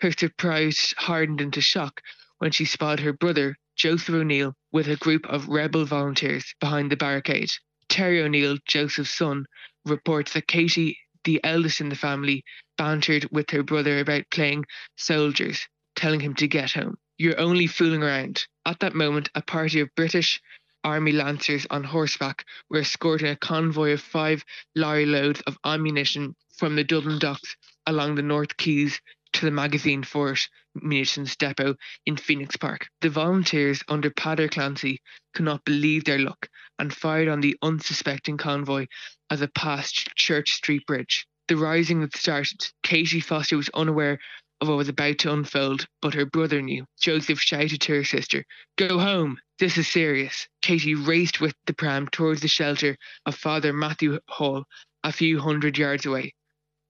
Her 0.00 0.12
surprise 0.12 0.94
hardened 0.96 1.40
into 1.40 1.60
shock 1.60 2.02
when 2.38 2.52
she 2.52 2.64
spotted 2.64 3.04
her 3.04 3.12
brother, 3.12 3.56
Joseph 3.76 4.14
O'Neill, 4.14 4.54
with 4.70 4.88
a 4.88 4.96
group 4.96 5.26
of 5.26 5.48
rebel 5.48 5.84
volunteers 5.84 6.54
behind 6.60 6.92
the 6.92 6.96
barricade. 6.96 7.50
Terry 7.88 8.22
O'Neill, 8.22 8.58
Joseph's 8.66 9.10
son, 9.10 9.46
reports 9.84 10.32
that 10.34 10.46
Katie, 10.46 10.98
the 11.24 11.40
eldest 11.42 11.80
in 11.80 11.88
the 11.88 11.96
family, 11.96 12.44
bantered 12.76 13.28
with 13.30 13.50
her 13.50 13.62
brother 13.62 13.98
about 13.98 14.30
playing 14.30 14.64
soldiers, 14.96 15.66
telling 15.96 16.20
him 16.20 16.34
to 16.34 16.48
get 16.48 16.72
home. 16.72 16.96
You're 17.16 17.40
only 17.40 17.66
fooling 17.66 18.02
around. 18.02 18.46
At 18.64 18.80
that 18.80 18.94
moment, 18.94 19.30
a 19.34 19.42
party 19.42 19.80
of 19.80 19.94
British 19.96 20.40
Army 20.84 21.12
Lancers 21.12 21.66
on 21.70 21.82
horseback 21.82 22.44
were 22.70 22.78
escorting 22.78 23.28
a 23.28 23.36
convoy 23.36 23.92
of 23.92 24.00
five 24.00 24.44
lorry 24.76 25.06
loads 25.06 25.40
of 25.42 25.58
ammunition 25.64 26.36
from 26.56 26.76
the 26.76 26.84
Dublin 26.84 27.18
docks 27.18 27.56
along 27.86 28.14
the 28.14 28.22
North 28.22 28.56
Quays 28.56 29.00
to 29.32 29.44
the 29.44 29.50
Magazine 29.50 30.02
Fort 30.02 30.48
munitions 30.82 31.36
depot 31.36 31.74
in 32.06 32.16
Phoenix 32.16 32.56
Park. 32.56 32.88
The 33.00 33.10
volunteers 33.10 33.82
under 33.88 34.10
Peadar 34.10 34.50
Clancy 34.50 35.00
could 35.34 35.44
not 35.44 35.64
believe 35.64 36.04
their 36.04 36.18
luck 36.18 36.48
and 36.78 36.94
fired 36.94 37.28
on 37.28 37.40
the 37.40 37.56
unsuspecting 37.62 38.36
convoy 38.36 38.86
as 39.30 39.42
it 39.42 39.54
passed 39.54 40.14
Church 40.16 40.52
Street 40.54 40.86
Bridge. 40.86 41.26
The 41.48 41.56
rising 41.56 42.02
had 42.02 42.14
started. 42.14 42.70
Katie 42.82 43.20
Foster 43.20 43.56
was 43.56 43.70
unaware 43.74 44.18
of 44.60 44.68
what 44.68 44.76
was 44.76 44.88
about 44.88 45.18
to 45.18 45.32
unfold, 45.32 45.86
but 46.02 46.14
her 46.14 46.26
brother 46.26 46.60
knew. 46.60 46.84
Joseph 47.00 47.40
shouted 47.40 47.80
to 47.82 47.94
her 47.94 48.04
sister, 48.04 48.44
Go 48.76 48.98
home! 48.98 49.38
This 49.58 49.78
is 49.78 49.88
serious. 49.88 50.46
Katie 50.62 50.94
raced 50.94 51.40
with 51.40 51.54
the 51.66 51.74
pram 51.74 52.08
towards 52.08 52.42
the 52.42 52.48
shelter 52.48 52.96
of 53.26 53.34
Father 53.34 53.72
Mathew 53.72 54.18
Hall, 54.28 54.64
a 55.04 55.12
few 55.12 55.40
hundred 55.40 55.78
yards 55.78 56.06
away. 56.06 56.34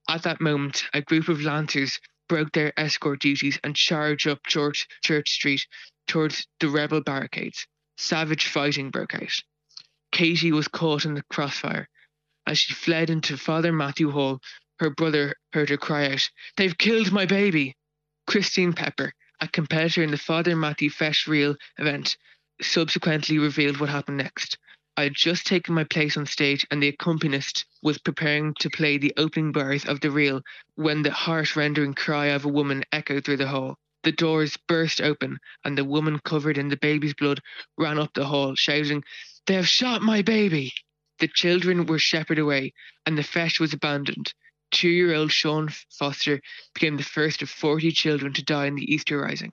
At 0.08 0.22
that 0.22 0.40
moment, 0.40 0.84
a 0.94 1.02
group 1.02 1.28
of 1.28 1.42
lancers 1.42 2.00
broke 2.28 2.52
their 2.52 2.78
escort 2.78 3.20
duties 3.20 3.58
and 3.64 3.74
charged 3.74 4.28
up 4.28 4.46
Church, 4.46 4.86
Church 5.02 5.30
Street 5.30 5.66
towards 6.06 6.46
the 6.60 6.68
rebel 6.68 7.00
barricades. 7.00 7.66
Savage 7.96 8.46
fighting 8.46 8.90
broke 8.90 9.14
out. 9.14 9.42
Katie 10.12 10.52
was 10.52 10.68
caught 10.68 11.04
in 11.04 11.14
the 11.14 11.24
crossfire. 11.30 11.88
As 12.46 12.58
she 12.58 12.72
fled 12.72 13.10
into 13.10 13.36
Father 13.36 13.72
Mathew 13.72 14.10
Hall, 14.10 14.40
her 14.78 14.90
brother 14.90 15.34
heard 15.52 15.70
her 15.70 15.76
cry 15.76 16.12
out, 16.12 16.30
They've 16.56 16.78
killed 16.78 17.12
my 17.12 17.26
baby! 17.26 17.76
Christine 18.26 18.72
Pepper, 18.72 19.12
a 19.40 19.48
competitor 19.48 20.02
in 20.02 20.10
the 20.10 20.18
Father 20.18 20.54
Mathew 20.54 20.90
Feis 20.90 21.26
Reel 21.26 21.56
event, 21.78 22.16
subsequently 22.62 23.38
revealed 23.38 23.80
what 23.80 23.88
happened 23.88 24.18
next. 24.18 24.58
I 24.98 25.04
had 25.04 25.14
just 25.14 25.46
taken 25.46 25.76
my 25.76 25.84
place 25.84 26.16
on 26.16 26.26
stage, 26.26 26.66
and 26.72 26.82
the 26.82 26.88
accompanist 26.88 27.66
was 27.82 27.98
preparing 27.98 28.52
to 28.54 28.68
play 28.68 28.98
the 28.98 29.14
opening 29.16 29.52
bars 29.52 29.84
of 29.84 30.00
the 30.00 30.10
reel 30.10 30.42
when 30.74 31.02
the 31.02 31.12
heart 31.12 31.54
rendering 31.54 31.94
cry 31.94 32.26
of 32.26 32.44
a 32.44 32.48
woman 32.48 32.82
echoed 32.90 33.24
through 33.24 33.36
the 33.36 33.46
hall. 33.46 33.78
The 34.02 34.10
doors 34.10 34.56
burst 34.66 35.00
open, 35.00 35.38
and 35.64 35.78
the 35.78 35.84
woman 35.84 36.18
covered 36.18 36.58
in 36.58 36.66
the 36.66 36.76
baby's 36.76 37.14
blood 37.14 37.40
ran 37.76 37.96
up 37.96 38.12
the 38.12 38.26
hall, 38.26 38.56
shouting, 38.56 39.04
They 39.46 39.54
have 39.54 39.68
shot 39.68 40.02
my 40.02 40.20
baby! 40.20 40.72
The 41.20 41.28
children 41.28 41.86
were 41.86 42.00
shepherded 42.00 42.42
away, 42.42 42.72
and 43.06 43.16
the 43.16 43.22
feis 43.22 43.60
was 43.60 43.72
abandoned. 43.72 44.34
Two 44.72 44.88
year 44.88 45.14
old 45.14 45.30
Sean 45.30 45.68
Foster 45.96 46.40
became 46.74 46.96
the 46.96 47.04
first 47.04 47.40
of 47.40 47.50
40 47.50 47.92
children 47.92 48.32
to 48.32 48.42
die 48.42 48.66
in 48.66 48.74
the 48.74 48.92
Easter 48.92 49.20
Rising. 49.20 49.52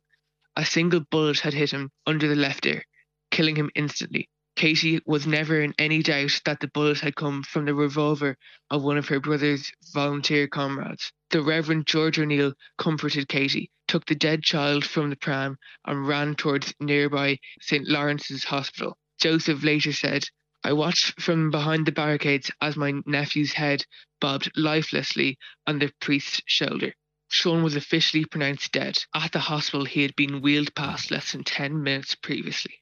A 0.55 0.65
single 0.65 1.01
bullet 1.01 1.41
had 1.41 1.53
hit 1.53 1.69
him 1.69 1.91
under 2.07 2.27
the 2.27 2.35
left 2.35 2.65
ear, 2.65 2.83
killing 3.29 3.57
him 3.57 3.69
instantly. 3.75 4.27
Katie 4.55 5.01
was 5.05 5.27
never 5.27 5.59
in 5.59 5.75
any 5.77 6.01
doubt 6.01 6.41
that 6.45 6.61
the 6.61 6.69
bullet 6.69 7.01
had 7.01 7.17
come 7.17 7.43
from 7.43 7.65
the 7.65 7.75
revolver 7.75 8.37
of 8.69 8.83
one 8.83 8.97
of 8.97 9.09
her 9.09 9.19
brother's 9.19 9.69
volunteer 9.93 10.47
comrades. 10.47 11.11
The 11.31 11.41
Reverend 11.41 11.87
George 11.87 12.17
O'Neill 12.17 12.53
comforted 12.77 13.27
Katie, 13.27 13.69
took 13.89 14.05
the 14.05 14.15
dead 14.15 14.43
child 14.43 14.85
from 14.85 15.09
the 15.09 15.17
pram, 15.17 15.57
and 15.83 16.07
ran 16.07 16.35
towards 16.35 16.73
nearby 16.79 17.39
St. 17.59 17.85
Lawrence's 17.85 18.45
Hospital. 18.45 18.97
Joseph 19.19 19.61
later 19.61 19.91
said, 19.91 20.25
I 20.63 20.71
watched 20.71 21.21
from 21.21 21.51
behind 21.51 21.85
the 21.85 21.91
barricades 21.91 22.49
as 22.61 22.77
my 22.77 22.93
nephew's 23.05 23.51
head 23.51 23.85
bobbed 24.21 24.51
lifelessly 24.55 25.37
on 25.67 25.79
the 25.79 25.91
priest's 25.99 26.41
shoulder. 26.45 26.93
Sean 27.27 27.61
was 27.61 27.75
officially 27.75 28.23
pronounced 28.23 28.71
dead. 28.71 28.97
At 29.13 29.33
the 29.33 29.39
hospital, 29.39 29.83
he 29.83 30.03
had 30.03 30.15
been 30.15 30.41
wheeled 30.41 30.73
past 30.75 31.11
less 31.11 31.33
than 31.33 31.43
10 31.43 31.83
minutes 31.83 32.15
previously. 32.15 32.81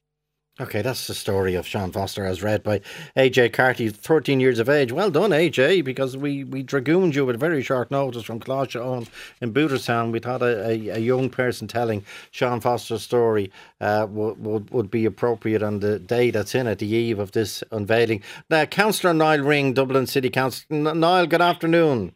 Okay, 0.62 0.84
that's 0.84 1.08
the 1.08 1.16
story 1.16 1.56
of 1.56 1.66
Sean 1.66 1.91
Foster 1.91 2.28
as 2.28 2.43
read 2.43 2.62
by 2.62 2.80
AJ 3.18 3.54
Carty, 3.54 3.89
13 3.89 4.39
years 4.39 4.60
of 4.60 4.70
age. 4.70 4.91
Well 4.91 5.10
done, 5.10 5.32
AJ, 5.32 5.84
because 5.84 6.16
we, 6.16 6.43
we 6.43 6.62
dragooned 6.62 7.16
you 7.16 7.26
with 7.26 7.39
very 7.39 7.64
short 7.64 7.89
notice 7.89 8.22
from 8.22 8.39
Coláiste 8.39 8.80
Eoin 8.80 9.08
in 9.41 9.51
Booterstown. 9.51 10.12
We 10.12 10.20
thought 10.20 10.43
a, 10.43 10.68
a, 10.68 10.89
a, 10.89 10.99
young 10.99 11.32
person 11.32 11.68
telling 11.68 12.06
Sean 12.30 12.62
Foster's 12.62 13.01
story 13.01 13.51
uh, 13.82 14.06
would, 14.08 14.45
would, 14.45 14.70
would 14.70 14.91
be 14.91 15.06
appropriate 15.06 15.64
on 15.64 15.80
the 15.80 15.97
day 15.97 16.30
that's 16.30 16.54
in 16.54 16.68
at 16.68 16.78
the 16.78 16.88
eve 16.88 17.18
of 17.18 17.32
this 17.32 17.64
unveiling. 17.72 18.22
Now, 18.47 18.66
Councillor 18.66 19.16
Niall 19.16 19.39
Ring, 19.39 19.74
Dublin 19.74 20.06
City 20.06 20.30
Council. 20.30 20.66
Niall, 20.70 21.26
good 21.26 21.41
afternoon. 21.41 22.14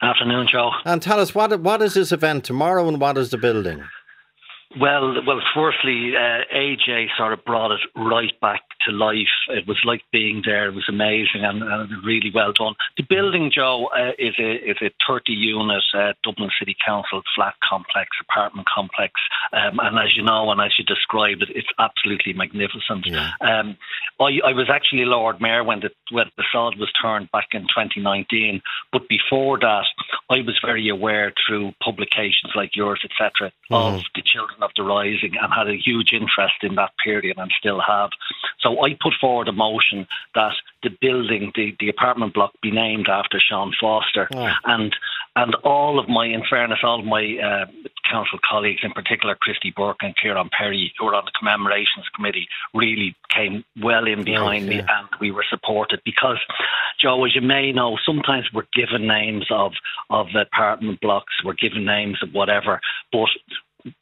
Afternoon, 0.00 0.48
Joe. 0.50 0.70
And 0.86 1.02
tell 1.02 1.20
us, 1.20 1.34
what 1.34 1.60
what 1.60 1.82
is 1.82 1.94
this 1.94 2.12
event 2.12 2.44
tomorrow 2.44 2.88
and 2.88 2.98
what 2.98 3.18
is 3.18 3.28
the 3.28 3.38
building? 3.38 3.84
Well, 4.80 5.14
well. 5.26 5.40
Firstly, 5.54 6.12
uh, 6.16 6.42
AJ 6.54 7.06
sort 7.16 7.32
of 7.32 7.44
brought 7.44 7.70
it 7.70 7.80
right 7.96 8.38
back 8.40 8.62
to 8.84 8.92
life. 8.92 9.34
It 9.48 9.66
was 9.66 9.80
like 9.84 10.02
being 10.12 10.42
there. 10.44 10.68
It 10.68 10.74
was 10.74 10.88
amazing 10.88 11.44
and, 11.44 11.62
and 11.62 12.04
really 12.04 12.30
well 12.34 12.52
done. 12.52 12.74
The 12.96 13.04
building, 13.08 13.50
Joe, 13.54 13.88
uh, 13.94 14.12
is 14.18 14.34
a 14.38 14.70
is 14.70 14.76
a 14.82 14.90
30 15.06 15.32
unit 15.32 15.82
uh, 15.94 16.12
Dublin 16.22 16.50
City 16.58 16.76
Council 16.84 17.22
flat 17.34 17.54
complex, 17.68 18.08
apartment 18.20 18.68
complex, 18.72 19.12
um, 19.52 19.78
and 19.80 19.98
as 19.98 20.16
you 20.16 20.22
know 20.22 20.50
and 20.50 20.60
as 20.60 20.72
you 20.78 20.84
described 20.84 21.42
it, 21.42 21.50
it's 21.54 21.68
absolutely 21.78 22.32
magnificent. 22.32 23.06
Yeah. 23.06 23.32
Um, 23.40 23.76
I, 24.20 24.40
I 24.44 24.52
was 24.52 24.70
actually 24.70 25.04
Lord 25.04 25.40
Mayor 25.40 25.64
when 25.64 25.80
the 25.80 25.90
when 26.10 26.30
the 26.36 26.44
sod 26.52 26.78
was 26.78 26.92
turned 27.00 27.30
back 27.32 27.48
in 27.52 27.62
2019, 27.62 28.62
but 28.92 29.08
before 29.08 29.58
that, 29.58 29.86
I 30.30 30.36
was 30.38 30.58
very 30.64 30.88
aware 30.88 31.32
through 31.46 31.72
publications 31.82 32.52
like 32.54 32.76
yours, 32.76 33.00
etc., 33.04 33.52
mm. 33.70 33.76
of 33.76 34.02
the 34.14 34.22
children 34.22 34.62
of 34.62 34.70
the 34.76 34.82
rising, 34.82 35.34
and 35.40 35.52
had 35.52 35.68
a 35.68 35.76
huge 35.76 36.12
interest 36.12 36.62
in 36.62 36.74
that 36.76 36.92
period, 37.02 37.38
and 37.38 37.50
still 37.58 37.80
have. 37.80 38.10
So 38.60 38.73
I 38.82 38.96
put 39.00 39.14
forward 39.20 39.48
a 39.48 39.52
motion 39.52 40.06
that 40.34 40.52
the 40.82 40.90
building, 41.00 41.52
the, 41.54 41.74
the 41.80 41.88
apartment 41.88 42.34
block, 42.34 42.52
be 42.62 42.70
named 42.70 43.08
after 43.08 43.40
Sean 43.40 43.72
Foster, 43.80 44.28
oh. 44.34 44.52
and 44.64 44.94
and 45.36 45.54
all 45.64 45.98
of 45.98 46.08
my, 46.08 46.26
in 46.26 46.42
fairness, 46.48 46.78
all 46.84 47.00
of 47.00 47.04
my 47.04 47.36
uh, 47.42 47.66
council 48.08 48.38
colleagues, 48.48 48.82
in 48.84 48.92
particular 48.92 49.34
Christy 49.34 49.72
Burke 49.76 50.02
and 50.02 50.14
Kieran 50.16 50.48
Perry, 50.56 50.92
who 50.96 51.06
were 51.06 51.14
on 51.14 51.24
the 51.24 51.32
commemorations 51.36 52.06
committee, 52.14 52.46
really 52.72 53.16
came 53.30 53.64
well 53.82 54.06
in 54.06 54.22
behind 54.22 54.66
me, 54.66 54.78
and 54.78 55.08
we 55.20 55.32
were 55.32 55.44
supported 55.48 56.00
because, 56.04 56.38
Joe, 57.00 57.24
as 57.24 57.34
you 57.34 57.40
may 57.40 57.72
know, 57.72 57.98
sometimes 58.06 58.46
we're 58.52 58.66
given 58.72 59.08
names 59.08 59.46
of 59.50 59.72
of 60.10 60.28
apartment 60.36 61.00
blocks, 61.00 61.34
we're 61.44 61.54
given 61.54 61.84
names 61.84 62.22
of 62.22 62.32
whatever, 62.32 62.80
but 63.10 63.28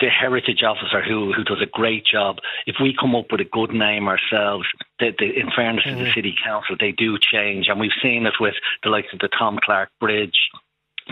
the 0.00 0.08
heritage 0.08 0.62
officer 0.62 1.02
who 1.02 1.32
who 1.32 1.44
does 1.44 1.60
a 1.60 1.66
great 1.66 2.04
job. 2.04 2.36
If 2.66 2.76
we 2.80 2.94
come 2.98 3.14
up 3.14 3.26
with 3.30 3.40
a 3.40 3.44
good 3.44 3.72
name 3.72 4.08
ourselves, 4.08 4.66
the, 4.98 5.10
the, 5.18 5.26
in 5.26 5.50
fairness 5.54 5.84
mm-hmm. 5.84 5.98
to 5.98 6.04
the 6.04 6.10
mm-hmm. 6.10 6.18
city 6.18 6.34
council, 6.44 6.76
they 6.78 6.92
do 6.92 7.18
change, 7.18 7.68
and 7.68 7.80
we've 7.80 7.90
seen 8.02 8.26
it 8.26 8.34
with 8.40 8.54
the 8.82 8.90
likes 8.90 9.12
of 9.12 9.18
the 9.18 9.28
Tom 9.28 9.58
Clark 9.62 9.90
Bridge 10.00 10.38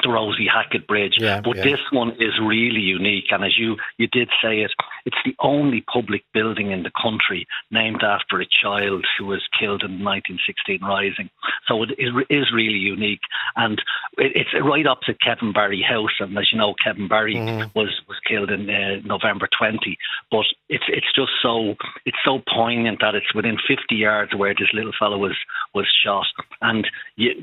the 0.02 0.08
Rosie 0.08 0.46
Hackett 0.46 0.86
Bridge. 0.86 1.16
Yeah, 1.18 1.40
but 1.40 1.56
yeah. 1.56 1.64
this 1.64 1.80
one 1.90 2.12
is 2.12 2.38
really 2.42 2.80
unique. 2.80 3.26
And 3.30 3.44
as 3.44 3.58
you, 3.58 3.76
you 3.98 4.06
did 4.06 4.28
say 4.42 4.60
it, 4.60 4.72
it's 5.04 5.16
the 5.24 5.34
only 5.40 5.82
public 5.82 6.24
building 6.32 6.70
in 6.70 6.82
the 6.82 6.90
country 7.00 7.46
named 7.70 8.02
after 8.02 8.40
a 8.40 8.46
child 8.46 9.06
who 9.18 9.26
was 9.26 9.42
killed 9.58 9.82
in 9.82 9.98
the 9.98 10.04
1916 10.04 10.80
Rising. 10.82 11.30
So 11.66 11.82
it 11.82 11.90
is 12.30 12.52
really 12.52 12.78
unique. 12.78 13.20
And 13.56 13.80
it's 14.18 14.50
right 14.62 14.86
opposite 14.86 15.20
Kevin 15.20 15.52
Barry 15.52 15.82
House. 15.82 16.16
And 16.20 16.36
as 16.38 16.52
you 16.52 16.58
know, 16.58 16.74
Kevin 16.82 17.08
Barry 17.08 17.34
mm-hmm. 17.34 17.78
was, 17.78 18.00
was 18.08 18.18
killed 18.26 18.50
in 18.50 18.68
uh, 18.68 19.00
November 19.04 19.48
20. 19.58 19.96
But 20.30 20.46
it's 20.68 20.84
it's 20.88 21.12
just 21.14 21.32
so 21.42 21.74
it's 22.06 22.16
so 22.24 22.40
poignant 22.52 23.00
that 23.00 23.14
it's 23.14 23.34
within 23.34 23.56
50 23.66 23.94
yards 23.94 24.34
where 24.34 24.54
this 24.54 24.72
little 24.72 24.92
fellow 24.98 25.18
was 25.18 25.36
was 25.74 25.86
shot. 26.04 26.26
And 26.60 26.86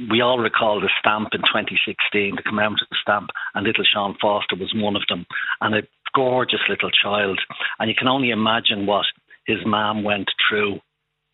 we 0.09 0.21
all 0.21 0.39
recall 0.39 0.81
the 0.81 0.89
stamp 0.99 1.29
in 1.33 1.41
2016 1.41 2.35
the 2.35 2.41
commemorative 2.41 2.87
stamp, 3.01 3.29
and 3.53 3.65
little 3.65 3.83
Sean 3.83 4.15
Foster 4.19 4.55
was 4.55 4.73
one 4.75 4.95
of 4.95 5.03
them, 5.09 5.25
and 5.61 5.75
a 5.75 5.83
gorgeous 6.15 6.61
little 6.67 6.89
child. 6.89 7.39
And 7.79 7.89
you 7.89 7.95
can 7.95 8.07
only 8.07 8.31
imagine 8.31 8.85
what 8.85 9.05
his 9.45 9.59
mom 9.65 10.03
went 10.03 10.29
through. 10.47 10.79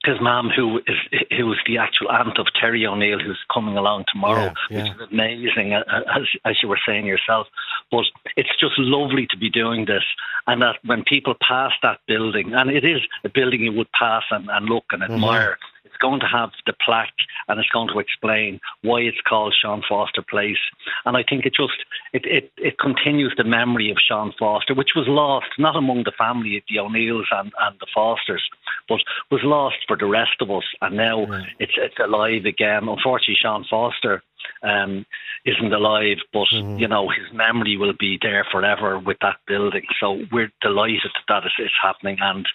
His 0.06 0.20
mom, 0.20 0.50
who 0.54 0.80
is 0.80 0.98
who 1.38 1.54
is 1.54 1.60
the 1.66 1.78
actual 1.78 2.12
aunt 2.12 2.38
of 2.38 2.48
Terry 2.60 2.86
O'Neill, 2.86 3.20
who's 3.20 3.39
coming 3.54 3.78
along 3.78 4.04
tomorrow, 4.12 4.52
yeah, 4.70 4.78
yeah. 4.78 4.84
which 4.84 4.91
is 4.91 5.08
amazing, 5.10 5.74
as 5.74 6.24
as 6.44 6.58
you 6.62 6.68
were 6.68 6.80
saying 6.86 7.06
yourself. 7.06 7.48
But 7.89 8.04
it's 8.36 8.54
just 8.60 8.78
lovely 8.78 9.28
to 9.28 9.38
be 9.38 9.50
doing 9.50 9.86
this, 9.86 10.04
and 10.46 10.62
that 10.62 10.76
when 10.84 11.06
people 11.06 11.36
pass 11.48 11.72
that 11.84 12.00
building, 12.06 12.54
and 12.54 12.70
it 12.70 12.84
is 12.84 13.00
a 13.24 13.30
building 13.30 13.62
you 13.62 13.72
would 13.72 13.91
pass 13.94 14.24
and, 14.30 14.50
and 14.50 14.66
look 14.66 14.84
and 14.91 15.02
mm-hmm. 15.02 15.14
admire. 15.14 15.52
Mm-hmm 15.52 15.72
it's 15.86 15.97
going 15.97 16.19
to 16.19 16.27
have 16.27 16.49
the 16.65 16.73
plaque 16.84 17.13
and 17.47 17.59
it's 17.59 17.69
going 17.69 17.89
to 17.89 17.99
explain 17.99 18.59
why 18.81 18.99
it's 19.01 19.21
called 19.27 19.55
Sean 19.59 19.81
Foster 19.88 20.21
Place. 20.21 20.57
And 21.05 21.17
I 21.17 21.23
think 21.27 21.45
it 21.45 21.53
just 21.53 21.86
it, 22.13 22.25
it, 22.25 22.51
it 22.57 22.79
continues 22.79 23.34
the 23.38 23.43
memory 23.43 23.91
of 23.91 23.97
Sean 24.05 24.34
Foster, 24.38 24.73
which 24.73 24.91
was 24.95 25.07
lost 25.07 25.47
not 25.57 25.75
among 25.75 26.03
the 26.03 26.13
family 26.17 26.57
of 26.57 26.63
the 26.69 26.79
O'Neills 26.79 27.27
and, 27.31 27.51
and 27.59 27.75
the 27.79 27.88
Fosters, 27.93 28.43
but 28.88 28.99
was 29.31 29.41
lost 29.43 29.77
for 29.88 29.97
the 29.97 30.05
rest 30.05 30.41
of 30.41 30.49
us. 30.51 30.65
And 30.81 30.97
now 30.97 31.25
right. 31.25 31.47
it's 31.59 31.73
it's 31.77 31.99
alive 31.99 32.45
again. 32.45 32.88
Unfortunately, 32.88 33.38
Sean 33.41 33.65
Foster 33.69 34.23
um, 34.61 35.05
isn't 35.45 35.73
alive, 35.73 36.17
but 36.31 36.47
mm-hmm. 36.53 36.77
you 36.77 36.88
know 36.88 37.09
his 37.09 37.34
memory 37.34 37.77
will 37.77 37.93
be 37.99 38.17
there 38.21 38.45
forever 38.51 38.99
with 38.99 39.17
that 39.21 39.38
building. 39.47 39.84
So 39.99 40.21
we're 40.31 40.51
delighted 40.61 41.11
that 41.27 41.43
it's, 41.45 41.55
it's 41.59 41.73
happening, 41.81 42.17
and 42.21 42.45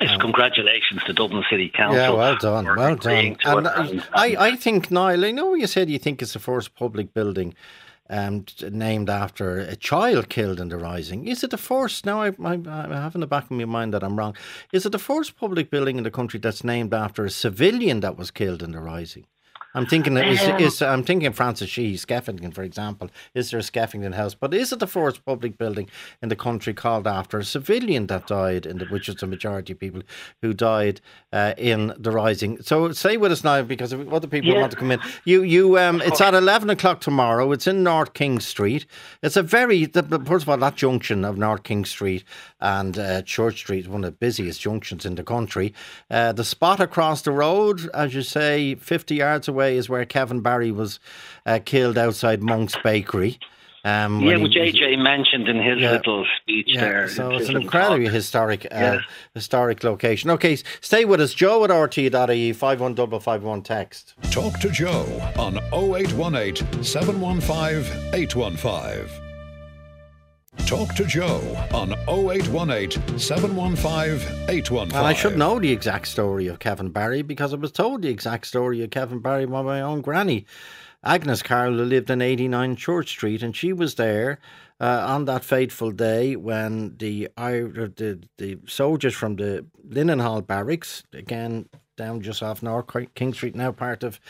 it's 0.00 0.12
um, 0.12 0.20
congratulations 0.20 1.02
to 1.04 1.12
Dublin 1.12 1.44
City 1.50 1.68
Council. 1.68 2.00
Yeah, 2.00 2.10
well 2.10 2.36
done, 2.36 2.64
well 2.76 2.96
done. 2.96 3.36
And, 3.44 3.66
and, 3.66 4.04
I, 4.12 4.36
I 4.38 4.56
think, 4.56 4.90
Niall, 4.90 5.24
I 5.24 5.30
know 5.30 5.54
you 5.54 5.66
said 5.66 5.90
you 5.90 5.98
think 5.98 6.22
it's 6.22 6.32
the 6.32 6.38
first 6.38 6.74
public 6.74 7.14
building 7.14 7.54
um, 8.10 8.46
named 8.70 9.10
after 9.10 9.58
a 9.58 9.76
child 9.76 10.28
killed 10.28 10.60
in 10.60 10.68
the 10.68 10.78
Rising. 10.78 11.26
Is 11.26 11.44
it 11.44 11.50
the 11.50 11.58
first? 11.58 12.06
Now, 12.06 12.22
I, 12.22 12.28
I, 12.42 12.58
I 12.66 12.96
have 12.96 13.14
in 13.14 13.20
the 13.20 13.26
back 13.26 13.44
of 13.44 13.50
my 13.50 13.64
mind 13.64 13.92
that 13.94 14.02
I'm 14.02 14.18
wrong. 14.18 14.34
Is 14.72 14.86
it 14.86 14.92
the 14.92 14.98
first 14.98 15.36
public 15.36 15.70
building 15.70 15.98
in 15.98 16.04
the 16.04 16.10
country 16.10 16.40
that's 16.40 16.64
named 16.64 16.94
after 16.94 17.24
a 17.24 17.30
civilian 17.30 18.00
that 18.00 18.16
was 18.16 18.30
killed 18.30 18.62
in 18.62 18.72
the 18.72 18.80
Rising? 18.80 19.26
I'm 19.74 19.86
thinking 19.86 20.16
is, 20.16 20.42
um, 20.42 20.60
is 20.60 20.80
I'm 20.80 21.04
thinking 21.04 21.30
Francis 21.32 21.68
Sheehy, 21.68 21.96
Skeffington, 21.96 22.54
for 22.54 22.62
example. 22.62 23.10
Is 23.34 23.50
there 23.50 23.60
a 23.60 23.62
Skeffington 23.62 24.14
House? 24.14 24.34
But 24.34 24.54
is 24.54 24.72
it 24.72 24.78
the 24.78 24.86
first 24.86 25.24
public 25.26 25.58
building 25.58 25.90
in 26.22 26.30
the 26.30 26.36
country 26.36 26.72
called 26.72 27.06
after 27.06 27.38
a 27.38 27.44
civilian 27.44 28.06
that 28.06 28.26
died, 28.26 28.64
in 28.64 28.78
the, 28.78 28.86
which 28.86 29.10
is 29.10 29.16
the 29.16 29.26
majority 29.26 29.74
of 29.74 29.78
people 29.78 30.02
who 30.40 30.54
died 30.54 31.02
uh, 31.34 31.52
in 31.58 31.92
the 31.98 32.10
Rising? 32.10 32.62
So 32.62 32.92
stay 32.92 33.18
with 33.18 33.30
us 33.30 33.44
now 33.44 33.62
because 33.62 33.92
other 33.92 34.26
people 34.26 34.52
yeah. 34.52 34.60
want 34.60 34.72
to 34.72 34.78
come 34.78 34.90
in. 34.90 35.00
You 35.26 35.42
you 35.42 35.78
um, 35.78 36.00
it's 36.00 36.20
at 36.22 36.32
eleven 36.32 36.70
o'clock 36.70 37.02
tomorrow. 37.02 37.52
It's 37.52 37.66
in 37.66 37.82
North 37.82 38.14
King 38.14 38.40
Street. 38.40 38.86
It's 39.22 39.36
a 39.36 39.42
very 39.42 39.84
the, 39.84 40.02
first 40.24 40.44
of 40.44 40.48
all 40.48 40.56
that 40.56 40.76
junction 40.76 41.26
of 41.26 41.36
North 41.36 41.62
King 41.62 41.84
Street 41.84 42.24
and 42.60 42.98
uh, 42.98 43.20
Church 43.22 43.58
Street 43.58 43.80
is 43.80 43.88
one 43.88 44.02
of 44.02 44.12
the 44.12 44.16
busiest 44.16 44.62
junctions 44.62 45.04
in 45.04 45.14
the 45.14 45.24
country. 45.24 45.74
Uh, 46.10 46.32
the 46.32 46.44
spot 46.44 46.80
across 46.80 47.20
the 47.20 47.32
road, 47.32 47.88
as 47.92 48.14
you 48.14 48.22
say, 48.22 48.74
fifty 48.74 49.16
yards 49.16 49.46
away 49.46 49.57
away 49.58 49.76
is 49.76 49.88
where 49.88 50.04
Kevin 50.04 50.40
Barry 50.40 50.70
was 50.70 51.00
uh, 51.44 51.58
killed 51.64 51.98
outside 51.98 52.42
Monk's 52.42 52.76
Bakery. 52.84 53.40
Um, 53.84 54.20
yeah, 54.20 54.36
which 54.36 54.52
AJ 54.52 54.98
mentioned 54.98 55.48
in 55.48 55.56
his 55.62 55.80
yeah, 55.80 55.92
little 55.92 56.26
speech 56.40 56.66
yeah, 56.68 56.80
there. 56.80 57.08
So 57.08 57.30
it's 57.30 57.48
an 57.48 57.56
incredibly 57.56 58.06
talk. 58.06 58.14
historic, 58.14 58.64
uh, 58.66 58.68
yeah. 58.72 58.98
historic 59.34 59.82
location. 59.84 60.30
Okay, 60.30 60.56
stay 60.80 61.04
with 61.04 61.20
us. 61.20 61.32
Joe 61.32 61.64
at 61.64 61.70
RTE.ie, 61.70 62.52
51551 62.52 63.62
text. 63.62 64.14
Talk 64.30 64.58
to 64.60 64.70
Joe 64.70 65.06
on 65.38 65.58
0818 65.72 66.84
715 66.84 68.14
815. 68.14 69.27
Talk 70.66 70.94
to 70.96 71.04
Joe 71.04 71.40
on 71.72 71.92
0818 72.08 73.18
715 73.18 74.48
815. 74.48 74.96
And 74.96 75.06
I 75.06 75.12
should 75.14 75.38
know 75.38 75.58
the 75.58 75.72
exact 75.72 76.08
story 76.08 76.46
of 76.46 76.58
Kevin 76.58 76.90
Barry 76.90 77.22
because 77.22 77.54
I 77.54 77.56
was 77.56 77.72
told 77.72 78.02
the 78.02 78.08
exact 78.08 78.46
story 78.46 78.82
of 78.82 78.90
Kevin 78.90 79.20
Barry 79.20 79.46
by 79.46 79.62
my 79.62 79.80
own 79.80 80.00
granny. 80.02 80.46
Agnes 81.04 81.42
Carroll, 81.42 81.76
who 81.76 81.84
lived 81.84 82.10
in 82.10 82.20
89 82.20 82.76
Church 82.76 83.08
Street, 83.08 83.42
and 83.42 83.54
she 83.54 83.72
was 83.72 83.94
there 83.94 84.40
uh, 84.80 85.04
on 85.08 85.24
that 85.26 85.44
fateful 85.44 85.90
day 85.90 86.36
when 86.36 86.96
the, 86.98 87.28
the 87.36 88.20
the 88.36 88.58
soldiers 88.66 89.14
from 89.14 89.36
the 89.36 89.64
Linenhall 89.88 90.46
barracks, 90.46 91.02
again 91.12 91.68
down 91.96 92.20
just 92.20 92.42
off 92.42 92.62
North 92.62 92.86
King 93.14 93.34
Street, 93.34 93.54
now 93.54 93.72
part 93.72 94.02
of 94.02 94.20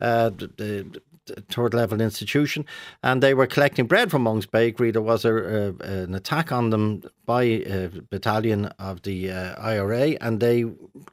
uh, 0.00 0.30
the, 0.30 0.46
the 0.56 1.02
third 1.48 1.74
level 1.74 2.00
institution, 2.00 2.64
and 3.02 3.22
they 3.22 3.34
were 3.34 3.46
collecting 3.46 3.86
bread 3.86 4.10
from 4.10 4.22
Monk's 4.22 4.46
Bakery. 4.46 4.90
There 4.90 5.02
was 5.02 5.24
a, 5.24 5.74
an 5.80 6.14
attack 6.14 6.52
on 6.52 6.70
them 6.70 7.02
by 7.26 7.42
a 7.42 7.88
battalion 8.10 8.66
of 8.78 9.02
the 9.02 9.30
uh, 9.30 9.54
IRA, 9.60 10.16
and 10.20 10.40
they, 10.40 10.64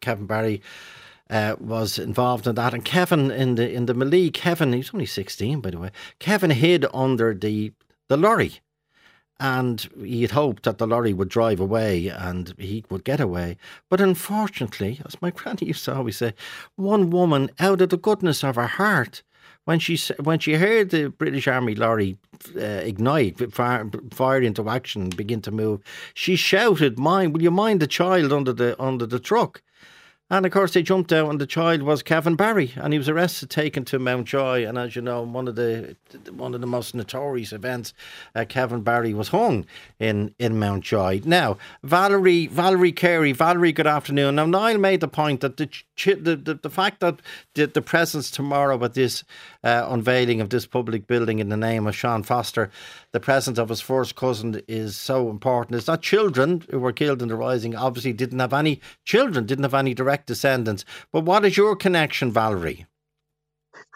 Kevin 0.01 0.25
Barry. 0.25 0.61
Uh, 1.27 1.55
was 1.59 1.97
involved 1.97 2.45
in 2.45 2.53
that, 2.53 2.71
and 2.71 2.85
Kevin 2.85 3.31
in 3.31 3.55
the 3.55 3.73
in 3.73 3.87
the 3.87 3.95
melee, 3.95 4.29
Kevin 4.29 4.73
he's 4.73 4.93
only 4.93 5.07
sixteen 5.07 5.59
by 5.59 5.71
the 5.71 5.79
way. 5.79 5.89
Kevin 6.19 6.51
hid 6.51 6.85
under 6.93 7.33
the 7.33 7.73
the 8.09 8.15
lorry, 8.15 8.59
and 9.39 9.89
he 10.01 10.21
had 10.21 10.31
hoped 10.31 10.63
that 10.63 10.77
the 10.77 10.87
lorry 10.87 11.13
would 11.13 11.29
drive 11.29 11.59
away 11.59 12.07
and 12.07 12.53
he 12.57 12.85
would 12.89 13.03
get 13.03 13.19
away. 13.19 13.57
But 13.89 14.01
unfortunately, 14.01 15.01
as 15.05 15.21
my 15.21 15.29
granny 15.35 15.67
used 15.67 15.85
to 15.85 15.95
always 15.95 16.17
say, 16.17 16.33
one 16.75 17.09
woman, 17.09 17.49
out 17.59 17.81
of 17.81 17.89
the 17.89 17.97
goodness 17.97 18.43
of 18.43 18.55
her 18.55 18.67
heart, 18.67 19.23
when 19.65 19.79
she 19.79 19.97
when 20.21 20.39
she 20.39 20.53
heard 20.53 20.91
the 20.91 21.09
British 21.09 21.47
Army 21.47 21.75
lorry 21.75 22.17
uh, 22.55 22.61
ignite, 22.61 23.53
fire, 23.53 24.41
into 24.41 24.69
action, 24.69 25.09
begin 25.09 25.41
to 25.41 25.51
move, 25.51 25.81
she 26.13 26.35
shouted, 26.35 26.97
"Mind, 26.97 27.33
will 27.33 27.41
you 27.41 27.51
mind 27.51 27.81
the 27.81 27.87
child 27.87 28.31
under 28.31 28.53
the 28.53 28.81
under 28.81 29.05
the 29.05 29.19
truck?" 29.19 29.61
And 30.27 30.43
of 30.43 30.51
course, 30.51 30.73
they 30.73 30.81
jumped 30.81 31.13
out, 31.13 31.29
and 31.29 31.39
the 31.39 31.45
child 31.45 31.83
was 31.83 32.01
Kevin 32.01 32.35
Barry, 32.35 32.73
and 32.77 32.91
he 32.91 32.97
was 32.97 33.07
arrested, 33.07 33.51
taken 33.51 33.85
to 33.85 33.99
Mountjoy. 33.99 34.65
And 34.65 34.75
as 34.75 34.95
you 34.95 35.03
know, 35.03 35.21
one 35.21 35.47
of 35.47 35.55
the 35.55 35.95
one 36.31 36.55
of 36.55 36.61
the 36.61 36.67
most 36.67 36.95
notorious 36.95 37.53
events, 37.53 37.93
uh, 38.33 38.43
Kevin 38.49 38.81
Barry 38.81 39.13
was 39.13 39.27
hung 39.27 39.67
in 39.99 40.33
in 40.39 40.57
Mountjoy. 40.57 41.21
Now, 41.25 41.57
Valerie 41.83 42.47
Valerie 42.47 42.91
Carey, 42.91 43.33
Valerie, 43.33 43.71
good 43.71 43.85
afternoon. 43.85 44.35
Now, 44.35 44.47
Niall 44.47 44.79
made 44.79 45.01
the 45.01 45.07
point 45.07 45.41
that 45.41 45.57
the 45.57 45.69
the, 46.03 46.35
the, 46.35 46.55
the 46.55 46.69
fact 46.71 47.01
that 47.01 47.21
the, 47.53 47.67
the 47.67 47.83
presence 47.83 48.31
tomorrow 48.31 48.83
at 48.83 48.95
this 48.95 49.23
uh, 49.65 49.87
unveiling 49.89 50.39
of 50.39 50.49
this 50.49 50.65
public 50.67 51.07
building 51.07 51.39
in 51.39 51.49
the 51.49 51.57
name 51.57 51.87
of 51.87 51.95
Sean 51.95 52.23
Foster, 52.23 52.69
the 53.11 53.19
presence 53.19 53.57
of 53.57 53.69
his 53.69 53.81
first 53.81 54.15
cousin 54.15 54.61
is 54.67 54.95
so 54.95 55.29
important. 55.29 55.75
Is 55.75 55.87
that 55.87 56.01
children 56.01 56.63
who 56.69 56.79
were 56.79 56.93
killed 56.93 57.21
in 57.21 57.27
the 57.27 57.35
rising 57.35 57.75
obviously 57.75 58.13
didn't 58.13 58.39
have 58.39 58.53
any 58.53 58.79
children, 59.03 59.45
didn't 59.45 59.63
have 59.63 59.73
any 59.73 59.93
direct 59.93 60.27
descendants. 60.27 60.85
But 61.11 61.25
what 61.25 61.43
is 61.43 61.57
your 61.57 61.75
connection, 61.75 62.31
Valerie? 62.31 62.85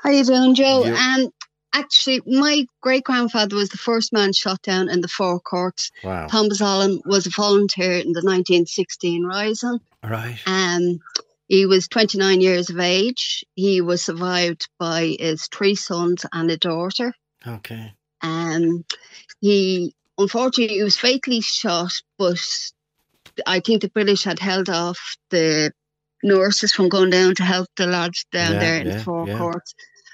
How 0.04 0.10
you 0.10 0.24
doing, 0.24 0.56
Joe? 0.56 0.86
You- 0.86 0.96
um, 0.96 1.30
actually, 1.74 2.22
my 2.26 2.66
great 2.82 3.04
grandfather 3.04 3.56
was 3.56 3.70
the 3.70 3.78
first 3.78 4.12
man 4.12 4.34
shot 4.34 4.62
down 4.64 4.90
in 4.90 5.02
the 5.02 5.08
Four 5.08 5.40
Courts. 5.40 5.92
Wow. 6.04 6.28
Thomas 6.28 6.62
Allen 6.62 7.02
was 7.06 7.28
a 7.28 7.30
volunteer 7.30 7.92
in 7.92 8.14
the 8.14 8.24
1916 8.24 9.24
Rising. 9.24 9.80
Right. 10.04 10.40
Um, 10.48 11.00
he 11.50 11.66
was 11.66 11.88
29 11.90 12.40
years 12.42 12.70
of 12.70 12.80
age. 12.80 13.44
He 13.56 13.82
was 13.82 14.02
survived 14.04 14.70
by 14.80 15.18
his 15.20 15.48
three 15.48 15.76
sons 15.76 16.26
and 16.32 16.50
a 16.50 16.58
daughter. 16.58 17.12
Okay. 17.46 17.94
Um, 18.22 18.86
he 19.42 19.94
unfortunately 20.18 20.76
he 20.78 20.84
was 20.84 20.96
fatally 20.98 21.42
shot, 21.42 21.92
but 22.18 22.40
I 23.48 23.60
think 23.62 23.82
the 23.82 23.90
British 23.90 24.24
had 24.24 24.40
held 24.40 24.70
off 24.70 25.00
the 25.32 25.72
nurses 26.24 26.72
from 26.72 26.90
going 26.90 27.10
down 27.10 27.34
to 27.36 27.44
help 27.44 27.68
the 27.78 27.88
lads 27.88 28.26
down 28.32 28.54
Yeah, 28.54 28.60
there 28.60 28.82
in 28.82 28.88
yeah, 28.88 28.98
the 28.98 29.04
Four 29.04 29.28
yeah. 29.28 29.38
Courts. 29.38 29.74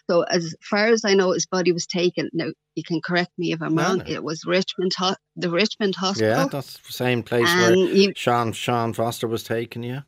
So 0.10 0.22
as 0.22 0.56
far 0.62 0.88
as 0.88 1.04
I 1.04 1.16
know, 1.16 1.32
his 1.32 1.48
body 1.48 1.72
was 1.72 1.88
taken. 1.88 2.30
Now 2.32 2.50
you 2.76 2.84
can 2.84 3.02
correct 3.02 3.32
me 3.40 3.52
if 3.54 3.62
I'm 3.62 3.74
No, 3.76 3.84
wrong. 3.84 3.98
no. 3.98 4.04
It 4.08 4.24
was 4.24 4.46
Richmond, 4.46 4.92
ho- 4.96 5.16
the 5.36 5.50
Richmond 5.50 5.96
Hospital. 5.96 6.30
Yeah, 6.30 6.46
that's 6.46 6.78
the 6.78 6.94
same 6.94 7.24
place 7.24 7.50
and 7.50 7.76
where 7.76 7.88
he, 7.88 8.14
Sean 8.16 8.54
Sean 8.54 8.94
Foster 8.94 9.28
was 9.28 9.44
taken. 9.44 9.82
Yeah. 9.84 10.02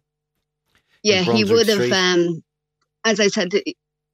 Yeah, 1.08 1.22
he 1.22 1.44
would 1.44 1.68
have. 1.68 1.92
Um, 1.92 2.44
as 3.06 3.20
I 3.20 3.28
said, 3.28 3.52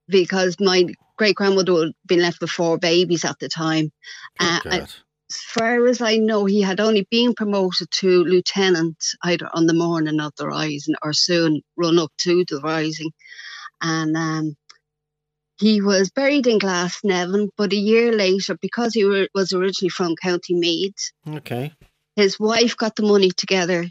because 0.07 0.57
my 0.59 0.85
great 1.17 1.35
grandmother 1.35 1.73
would 1.73 1.87
have 1.87 2.07
been 2.07 2.21
left 2.21 2.41
with 2.41 2.51
four 2.51 2.77
babies 2.77 3.25
at 3.25 3.39
the 3.39 3.49
time. 3.49 3.91
Uh, 4.39 4.59
as 4.69 5.37
far 5.47 5.85
as 5.87 6.01
I 6.01 6.17
know, 6.17 6.45
he 6.45 6.61
had 6.61 6.79
only 6.79 7.07
been 7.09 7.33
promoted 7.33 7.89
to 7.99 8.23
lieutenant 8.23 8.97
either 9.23 9.49
on 9.53 9.65
the 9.65 9.73
morning 9.73 10.19
of 10.19 10.33
the 10.37 10.47
rising 10.47 10.95
or 11.01 11.13
soon 11.13 11.61
run 11.75 11.97
up 11.97 12.11
to 12.19 12.45
the 12.47 12.59
rising. 12.61 13.11
And 13.81 14.15
um, 14.15 14.55
he 15.57 15.81
was 15.81 16.11
buried 16.11 16.45
in 16.45 16.59
Glasnevin, 16.59 17.49
but 17.57 17.73
a 17.73 17.77
year 17.77 18.11
later, 18.11 18.55
because 18.61 18.93
he 18.93 19.05
were, 19.05 19.27
was 19.33 19.53
originally 19.53 19.89
from 19.89 20.15
County 20.15 20.53
Meath, 20.53 21.11
Okay. 21.27 21.73
his 22.15 22.39
wife 22.39 22.77
got 22.77 22.95
the 22.95 23.03
money 23.03 23.31
together 23.31 23.85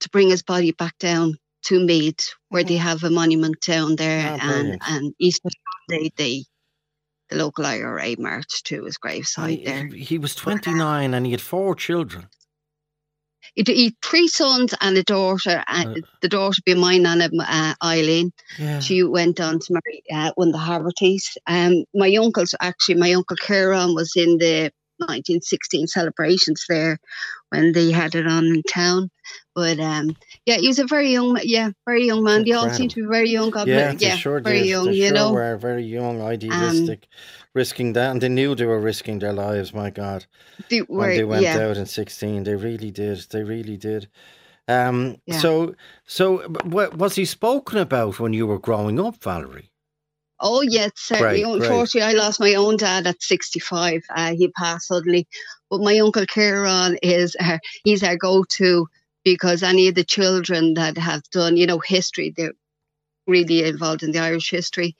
to 0.00 0.10
bring 0.10 0.30
his 0.30 0.42
body 0.42 0.72
back 0.72 0.96
down 0.98 1.36
to 1.64 1.84
Meath, 1.84 2.34
where 2.48 2.64
they 2.64 2.76
have 2.76 3.02
a 3.04 3.10
monument 3.10 3.60
down 3.60 3.96
there. 3.96 4.38
Ah, 4.40 4.54
and, 4.54 4.78
and 4.88 5.14
Easter 5.18 5.48
Sunday, 5.90 6.10
they, 6.16 6.44
the 7.30 7.36
local 7.36 7.66
IRA 7.66 8.14
marched 8.18 8.66
to 8.66 8.84
his 8.84 8.98
gravesite 8.98 9.64
there. 9.64 9.86
He, 9.86 10.04
he 10.04 10.18
was 10.18 10.34
29 10.34 11.14
and 11.14 11.26
he 11.26 11.32
had 11.32 11.40
four 11.40 11.74
children. 11.74 12.28
He, 13.54 13.62
he 13.66 13.84
had 13.84 13.94
three 14.02 14.28
sons 14.28 14.74
and 14.80 14.96
a 14.96 15.02
daughter. 15.02 15.64
And 15.68 15.98
Uh. 16.04 16.06
the 16.22 16.28
daughter 16.28 16.60
being 16.64 16.78
my 16.80 16.98
nana, 16.98 17.28
uh, 17.40 17.74
Eileen. 17.82 18.32
Yeah. 18.58 18.80
She 18.80 19.02
went 19.02 19.40
on 19.40 19.58
to 19.58 19.72
marry 19.72 20.02
uh, 20.12 20.32
one 20.36 20.48
of 20.48 20.52
the 20.52 20.58
Havertys. 20.58 21.36
Um, 21.46 21.84
my 21.94 22.14
uncle's 22.16 22.54
actually, 22.60 22.96
my 22.96 23.12
uncle 23.12 23.36
Kieran 23.36 23.94
was 23.94 24.12
in 24.16 24.38
the 24.38 24.70
1916 24.98 25.86
celebrations 25.86 26.64
there 26.68 26.98
when 27.50 27.72
they 27.72 27.90
had 27.90 28.14
it 28.14 28.26
on 28.26 28.46
in 28.46 28.62
town. 28.62 29.10
But 29.54 29.80
um, 29.80 30.16
yeah, 30.46 30.56
he 30.56 30.68
was 30.68 30.78
a 30.78 30.86
very 30.86 31.10
young, 31.10 31.38
yeah, 31.42 31.70
very 31.86 32.06
young 32.06 32.22
man. 32.22 32.44
They 32.44 32.52
all 32.52 32.70
seem 32.70 32.88
to 32.90 33.02
be 33.02 33.08
very 33.08 33.30
young. 33.30 33.50
God 33.50 33.66
yeah, 33.66 33.92
they 33.92 34.06
yeah, 34.06 34.16
sure 34.16 34.40
very 34.40 34.60
did. 34.60 34.68
young. 34.68 34.86
They 34.86 34.92
you 34.92 35.08
sure 35.08 35.14
know, 35.14 35.28
Um, 35.28 35.34
were 35.34 35.56
very 35.56 35.84
young, 35.84 36.22
idealistic, 36.22 37.08
risking 37.54 37.92
that, 37.94 38.10
and 38.10 38.20
they 38.20 38.28
knew 38.28 38.54
they 38.54 38.66
were 38.66 38.80
risking 38.80 39.18
their 39.18 39.32
lives. 39.32 39.74
My 39.74 39.90
God, 39.90 40.26
they 40.70 40.78
when 40.80 41.10
they 41.10 41.24
went 41.24 41.42
yeah. 41.42 41.58
out 41.58 41.76
in 41.76 41.86
sixteen, 41.86 42.44
they 42.44 42.54
really 42.54 42.90
did. 42.90 43.18
They 43.30 43.42
really 43.42 43.76
did. 43.76 44.08
Um, 44.68 45.16
Yeah. 45.26 45.40
So, 45.40 45.74
so 46.06 46.38
what 46.64 46.96
was 46.96 47.16
he 47.16 47.24
spoken 47.24 47.78
about 47.78 48.20
when 48.20 48.34
you 48.34 48.46
were 48.46 48.58
growing 48.58 49.00
up, 49.00 49.22
Valerie? 49.22 49.70
Oh 50.40 50.62
yes, 50.62 50.92
certainly. 50.96 51.42
Great, 51.42 51.54
great. 51.54 51.54
Unfortunately, 51.54 52.02
I 52.02 52.12
lost 52.18 52.40
my 52.40 52.54
own 52.54 52.76
dad 52.76 53.06
at 53.06 53.22
sixty-five. 53.22 54.02
Uh, 54.14 54.34
he 54.36 54.48
passed 54.48 54.88
suddenly, 54.88 55.26
but 55.70 55.80
my 55.80 55.98
uncle 55.98 56.26
Kieran 56.26 56.98
is 57.02 57.36
uh, 57.40 57.58
he's 57.84 58.02
our 58.04 58.16
go-to 58.16 58.86
because 59.24 59.62
any 59.62 59.88
of 59.88 59.94
the 59.94 60.04
children 60.04 60.74
that 60.74 60.96
have 60.98 61.22
done, 61.32 61.56
you 61.56 61.66
know, 61.66 61.80
history, 61.80 62.32
they're 62.36 62.52
really 63.26 63.64
involved 63.64 64.02
in 64.02 64.12
the 64.12 64.20
Irish 64.20 64.50
history. 64.50 64.96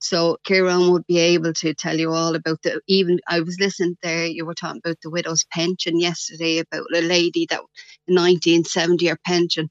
So 0.00 0.38
Kieran 0.44 0.92
would 0.92 1.06
be 1.06 1.18
able 1.18 1.52
to 1.54 1.74
tell 1.74 1.98
you 1.98 2.12
all 2.12 2.34
about 2.36 2.62
the. 2.62 2.80
Even 2.86 3.20
I 3.28 3.40
was 3.40 3.58
listening 3.60 3.96
there. 4.02 4.26
You 4.26 4.46
were 4.46 4.54
talking 4.54 4.82
about 4.84 4.98
the 5.02 5.10
widow's 5.10 5.44
pension 5.52 5.98
yesterday 6.00 6.58
about 6.58 6.86
a 6.94 7.00
lady 7.00 7.46
that 7.50 7.60
in 8.08 8.14
1970 8.14 9.06
her 9.08 9.18
pension. 9.26 9.70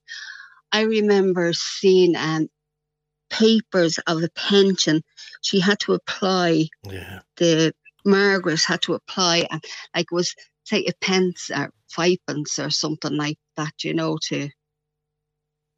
I 0.71 0.81
remember 0.81 1.53
seeing 1.53 2.15
um, 2.17 2.49
papers 3.29 3.97
of 4.07 4.23
a 4.23 4.29
pension. 4.29 5.01
She 5.41 5.59
had 5.59 5.79
to 5.81 5.93
apply. 5.93 6.67
Yeah. 6.83 7.19
The 7.37 7.73
Margaret 8.05 8.61
had 8.63 8.81
to 8.83 8.93
apply, 8.93 9.47
and 9.49 9.63
like 9.95 10.07
it 10.11 10.15
was 10.15 10.35
say 10.63 10.85
a 10.85 10.93
pence 11.01 11.49
or 11.49 11.71
five 11.89 12.17
pence 12.27 12.59
or 12.59 12.69
something 12.69 13.15
like 13.15 13.37
that. 13.57 13.83
You 13.83 13.93
know 13.93 14.17
to 14.29 14.49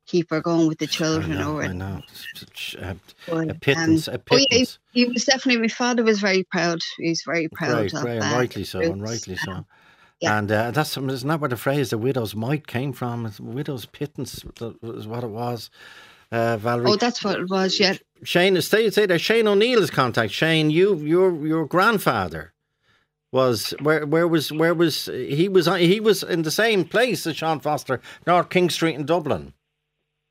keep 0.08 0.30
her 0.32 0.42
going 0.42 0.68
with 0.68 0.80
the 0.80 0.88
children 0.88 1.34
I 1.34 1.42
know. 1.42 1.58
or 1.58 1.64
I 1.64 1.68
know. 1.68 2.02
A, 2.80 2.96
a 3.30 3.54
pittance. 3.54 4.08
um, 4.08 4.16
a 4.16 4.20
oh, 4.32 4.38
yeah, 4.38 4.46
pittance. 4.50 4.80
he 4.94 5.06
was 5.06 5.26
definitely 5.26 5.62
my 5.62 5.68
father 5.68 6.04
was 6.04 6.20
very 6.20 6.44
proud. 6.46 6.80
He 6.98 7.10
was 7.10 7.22
very 7.26 7.50
proud 7.50 7.90
Great, 7.90 7.94
of 7.94 8.06
and 8.06 8.24
uh, 8.24 8.36
rightly 8.36 8.64
so, 8.64 8.80
and 8.80 9.02
rightly 9.02 9.36
so. 9.36 9.66
yeah. 10.22 10.38
And 10.38 10.52
uh, 10.52 10.72
that's 10.72 10.98
isn't 10.98 11.28
that 11.28 11.40
where 11.40 11.50
the 11.50 11.58
phrase 11.58 11.92
"the 11.92 11.98
widow's 11.98 12.36
mite" 12.36 12.68
came 12.68 12.94
from? 12.94 13.26
It's 13.26 13.40
widow's 13.40 13.86
pittance 13.86 14.44
that 14.56 14.82
was 14.82 15.08
what 15.08 15.24
it 15.24 15.30
was. 15.30 15.70
Uh, 16.32 16.58
Valerie. 16.58 16.92
Oh, 16.92 16.96
that's 16.96 17.24
what 17.24 17.40
it 17.40 17.50
was. 17.50 17.80
Yeah, 17.80 17.96
Shane, 18.24 18.60
stay, 18.62 18.90
stay 18.90 19.06
there. 19.06 19.20
Shane 19.20 19.48
O'Neill 19.48 19.82
is 19.82 19.90
contact. 19.90 20.34
Shane, 20.34 20.70
you, 20.70 20.98
your, 20.98 21.46
your 21.46 21.66
grandfather 21.66 22.54
was 23.32 23.74
where? 23.82 24.06
Where 24.06 24.28
was? 24.28 24.52
Where 24.52 24.74
was 24.74 25.06
he? 25.06 25.50
Was 25.50 25.68
he 25.68 26.00
was 26.00 26.24
in 26.24 26.44
the 26.44 26.52
same 26.52 26.86
place 26.86 27.28
as 27.28 27.38
Sean 27.38 27.60
Foster, 27.60 28.02
North 28.26 28.50
King 28.50 28.70
Street 28.70 28.96
in 28.96 29.06
Dublin. 29.06 29.54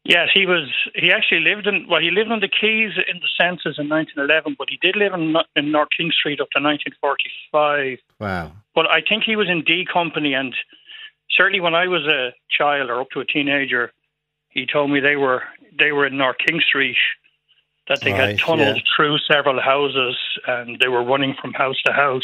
Yes, 0.04 0.28
he 0.32 0.46
was. 0.46 0.68
He 0.94 1.10
actually 1.10 1.40
lived 1.40 1.66
in. 1.66 1.86
Well, 1.88 2.00
he 2.00 2.10
lived 2.10 2.30
on 2.30 2.40
the 2.40 2.48
Quays 2.48 2.92
in 3.08 3.20
the 3.20 3.28
census 3.38 3.78
in 3.78 3.88
1911, 3.88 4.56
but 4.58 4.68
he 4.70 4.78
did 4.80 4.96
live 4.96 5.12
in, 5.12 5.34
in 5.56 5.72
North 5.72 5.88
King 5.96 6.10
Street 6.12 6.40
up 6.40 6.48
to 6.52 6.62
1945. 6.62 7.98
Wow. 8.20 8.52
But 8.74 8.90
I 8.90 9.02
think 9.06 9.24
he 9.24 9.36
was 9.36 9.48
in 9.48 9.62
D 9.62 9.86
Company, 9.90 10.32
and 10.32 10.54
certainly 11.36 11.60
when 11.60 11.74
I 11.74 11.88
was 11.88 12.06
a 12.06 12.32
child 12.48 12.88
or 12.88 13.00
up 13.00 13.10
to 13.10 13.20
a 13.20 13.24
teenager, 13.24 13.92
he 14.56 14.64
told 14.66 14.90
me 14.90 15.00
they 15.00 15.16
were 15.16 15.42
they 15.78 15.92
were 15.92 16.06
in 16.06 16.16
North 16.16 16.38
King 16.46 16.60
Street, 16.66 16.96
that 17.88 18.00
they 18.00 18.12
Right, 18.12 18.30
had 18.30 18.38
tunneled 18.38 18.76
yeah. 18.76 18.82
through 18.96 19.18
several 19.30 19.60
houses, 19.60 20.16
and 20.46 20.78
they 20.80 20.88
were 20.88 21.04
running 21.04 21.34
from 21.40 21.52
house 21.52 21.80
to 21.86 21.92
house. 21.92 22.22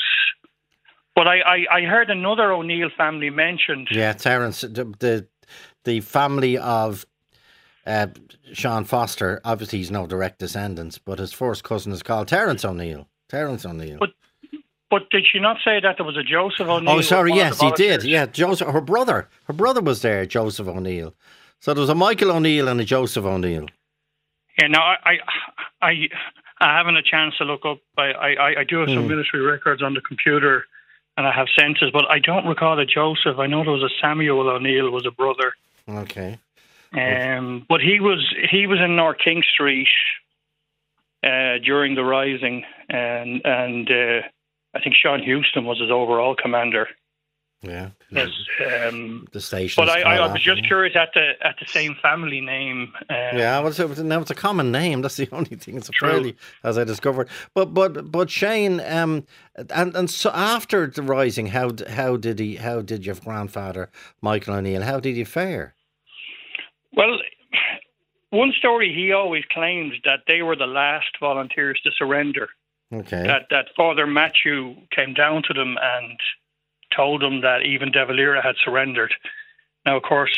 But 1.14 1.28
I, 1.28 1.36
I, 1.40 1.58
I 1.78 1.80
heard 1.82 2.08
another 2.08 2.52
O'Neill 2.52 2.88
family 2.96 3.28
mentioned. 3.28 3.88
Yeah, 3.90 4.14
Terence, 4.14 4.62
the 4.62 4.84
the, 4.98 5.26
the 5.84 6.00
family 6.00 6.56
of 6.56 7.04
uh, 7.86 8.06
Sean 8.54 8.84
Foster. 8.84 9.40
Obviously, 9.44 9.78
he's 9.80 9.90
no 9.90 10.06
direct 10.06 10.38
descendants, 10.38 10.96
but 10.98 11.18
his 11.18 11.32
first 11.32 11.64
cousin 11.64 11.92
is 11.92 12.02
called 12.02 12.28
Terence 12.28 12.64
O'Neill. 12.64 13.08
Terence 13.28 13.66
O'Neill. 13.66 13.98
But 14.00 14.10
But 14.90 15.10
did 15.10 15.24
she 15.30 15.38
not 15.38 15.58
say 15.64 15.80
that 15.80 15.96
there 15.98 16.06
was 16.06 16.16
a 16.16 16.22
Joseph 16.22 16.68
O'Neill? 16.68 16.94
Oh, 16.94 17.00
sorry. 17.02 17.32
Yes, 17.34 17.60
he 17.60 17.70
did. 17.72 18.04
Yeah, 18.04 18.24
Joseph. 18.26 18.68
Her 18.68 18.80
brother. 18.80 19.28
Her 19.44 19.52
brother 19.52 19.82
was 19.82 20.00
there. 20.00 20.24
Joseph 20.24 20.68
O'Neill. 20.68 21.14
So 21.62 21.72
there 21.72 21.80
was 21.80 21.90
a 21.90 21.94
Michael 21.94 22.32
O'Neill 22.32 22.66
and 22.66 22.80
a 22.80 22.84
Joseph 22.84 23.24
O'Neill. 23.24 23.66
Yeah, 24.58 24.66
no, 24.66 24.80
I, 24.80 24.96
I, 25.04 25.18
I, 25.80 26.08
I 26.60 26.76
haven't 26.76 26.96
a 26.96 27.02
chance 27.04 27.36
to 27.38 27.44
look 27.44 27.64
up. 27.64 27.78
I, 27.96 28.02
I, 28.12 28.60
I 28.60 28.64
do 28.64 28.78
have 28.80 28.88
some 28.88 29.04
Hmm. 29.04 29.08
military 29.10 29.44
records 29.44 29.80
on 29.80 29.94
the 29.94 30.00
computer, 30.00 30.64
and 31.16 31.24
I 31.24 31.30
have 31.32 31.46
census, 31.56 31.90
but 31.92 32.10
I 32.10 32.18
don't 32.18 32.46
recall 32.48 32.76
a 32.80 32.84
Joseph. 32.84 33.38
I 33.38 33.46
know 33.46 33.62
there 33.62 33.72
was 33.72 33.84
a 33.84 33.94
Samuel 34.00 34.48
O'Neill 34.48 34.90
was 34.90 35.06
a 35.06 35.12
brother, 35.12 35.54
Okay. 35.88 36.36
um, 36.94 37.64
but 37.68 37.80
he 37.80 38.00
was 38.00 38.34
he 38.50 38.66
was 38.66 38.80
in 38.80 38.96
North 38.96 39.18
King 39.24 39.44
Street 39.54 39.88
uh, 41.22 41.58
during 41.64 41.94
the 41.94 42.02
Rising, 42.04 42.64
and 42.88 43.40
and 43.44 43.88
uh, 43.88 44.20
I 44.74 44.80
think 44.80 44.96
Sean 44.96 45.20
Heuston 45.20 45.62
was 45.64 45.78
his 45.80 45.92
overall 45.92 46.34
commander. 46.34 46.88
Yeah. 47.62 47.90
Yes, 48.10 48.28
um, 48.88 49.26
the 49.32 49.40
station. 49.40 49.84
but 49.84 49.88
I, 49.88 50.02
I, 50.02 50.16
I 50.16 50.32
was 50.32 50.42
just 50.42 50.64
curious 50.66 50.96
at 50.96 51.10
the 51.14 51.34
at 51.46 51.56
the 51.60 51.66
same 51.66 51.94
family 52.02 52.40
name. 52.40 52.92
Um, 53.08 53.16
Yeah, 53.38 53.60
well, 53.60 53.68
it 53.68 53.88
was, 53.88 54.02
now 54.02 54.20
it's 54.20 54.32
a 54.32 54.34
common 54.34 54.72
name. 54.72 55.00
That's 55.00 55.16
the 55.16 55.28
only 55.32 55.56
thing. 55.56 55.76
It's 55.76 55.88
a 55.88 55.92
fairly, 55.92 56.36
as 56.64 56.76
I 56.76 56.82
discovered. 56.84 57.28
But 57.54 57.72
but 57.72 58.10
but 58.10 58.30
Shane, 58.30 58.80
um, 58.80 59.26
and 59.70 59.94
and 59.96 60.10
so 60.10 60.30
after 60.34 60.88
the 60.88 61.02
rising, 61.02 61.46
how 61.46 61.70
how 61.88 62.16
did 62.16 62.40
he? 62.40 62.56
How 62.56 62.82
did 62.82 63.06
your 63.06 63.14
grandfather 63.14 63.90
Michael 64.20 64.54
O'Neill? 64.54 64.82
How 64.82 64.98
did 64.98 65.14
he 65.14 65.24
fare? 65.24 65.74
Well, 66.94 67.18
one 68.30 68.52
story 68.58 68.92
he 68.92 69.12
always 69.12 69.44
claims 69.52 69.94
that 70.04 70.20
they 70.26 70.42
were 70.42 70.56
the 70.56 70.66
last 70.66 71.16
volunteers 71.20 71.80
to 71.84 71.90
surrender. 71.96 72.48
Okay. 72.92 73.22
That 73.26 73.46
that 73.50 73.66
Father 73.76 74.06
Matthew 74.06 74.74
came 74.90 75.14
down 75.14 75.42
to 75.44 75.54
them 75.54 75.76
and 75.80 76.18
told 76.94 77.22
them 77.22 77.40
that 77.42 77.62
even 77.62 77.90
De 77.92 78.04
Valera 78.04 78.42
had 78.42 78.56
surrendered. 78.64 79.12
Now, 79.84 79.96
of 79.96 80.02
course, 80.02 80.36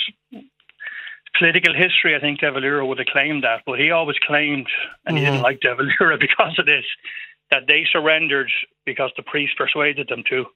political 1.39 1.75
history, 1.75 2.15
I 2.15 2.21
think 2.21 2.41
De 2.41 2.51
Valera 2.51 2.87
would 2.87 2.99
have 2.99 3.09
claimed 3.09 3.43
that, 3.45 3.63
but 3.67 3.79
he 3.81 3.91
always 3.91 4.17
claimed, 4.21 4.69
and 5.05 5.19
he 5.19 5.25
Mhm. 5.25 5.27
didn't 5.27 5.43
like 5.43 5.61
De 5.61 5.75
Valera 5.75 6.17
because 6.27 6.59
of 6.59 6.67
this, 6.67 6.85
that 7.51 7.67
they 7.67 7.85
surrendered 7.91 8.51
because 8.85 9.11
the 9.17 9.23
priest 9.23 9.57
persuaded 9.57 10.09
them 10.09 10.23
to. 10.31 10.47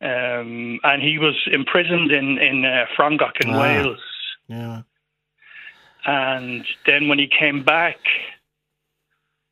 Um, 0.00 0.80
and 0.82 1.00
he 1.02 1.18
was 1.18 1.36
imprisoned 1.50 2.10
in 2.10 2.38
in 2.38 2.64
uh, 2.64 2.86
Frongoch 2.96 3.40
in 3.40 3.50
Ah. 3.50 3.60
Wales. 3.60 4.00
yeah. 4.48 4.82
And 6.06 6.66
then 6.84 7.08
when 7.08 7.18
he 7.18 7.26
came 7.28 7.62
back, 7.62 7.96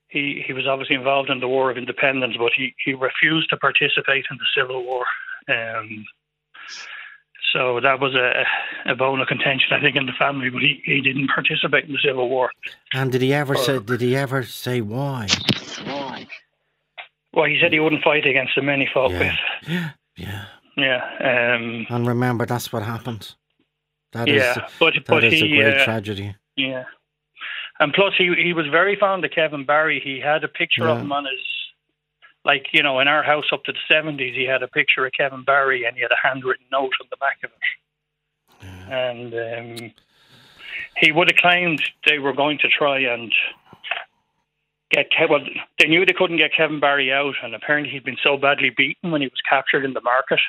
he 0.09 0.43
he 0.47 0.53
was 0.53 0.67
obviously 0.67 0.97
involved 0.97 1.31
in 1.31 1.41
the 1.41 1.49
War 1.49 1.71
of 1.71 1.79
Independence, 1.79 2.37
but 2.37 2.53
he, 2.55 2.75
he 2.85 2.93
refused 2.93 3.49
to 3.51 3.57
participate 3.57 4.27
in 4.31 4.37
the 4.37 4.45
Civil 4.55 4.85
War. 4.85 5.07
Um, 5.49 6.05
so 7.53 7.81
that 7.81 8.01
was 8.01 8.15
a, 8.15 8.45
a 8.91 8.95
bone 8.97 9.21
of 9.21 9.29
contention, 9.29 9.69
I 9.73 9.81
think, 9.81 9.95
in 9.97 10.07
the 10.07 10.13
family. 10.19 10.49
But 10.49 10.63
he, 10.63 10.81
he 10.85 11.01
didn't 11.03 11.29
participate 11.29 11.85
in 11.85 11.93
the 11.93 11.99
Civil 12.03 12.29
War. 12.29 12.51
And 12.95 13.13
did 13.13 13.21
he 13.23 13.35
ever 13.35 13.55
say? 13.57 13.79
Did 13.79 14.01
he 14.01 14.17
ever 14.17 14.43
say 14.45 14.81
why? 14.81 15.27
Why? 15.85 16.27
Well, 17.35 17.47
he 17.47 17.59
said 17.61 17.73
he 17.73 17.81
wouldn't 17.81 18.03
fight 18.05 18.27
against 18.27 18.53
the 18.57 18.63
men 18.63 18.81
he 18.81 18.87
fought 18.93 19.11
Yeah. 19.11 19.19
with. 19.19 19.69
Yeah. 19.69 19.91
Yeah. 20.17 20.45
Yeah, 20.77 21.55
um, 21.55 21.87
And 21.91 22.07
remember, 22.07 22.47
that's 22.47 22.73
what 22.73 22.83
happened. 22.83 23.35
That 24.13 24.29
is. 24.29 24.37
yeah, 24.43 24.69
but 24.79 24.95
that 24.95 25.07
but 25.07 25.25
is 25.25 25.33
he 25.35 25.59
a 25.59 25.63
great 25.65 25.81
uh, 25.81 25.85
tragedy. 25.85 26.35
Yeah. 26.57 26.85
And 27.81 27.93
plus, 27.93 28.13
he 28.17 28.33
he 28.43 28.53
was 28.53 28.67
very 28.71 28.97
fond 28.97 29.25
of 29.25 29.31
Kevin 29.33 29.65
Barry. 29.67 30.01
He 30.03 30.19
had 30.21 30.45
a 30.45 30.49
picture 30.49 30.87
of 30.89 30.99
him 30.99 31.13
on 31.13 31.25
his, 31.25 31.41
like, 32.45 32.67
you 32.73 32.83
know, 32.83 32.99
in 33.01 33.09
our 33.09 33.23
house 33.23 33.45
up 33.53 33.65
to 33.65 33.73
the 33.73 33.79
70s, 33.95 34.35
he 34.35 34.45
had 34.45 34.63
a 34.63 34.69
picture 34.69 35.07
of 35.07 35.13
Kevin 35.13 35.45
Barry 35.45 35.85
and 35.85 35.97
he 35.97 36.03
had 36.03 36.11
a 36.11 36.27
handwritten 36.27 36.67
note 36.73 36.93
on 37.01 37.07
the 37.11 37.17
back 37.17 37.39
of 37.45 37.51
it. 37.51 38.91
And 38.91 39.35
um, 39.35 39.93
he 40.97 41.13
would 41.13 41.31
have 41.31 41.39
claimed 41.39 41.83
they 42.07 42.19
were 42.19 42.33
going 42.33 42.59
to 42.59 42.69
try 42.69 42.99
and 42.99 43.33
get 44.91 45.07
Kev- 45.11 45.31
well, 45.31 45.41
they 45.79 45.87
knew 45.89 46.05
they 46.05 46.13
couldn't 46.13 46.37
get 46.37 46.55
Kevin 46.55 46.81
Barry 46.81 47.13
out, 47.13 47.35
and 47.43 47.55
apparently 47.55 47.91
he'd 47.93 48.05
been 48.05 48.19
so 48.23 48.37
badly 48.37 48.71
beaten 48.71 49.11
when 49.11 49.21
he 49.23 49.29
was 49.29 49.41
captured 49.49 49.85
in 49.85 49.95
the 49.95 50.01
market 50.03 50.41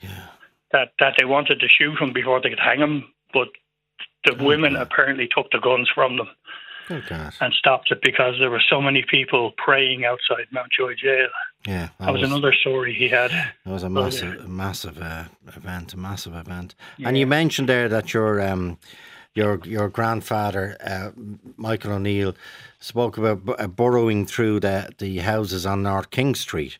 Yeah. 0.00 0.26
that, 0.72 0.92
that 0.98 1.14
they 1.18 1.24
wanted 1.24 1.60
to 1.60 1.68
shoot 1.68 2.00
him 2.00 2.12
before 2.12 2.40
they 2.40 2.50
could 2.50 2.58
hang 2.60 2.80
him. 2.80 3.04
But 3.32 3.48
the 4.24 4.42
women 4.42 4.76
apparently 4.76 5.28
took 5.28 5.50
the 5.52 5.60
guns 5.60 5.88
from 5.94 6.16
them 6.16 6.28
Good 6.88 7.06
God. 7.06 7.34
and 7.40 7.52
stopped 7.54 7.90
it 7.90 8.00
because 8.02 8.34
there 8.40 8.50
were 8.50 8.62
so 8.68 8.80
many 8.80 9.04
people 9.08 9.52
praying 9.56 10.04
outside 10.04 10.46
Mountjoy 10.50 10.94
Jail. 10.96 11.28
Yeah. 11.66 11.88
That 12.00 12.12
was 12.12 12.22
another 12.22 12.52
story 12.52 12.94
he 12.94 13.08
had. 13.08 13.30
That 13.30 13.52
was 13.66 13.82
a 13.82 13.86
earlier. 13.86 14.02
massive, 14.04 14.48
massive 14.48 14.98
uh, 15.02 15.24
event, 15.54 15.92
a 15.92 15.96
massive 15.98 16.34
event. 16.34 16.74
And 17.04 17.18
you 17.18 17.26
mentioned 17.26 17.68
there 17.68 17.88
that 17.88 18.14
your 18.14 18.40
um, 18.40 18.78
your 19.34 19.60
your 19.64 19.88
grandfather, 19.88 20.76
uh, 20.84 21.10
Michael 21.56 21.92
O'Neill, 21.92 22.34
spoke 22.80 23.18
about 23.18 23.44
bu- 23.44 23.52
uh, 23.52 23.66
burrowing 23.66 24.26
through 24.26 24.60
the 24.60 24.90
the 24.98 25.18
houses 25.18 25.66
on 25.66 25.82
North 25.82 26.10
King 26.10 26.34
Street, 26.34 26.78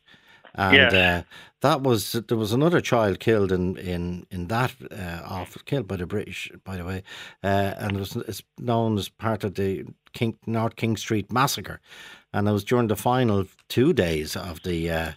and 0.54 0.74
Yes. 0.74 0.92
uh, 0.92 1.22
that 1.60 1.82
was 1.82 2.12
there 2.12 2.36
was 2.38 2.52
another 2.52 2.80
child 2.80 3.18
killed 3.20 3.52
in 3.52 3.76
in 3.76 4.26
in 4.30 4.46
that 4.48 4.74
uh, 4.90 5.22
off 5.24 5.56
killed 5.64 5.88
by 5.88 5.96
the 5.96 6.06
British, 6.06 6.50
by 6.64 6.76
the 6.76 6.84
way, 6.84 7.02
uh, 7.42 7.74
and 7.78 7.96
it 7.96 7.98
was 7.98 8.16
it's 8.16 8.42
known 8.58 8.98
as 8.98 9.08
part 9.08 9.44
of 9.44 9.54
the 9.54 9.84
King 10.12 10.38
North 10.46 10.76
King 10.76 10.96
Street 10.96 11.32
massacre, 11.32 11.80
and 12.32 12.48
it 12.48 12.52
was 12.52 12.64
during 12.64 12.88
the 12.88 12.96
final 12.96 13.44
two 13.68 13.92
days 13.92 14.36
of 14.36 14.62
the. 14.62 15.14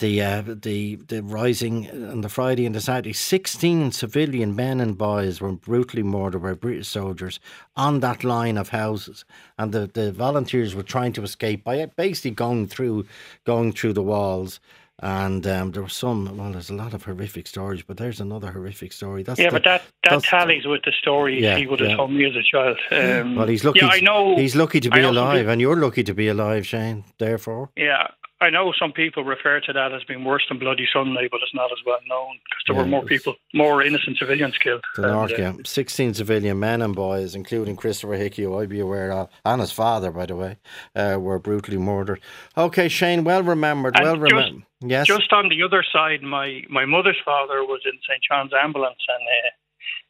The 0.00 0.22
uh, 0.22 0.42
the 0.46 0.94
the 1.08 1.22
rising 1.24 1.88
on 1.90 2.20
the 2.20 2.28
Friday 2.28 2.64
and 2.66 2.74
the 2.74 2.80
Saturday. 2.80 3.12
Sixteen 3.12 3.90
civilian 3.90 4.54
men 4.54 4.80
and 4.80 4.96
boys 4.96 5.40
were 5.40 5.50
brutally 5.52 6.04
murdered 6.04 6.42
by 6.42 6.52
British 6.52 6.86
soldiers 6.86 7.40
on 7.76 7.98
that 8.00 8.22
line 8.22 8.56
of 8.56 8.68
houses, 8.68 9.24
and 9.58 9.72
the, 9.72 9.88
the 9.92 10.12
volunteers 10.12 10.74
were 10.76 10.84
trying 10.84 11.12
to 11.14 11.24
escape 11.24 11.64
by 11.64 11.84
basically 11.96 12.30
going 12.30 12.68
through 12.68 13.06
going 13.44 13.72
through 13.72 13.94
the 13.94 14.02
walls. 14.02 14.60
And 15.00 15.46
um, 15.46 15.70
there 15.70 15.82
were 15.82 15.88
some. 15.88 16.36
Well, 16.36 16.50
there's 16.50 16.70
a 16.70 16.74
lot 16.74 16.92
of 16.92 17.04
horrific 17.04 17.46
stories, 17.46 17.82
but 17.82 17.98
there's 17.98 18.18
another 18.20 18.50
horrific 18.50 18.92
story. 18.92 19.22
That's 19.22 19.38
Yeah, 19.38 19.50
the- 19.50 19.52
but 19.52 19.62
that, 19.64 19.82
that 20.02 20.24
tallies 20.24 20.66
with 20.66 20.82
the 20.82 20.90
story 20.90 21.40
Yeah, 21.40 21.56
he 21.56 21.68
would 21.68 21.78
have 21.78 21.90
yeah. 21.90 21.96
told 21.96 22.10
me 22.10 22.24
as 22.24 22.34
a 22.34 22.42
child. 22.42 22.78
Um, 22.90 23.36
Well, 23.36 23.46
he's 23.46 23.64
lucky. 23.64 23.78
Yeah, 23.78 23.90
I 23.92 24.00
know. 24.00 24.36
He's 24.36 24.56
lucky 24.56 24.80
to 24.80 24.90
be 24.90 24.98
alive, 25.00 25.46
and 25.46 25.60
you're 25.60 25.76
lucky 25.76 26.02
to 26.02 26.14
be 26.14 26.26
alive, 26.26 26.66
Shane. 26.66 27.04
Therefore, 27.18 27.70
Yeah, 27.76 28.08
I 28.40 28.50
know 28.50 28.72
some 28.78 28.92
people 28.92 29.24
refer 29.24 29.58
to 29.60 29.72
that 29.72 29.92
as 29.92 30.04
being 30.04 30.24
worse 30.24 30.44
than 30.48 30.60
Bloody 30.60 30.86
Sunday, 30.92 31.28
but 31.30 31.40
it's 31.42 31.54
not 31.54 31.72
as 31.72 31.78
well 31.84 31.98
known 32.08 32.36
because 32.44 32.62
there 32.68 32.76
Yeah, 32.76 32.82
were 32.82 32.88
more 32.88 33.02
people, 33.04 33.34
more 33.52 33.82
innocent 33.82 34.16
civilians 34.18 34.56
killed. 34.58 34.84
The 34.94 35.08
North, 35.08 35.32
yeah. 35.36 35.54
16 35.64 36.14
civilian 36.14 36.60
men 36.60 36.80
and 36.80 36.94
boys, 36.94 37.34
including 37.34 37.74
Christopher 37.74 38.14
Hickey, 38.14 38.44
who 38.44 38.56
I'd 38.58 38.68
be 38.68 38.78
aware 38.78 39.10
of, 39.10 39.28
and 39.44 39.60
his 39.60 39.72
father, 39.72 40.12
by 40.12 40.26
the 40.26 40.36
way, 40.36 40.56
uh, 40.94 41.16
were 41.20 41.40
brutally 41.40 41.78
murdered. 41.78 42.20
Okay, 42.56 42.88
Shane, 42.88 43.24
well 43.24 43.42
remembered. 43.42 43.96
And 43.96 44.04
well 44.04 44.14
just- 44.16 44.32
remembered. 44.32 44.62
Yes. 44.80 45.08
Just 45.08 45.32
on 45.32 45.48
the 45.48 45.60
other 45.64 45.82
side, 45.92 46.22
my, 46.22 46.62
my 46.70 46.84
mother's 46.84 47.18
father 47.24 47.64
was 47.64 47.80
in 47.84 47.98
St. 48.08 48.22
John's 48.30 48.52
Ambulance 48.54 49.00
and 49.08 49.22
uh, 49.26 49.50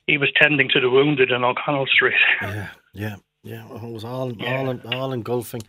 he 0.07 0.19
was 0.19 0.29
tending 0.37 0.69
to 0.75 0.81
the 0.81 0.91
wounded 0.91 1.31
in 1.31 1.43
O'Connell 1.45 1.87
Street. 1.87 2.13
yeah, 2.43 2.69
yeah, 2.93 3.17
yeah. 3.43 3.65
It 3.75 3.83
was 3.83 4.05
all, 4.05 4.31
all, 4.47 4.79
all 4.95 5.13
engulfing 5.15 5.63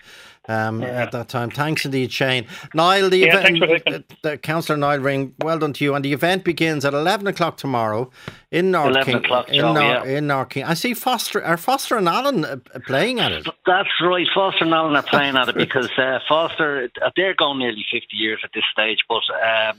um, 0.50 0.84
at 0.84 1.12
that 1.12 1.30
time. 1.30 1.50
Thanks 1.52 1.86
indeed, 1.86 2.12
Shane. 2.12 2.46
Niall, 2.74 3.10
the 3.10 3.18
Yeah, 3.20 3.28
event, 3.38 3.44
thanks 3.46 3.60
for 3.60 3.68
taking- 3.68 3.94
uh, 3.94 4.00
the 4.24 4.38
Councillor 4.38 4.78
Niall 4.78 5.00
Ring, 5.00 5.34
well 5.40 5.60
done 5.60 5.74
to 5.74 5.84
you. 5.86 5.96
And 5.96 6.04
the 6.04 6.12
event 6.12 6.44
begins 6.44 6.84
at 6.84 6.94
11 6.94 7.28
o'clock 7.28 7.58
tomorrow 7.58 8.10
in 8.52 8.72
North 8.72 8.90
11 8.90 9.06
King. 9.14 9.24
o'clock, 9.24 9.50
in, 9.50 9.56
Joe, 9.62 9.74
Nor- 9.74 9.84
yeah. 9.84 10.04
in 10.18 10.28
North 10.28 10.50
King. 10.50 10.64
I 10.66 10.74
see 10.74 10.94
Foster, 10.94 11.44
are 11.46 11.56
Foster 11.58 11.96
and 11.98 12.10
Allen 12.10 12.44
uh, 12.46 12.58
playing 12.88 13.20
at 13.20 13.32
it. 13.32 13.48
That's 13.66 13.90
right. 14.02 14.28
Foster 14.34 14.66
and 14.66 14.74
Allen 14.74 14.96
are 14.96 15.04
playing 15.04 15.38
at 15.38 15.48
it 15.50 15.56
because 15.66 15.90
uh, 15.98 16.20
Foster, 16.28 16.90
they're 17.16 17.36
going 17.36 17.60
nearly 17.60 17.86
50 17.92 18.08
years 18.18 18.40
at 18.44 18.50
this 18.54 18.64
stage, 18.72 19.00
but 19.08 19.22
um, 19.46 19.78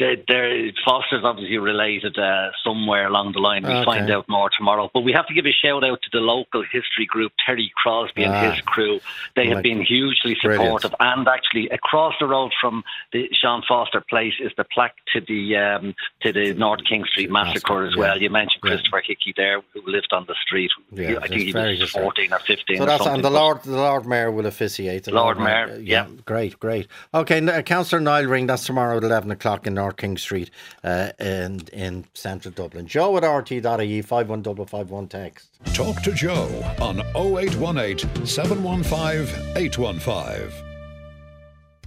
they, 0.00 0.24
they're, 0.26 0.72
Foster's 0.84 1.22
obviously 1.22 1.58
related 1.58 2.18
uh, 2.18 2.50
somewhere 2.64 3.06
along 3.06 3.32
the 3.34 3.38
line. 3.38 3.62
We'll 3.62 3.76
Okay. 3.76 3.84
find 3.84 4.10
out 4.10 4.28
more 4.28 4.50
tomorrow. 4.56 4.90
But 4.92 5.02
we 5.02 5.12
have 5.12 5.26
to 5.28 5.34
give 5.34 5.46
a 5.46 5.52
shout 5.52 5.84
out 5.84 6.02
to 6.02 6.08
the 6.12 6.18
local 6.18 6.62
history 6.64 7.06
group, 7.06 7.32
Terry 7.46 7.70
Crosby 7.76 8.24
and 8.24 8.34
Ah. 8.34 8.50
his 8.50 8.60
crew. 8.62 8.98
They 9.36 9.46
have 9.48 9.62
been 9.62 9.82
hugely 9.82 10.34
Brilliant. 10.42 10.64
supportive. 10.82 10.94
And 10.98 11.28
actually, 11.28 11.68
across 11.68 12.14
the 12.18 12.26
road 12.26 12.52
from 12.60 12.82
the 13.12 13.28
Sean 13.32 13.62
Foster 13.68 14.00
place 14.00 14.34
is 14.40 14.50
the 14.56 14.64
plaque 14.64 14.96
to 15.12 15.20
the 15.20 15.56
um, 15.56 15.94
to 16.22 16.32
the 16.32 16.54
North 16.54 16.80
King 16.88 17.04
Street 17.04 17.30
massacre 17.30 17.84
as 17.86 17.92
yeah. 17.94 18.00
well. 18.00 18.18
You 18.20 18.30
mentioned 18.30 18.62
Yeah. 18.64 18.70
Christopher 18.70 19.02
Hickey 19.06 19.34
there, 19.36 19.60
who 19.74 19.82
lived 19.86 20.12
on 20.12 20.24
the 20.26 20.34
street. 20.44 20.70
Yeah, 20.92 21.18
I 21.22 21.28
think 21.28 21.42
he 21.42 21.52
was 21.52 21.90
14 21.90 22.32
or 22.32 22.38
15 22.40 22.76
So 22.78 22.82
or 22.82 22.86
that's 22.86 22.98
something. 23.04 23.14
and 23.16 23.24
the 23.24 23.30
Lord, 23.30 23.62
the 23.64 23.76
Lord 23.76 24.06
Mayor 24.06 24.30
will 24.32 24.46
officiate. 24.46 25.04
The 25.04 25.12
Lord 25.14 25.38
Mayor, 25.38 25.78
yeah. 25.82 26.06
great, 26.24 26.58
great. 26.58 26.86
Okay, 27.12 27.36
n- 27.36 27.62
Councillor 27.64 28.00
Niall 28.00 28.24
Ring. 28.26 28.46
That's 28.46 28.64
tomorrow 28.64 28.96
at 28.96 29.04
eleven 29.04 29.30
o'clock 29.30 29.66
in 29.66 29.74
North 29.74 29.89
King 29.92 30.16
Street, 30.16 30.50
uh, 30.84 31.10
in 31.18 31.60
in 31.72 32.04
central 32.14 32.52
Dublin. 32.52 32.86
Joe 32.86 33.16
at 33.16 33.22
rte.ie 33.22 34.02
five 34.02 34.28
one 34.28 34.42
double 34.42 34.66
five 34.66 34.90
one 34.90 35.08
text. 35.08 35.48
Talk 35.74 36.02
to 36.02 36.12
Joe 36.12 36.48
on 36.80 37.00
0818 37.16 38.26
715 38.26 39.56
815. 39.56 40.52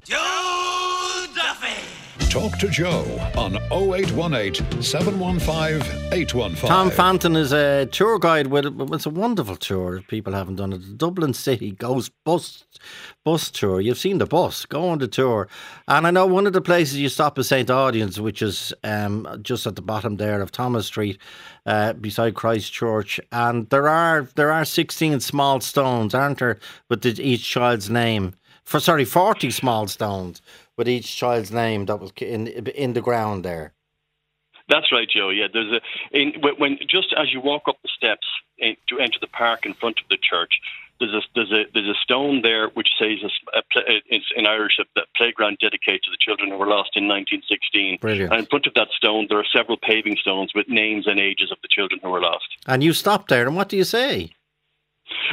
Joe 0.06 0.43
Duffy. 0.43 0.53
Talk 2.34 2.57
to 2.57 2.67
Joe 2.67 3.05
on 3.38 3.57
0818 3.71 4.81
715 4.81 6.11
815. 6.11 6.67
Tom 6.67 6.89
Fanton 6.89 7.36
is 7.36 7.53
a 7.53 7.86
tour 7.86 8.17
guide 8.17 8.47
with 8.47 8.65
it's 8.91 9.05
a 9.05 9.11
wonderful 9.11 9.55
tour. 9.55 10.01
People 10.07 10.34
haven't 10.34 10.55
done 10.55 10.73
it. 10.73 10.79
The 10.79 10.95
Dublin 10.95 11.36
City 11.36 11.73
Ghost 11.73 12.11
Bus 12.23 12.65
bus 13.23 13.51
tour. 13.51 13.79
You've 13.79 13.99
seen 13.99 14.17
the 14.17 14.25
bus. 14.25 14.65
Go 14.65 14.89
on 14.89 14.97
the 14.97 15.07
tour. 15.07 15.47
And 15.88 16.07
I 16.07 16.09
know 16.09 16.25
one 16.25 16.47
of 16.47 16.53
the 16.53 16.61
places 16.61 16.97
you 16.97 17.07
stop 17.07 17.38
is 17.38 17.49
St 17.49 17.69
Audoen's, 17.69 18.19
which 18.19 18.41
is 18.41 18.73
um, 18.84 19.27
just 19.43 19.67
at 19.67 19.75
the 19.75 19.84
bottom 19.84 20.17
there 20.17 20.41
of 20.41 20.51
Thomas 20.51 20.88
Street, 20.88 21.19
uh, 21.67 21.93
beside 21.93 22.34
Christ 22.34 22.73
Church. 22.73 23.19
And 23.31 23.69
there 23.69 23.88
are 23.88 24.27
there 24.34 24.51
are 24.51 24.65
sixteen 24.65 25.19
small 25.19 25.61
stones, 25.61 26.15
aren't 26.15 26.39
there, 26.39 26.57
with 26.89 27.05
each 27.05 27.47
child's 27.47 27.91
name. 27.91 28.34
For 28.63 28.79
sorry, 28.79 29.05
forty 29.05 29.51
small 29.51 29.88
stones 29.88 30.41
with 30.78 30.89
each 30.89 31.15
child's 31.15 31.51
name 31.51 31.86
that 31.86 31.99
was 31.99 32.11
in 32.17 32.47
in 32.47 32.93
the 32.93 33.01
ground 33.01 33.43
there. 33.43 33.74
That's 34.69 34.91
right, 34.91 35.07
Joe. 35.09 35.30
Yeah, 35.30 35.47
there's 35.51 35.71
a 35.71 36.17
in, 36.17 36.34
when 36.57 36.78
just 36.88 37.13
as 37.17 37.34
you 37.34 37.41
walk 37.41 37.63
up 37.67 37.78
the 37.84 37.89
steps 37.95 38.28
in, 38.57 38.76
to 38.89 38.99
enter 38.99 39.19
the 39.19 39.28
park 39.28 39.65
in 39.65 39.74
front 39.74 39.99
of 39.99 40.07
the 40.09 40.17
church, 40.17 40.53
there's 40.99 41.13
a 41.13 41.21
there's 41.36 41.51
a 41.51 41.63
there's 41.74 41.88
a 41.88 41.99
stone 42.01 42.41
there 42.43 42.69
which 42.69 42.89
says 42.97 43.19
a, 43.53 43.57
a, 43.57 43.61
it's 44.07 44.32
in 44.36 44.47
Irish 44.47 44.80
a, 44.80 44.99
a 44.99 45.03
playground 45.17 45.57
dedicated 45.59 46.03
to 46.03 46.11
the 46.11 46.17
children 46.19 46.49
who 46.49 46.57
were 46.57 46.67
lost 46.67 46.91
in 46.95 47.07
1916. 47.07 47.97
Brilliant. 47.99 48.32
And 48.32 48.41
in 48.41 48.45
front 48.45 48.67
of 48.67 48.74
that 48.76 48.89
stone, 48.95 49.28
there 49.30 49.39
are 49.39 49.45
several 49.53 49.78
paving 49.78 50.17
stones 50.17 50.53
with 50.55 50.69
names 50.69 51.07
and 51.07 51.19
ages 51.19 51.51
of 51.51 51.57
the 51.61 51.67
children 51.69 51.99
who 52.01 52.09
were 52.09 52.21
lost. 52.21 52.47
And 52.65 52.84
you 52.84 52.93
stop 52.93 53.28
there, 53.28 53.45
and 53.45 53.55
what 53.55 53.69
do 53.69 53.78
you 53.78 53.84
say? 53.84 54.32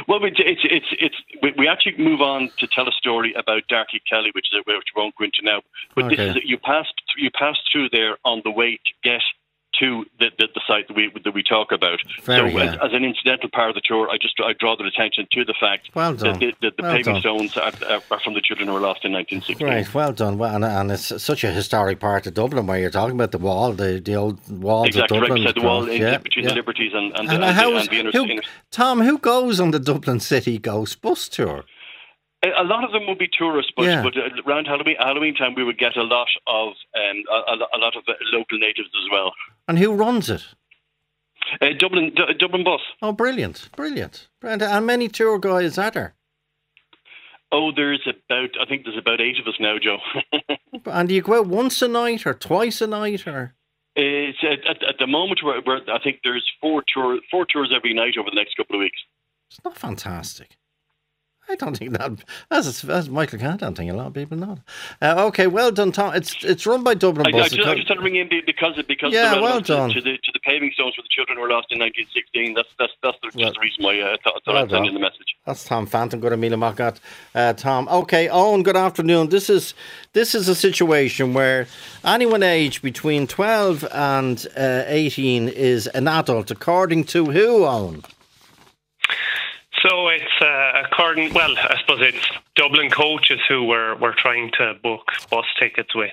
Well, 0.07 0.23
it's 0.23 0.39
it's 0.39 0.61
it's, 0.63 0.85
it's 0.99 1.57
we, 1.57 1.67
actually 1.67 1.97
move 1.97 2.21
on 2.21 2.49
to 2.59 2.67
tell 2.67 2.87
a 2.87 2.91
story 2.91 3.33
about 3.33 3.67
Darky 3.67 4.01
Kelly, 4.09 4.31
which 4.33 4.47
is 4.51 4.59
a, 4.59 4.63
which 4.65 4.87
we 4.95 5.01
won't 5.01 5.15
go 5.15 5.25
into 5.25 5.41
now. 5.43 5.61
But 5.95 6.05
Okay. 6.05 6.15
this 6.15 6.35
is 6.35 6.43
you 6.45 6.57
pass 6.57 6.87
you 7.17 7.29
pass 7.31 7.57
through 7.71 7.89
there 7.89 8.17
on 8.25 8.41
the 8.43 8.51
way 8.51 8.77
to 8.77 8.93
get 9.03 9.21
to 9.79 10.05
the, 10.19 10.29
the, 10.37 10.47
the 10.53 10.61
site 10.67 10.87
that 10.87 10.95
we 10.95 11.11
that 11.23 11.33
we 11.33 11.43
talk 11.43 11.71
about. 11.71 11.99
Very 12.23 12.51
so, 12.51 12.57
as, 12.59 12.75
as 12.75 12.93
an 12.93 13.03
incidental 13.03 13.49
part 13.49 13.69
of 13.69 13.75
the 13.75 13.81
tour, 13.83 14.09
I 14.09 14.17
just 14.17 14.39
I 14.43 14.53
draw 14.53 14.75
their 14.75 14.87
attention 14.87 15.27
to 15.31 15.45
the 15.45 15.53
fact 15.59 15.89
Well 15.93 16.13
that 16.13 16.39
the, 16.39 16.53
the, 16.61 16.71
the 16.77 16.83
Well 16.83 16.93
paving 16.95 17.13
done. 17.13 17.21
stones 17.21 17.57
are, 17.57 17.71
are, 17.89 18.19
from 18.19 18.33
the 18.33 18.41
children 18.41 18.67
who 18.67 18.73
were 18.73 18.79
lost 18.79 19.05
in 19.05 19.13
1960. 19.13 19.63
Right, 19.63 19.93
well 19.93 20.13
done. 20.13 20.37
Well, 20.37 20.55
and, 20.55 20.65
and 20.65 20.91
it's 20.91 21.21
such 21.23 21.43
a 21.43 21.51
historic 21.51 21.99
part 21.99 22.27
of 22.27 22.33
Dublin 22.33 22.67
where 22.67 22.79
you're 22.79 22.89
talking 22.89 23.15
about 23.15 23.31
the 23.31 23.37
wall, 23.37 23.73
the, 23.73 23.99
the 23.99 24.15
old 24.15 24.39
walls 24.49 24.87
Exactly 24.87 25.17
of 25.17 25.21
right 25.21 25.27
Dublin. 25.29 25.43
beside 25.43 25.55
the 25.61 25.65
wall 25.67 25.89
in, 25.89 26.01
yeah, 26.01 26.17
between 26.17 26.43
yeah. 26.45 26.49
the 26.49 26.55
Liberties 26.55 26.91
and, 26.93 27.11
and, 27.17 27.29
And 27.29 27.29
the, 27.29 27.33
and, 27.47 27.75
and 27.77 27.89
the 27.89 27.99
inner, 27.99 28.11
who- 28.11 28.25
inner 28.25 28.41
Tom, 28.71 29.01
who 29.01 29.17
goes 29.17 29.59
on 29.59 29.71
the 29.71 29.79
Dublin 29.79 30.19
City 30.19 30.57
Ghost 30.57 31.01
bus 31.01 31.27
tour? 31.29 31.63
A 32.43 32.63
lot 32.63 32.83
of 32.83 32.91
them 32.91 33.05
would 33.07 33.19
be 33.19 33.27
tourists, 33.31 33.71
but, 33.75 33.85
Yeah. 33.85 34.01
but 34.01 34.17
uh, 34.17 34.29
around 34.47 34.65
Halloween, 34.65 34.95
Halloween 34.97 35.35
time, 35.35 35.53
we 35.53 35.63
would 35.63 35.77
get 35.77 35.95
a 35.95 36.01
lot 36.03 36.27
of 36.47 36.69
um, 36.95 37.23
a, 37.31 37.53
a- 37.53 37.77
lot 37.77 37.95
of 37.95 38.03
uh, 38.07 38.13
local 38.33 38.57
natives 38.57 38.89
as 39.03 39.09
well. 39.11 39.31
And 39.67 39.77
who 39.77 39.93
runs 39.93 40.27
it? 40.29 40.43
Uh, 41.61 41.69
Dublin, 41.77 42.13
D- 42.15 42.33
Dublin 42.39 42.63
bus. 42.63 42.81
Oh, 43.01 43.11
brilliant, 43.11 43.69
brilliant. 43.75 44.27
And 44.41 44.61
how 44.61 44.79
many 44.79 45.07
tour 45.07 45.37
guides 45.37 45.77
are 45.77 45.91
there? 45.91 46.15
Oh, 47.51 47.71
there's 47.75 48.07
about 48.07 48.49
I 48.61 48.65
think 48.65 48.85
there's 48.85 48.97
about 48.97 49.19
eight 49.21 49.37
of 49.39 49.45
us 49.47 49.59
now, 49.59 49.77
Joe. 49.77 49.97
And 50.85 51.09
do 51.09 51.13
you 51.15 51.21
go 51.21 51.37
out 51.39 51.47
once 51.47 51.81
a 51.81 51.87
night 51.87 52.25
or 52.25 52.33
twice 52.33 52.81
a 52.81 52.87
night 52.87 53.27
or? 53.27 53.53
it's 53.95 54.37
at, 54.41 54.65
at, 54.67 54.83
at 54.87 54.95
the 54.99 55.05
moment 55.05 55.41
we're, 55.43 55.61
we're, 55.65 55.81
I 55.93 55.99
think 56.01 56.21
there's 56.23 56.49
four 56.61 56.81
tour 56.93 57.19
four 57.29 57.45
tours 57.45 57.73
every 57.75 57.93
night 57.93 58.15
over 58.17 58.29
the 58.29 58.35
next 58.37 58.55
couple 58.55 58.77
of 58.77 58.79
weeks. 58.79 58.97
It's 59.51 59.59
not 59.65 59.77
fantastic. 59.77 60.55
I 61.51 61.55
don't 61.55 61.77
think 61.77 61.91
that, 61.97 62.11
as, 62.49 62.83
as 62.85 63.09
Michael 63.09 63.37
Cann, 63.39 63.53
I 63.53 63.57
don't 63.57 63.75
think 63.75 63.91
a 63.91 63.95
lot 63.95 64.07
of 64.07 64.13
people 64.13 64.37
know. 64.37 64.57
Uh, 65.01 65.25
okay, 65.27 65.47
well 65.47 65.71
done, 65.71 65.91
Tom. 65.91 66.15
It's 66.15 66.35
it's 66.43 66.65
run 66.65 66.83
by 66.83 66.93
Dublin 66.93 67.27
I, 67.27 67.37
I, 67.39 67.47
just, 67.49 67.59
I 67.67 67.75
just 67.75 67.87
had 67.89 67.95
to 67.95 68.01
ring 68.01 68.15
in 68.15 68.29
be- 68.29 68.41
because 68.45 68.81
because 68.87 69.11
Yeah, 69.13 69.35
the 69.35 69.41
well 69.41 69.61
to- 69.61 69.67
done. 69.67 69.89
to 69.91 70.01
the 70.01 70.13
to 70.17 70.31
the 70.33 70.39
paving 70.39 70.71
stones 70.73 70.95
for 70.95 71.01
the 71.01 71.09
children 71.11 71.37
who 71.37 71.41
were 71.43 71.49
lost 71.49 71.67
in 71.71 71.79
1916. 71.79 72.53
That's 72.53 72.69
that's 72.79 72.93
that's 73.03 73.17
the, 73.21 73.37
just 73.39 73.53
the 73.55 73.59
reason 73.59 73.83
why 73.83 73.99
uh, 73.99 74.13
I 74.13 74.17
thought, 74.23 74.41
Well 74.47 74.57
I'd 74.57 74.69
send 74.69 74.71
done. 74.71 74.87
in 74.87 74.93
the 74.93 74.99
message. 74.99 75.35
That's 75.45 75.65
Tom 75.65 75.85
Fanton. 75.85 76.19
Good 76.21 76.33
Amelia 76.33 76.57
Mockart. 76.57 76.99
Uh, 77.35 77.53
Tom. 77.53 77.87
Okay, 77.89 78.29
Owen. 78.29 78.63
Good 78.63 78.77
afternoon. 78.77 79.29
This 79.29 79.49
is 79.49 79.73
this 80.13 80.33
is 80.35 80.47
a 80.47 80.55
situation 80.55 81.33
where 81.33 81.67
anyone 82.05 82.43
aged 82.43 82.81
between 82.81 83.27
twelve 83.27 83.85
and 83.91 84.45
uh, 84.55 84.83
eighteen 84.87 85.49
is 85.49 85.87
an 85.87 86.07
adult, 86.07 86.49
according 86.51 87.03
to 87.05 87.25
who, 87.25 87.65
Owen? 87.65 88.03
So 89.83 90.09
it's 90.09 90.41
uh, 90.41 90.83
according, 90.85 91.33
well, 91.33 91.55
I 91.57 91.75
suppose 91.79 91.99
it's 92.01 92.29
Dublin 92.55 92.89
coaches 92.91 93.39
who 93.47 93.63
we're, 93.63 93.95
we're 93.97 94.13
trying 94.15 94.51
to 94.59 94.75
book 94.83 95.11
bus 95.29 95.45
tickets 95.59 95.95
with. 95.95 96.11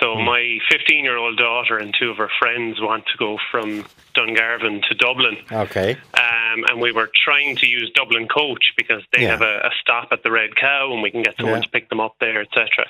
So 0.00 0.14
my 0.16 0.58
15 0.70 1.02
year 1.04 1.16
old 1.16 1.38
daughter 1.38 1.78
and 1.78 1.94
two 1.98 2.10
of 2.10 2.18
her 2.18 2.28
friends 2.38 2.80
want 2.80 3.06
to 3.06 3.16
go 3.18 3.38
from 3.50 3.84
Dungarvan 4.14 4.82
to 4.88 4.94
Dublin. 4.94 5.38
Okay. 5.50 5.92
Um, 6.14 6.64
and 6.68 6.80
we 6.80 6.92
were 6.92 7.10
trying 7.24 7.56
to 7.56 7.66
use 7.66 7.90
Dublin 7.94 8.28
Coach 8.28 8.74
because 8.76 9.02
they 9.14 9.22
Yeah. 9.22 9.30
have 9.30 9.42
a, 9.42 9.58
a 9.66 9.70
stop 9.80 10.08
at 10.12 10.22
the 10.22 10.30
Red 10.30 10.54
Cow 10.54 10.92
and 10.92 11.02
we 11.02 11.10
can 11.10 11.22
get 11.22 11.36
someone 11.38 11.56
Yeah. 11.60 11.64
to 11.64 11.70
pick 11.70 11.88
them 11.88 12.00
up 12.00 12.16
there, 12.20 12.42
etc. 12.42 12.86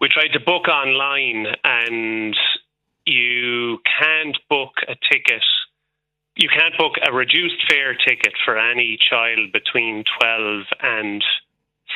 We 0.00 0.08
tried 0.08 0.32
to 0.34 0.40
book 0.40 0.68
online 0.68 1.46
and 1.64 2.36
you 3.04 3.80
can't 4.00 4.38
book 4.48 4.74
a 4.86 4.94
ticket. 4.94 5.42
You 6.38 6.48
can't 6.48 6.76
book 6.78 6.92
a 7.06 7.12
reduced 7.12 7.68
fare 7.68 7.94
ticket 7.94 8.32
for 8.44 8.56
any 8.56 8.96
child 9.10 9.52
between 9.52 10.04
12 10.20 10.62
and 10.80 11.22